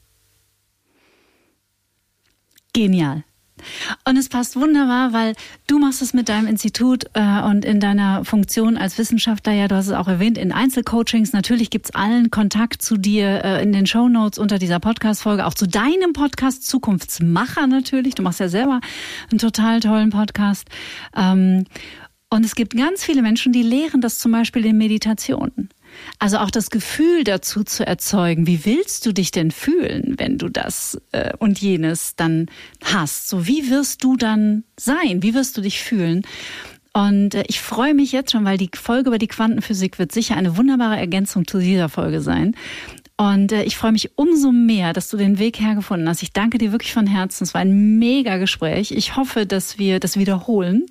[2.74, 3.24] Genial.
[4.04, 5.34] Und es passt wunderbar, weil
[5.66, 9.76] du machst es mit deinem Institut äh, und in deiner Funktion als Wissenschaftler, ja, du
[9.76, 11.32] hast es auch erwähnt, in Einzelcoachings.
[11.32, 15.54] Natürlich gibt's allen Kontakt zu dir äh, in den Show Notes unter dieser Podcast-Folge, auch
[15.54, 18.14] zu deinem Podcast Zukunftsmacher natürlich.
[18.16, 18.80] Du machst ja selber
[19.30, 20.68] einen total tollen Podcast.
[21.16, 21.64] Ähm,
[22.30, 25.68] und es gibt ganz viele Menschen, die lehren das zum Beispiel in Meditationen.
[26.18, 30.48] Also auch das Gefühl dazu zu erzeugen, wie willst du dich denn fühlen, wenn du
[30.48, 32.46] das äh, und jenes dann
[32.82, 33.28] hast?
[33.28, 35.22] So, wie wirst du dann sein?
[35.22, 36.22] Wie wirst du dich fühlen?
[36.92, 40.36] Und äh, ich freue mich jetzt schon, weil die Folge über die Quantenphysik wird sicher
[40.36, 42.54] eine wunderbare Ergänzung zu dieser Folge sein.
[43.16, 46.22] Und äh, ich freue mich umso mehr, dass du den Weg hergefunden hast.
[46.22, 47.44] Ich danke dir wirklich von Herzen.
[47.44, 48.90] Es war ein mega Gespräch.
[48.90, 50.86] Ich hoffe, dass wir das wiederholen,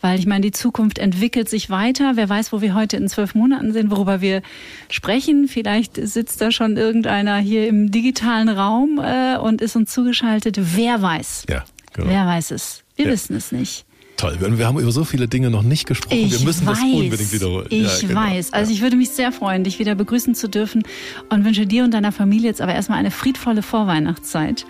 [0.00, 2.12] weil ich meine, die Zukunft entwickelt sich weiter.
[2.14, 4.42] Wer weiß, wo wir heute in zwölf Monaten sind, worüber wir
[4.88, 5.48] sprechen.
[5.48, 10.56] Vielleicht sitzt da schon irgendeiner hier im digitalen Raum äh, und ist uns zugeschaltet.
[10.76, 11.46] Wer weiß?
[11.48, 12.08] Ja, genau.
[12.08, 12.84] Wer weiß es?
[12.94, 13.10] Wir ja.
[13.10, 13.84] wissen es nicht.
[14.16, 16.16] Toll, wir haben über so viele Dinge noch nicht gesprochen.
[16.16, 17.66] Ich wir müssen weiß, das unbedingt wiederholen.
[17.70, 18.20] Ich ja, genau.
[18.20, 18.52] weiß.
[18.52, 20.84] Also ich würde mich sehr freuen, dich wieder begrüßen zu dürfen
[21.30, 24.66] und wünsche dir und deiner Familie jetzt aber erstmal eine friedvolle Vorweihnachtszeit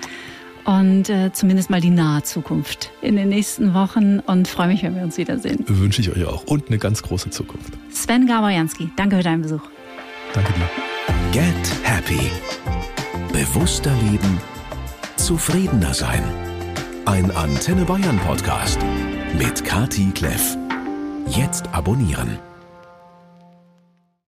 [0.64, 4.96] und äh, zumindest mal die nahe Zukunft in den nächsten Wochen und freue mich, wenn
[4.96, 5.62] wir uns wiedersehen.
[5.66, 7.72] Wünsche ich euch auch und eine ganz große Zukunft.
[7.90, 9.62] Sven Gaborjanski, danke für deinen Besuch.
[10.32, 10.68] Danke dir.
[11.32, 12.30] Get Happy.
[13.32, 14.40] Bewusster leben,
[15.16, 16.22] zufriedener sein.
[17.04, 18.78] Ein Antenne Bayern Podcast
[19.38, 20.56] mit Kati Kleff.
[21.26, 22.38] Jetzt abonnieren.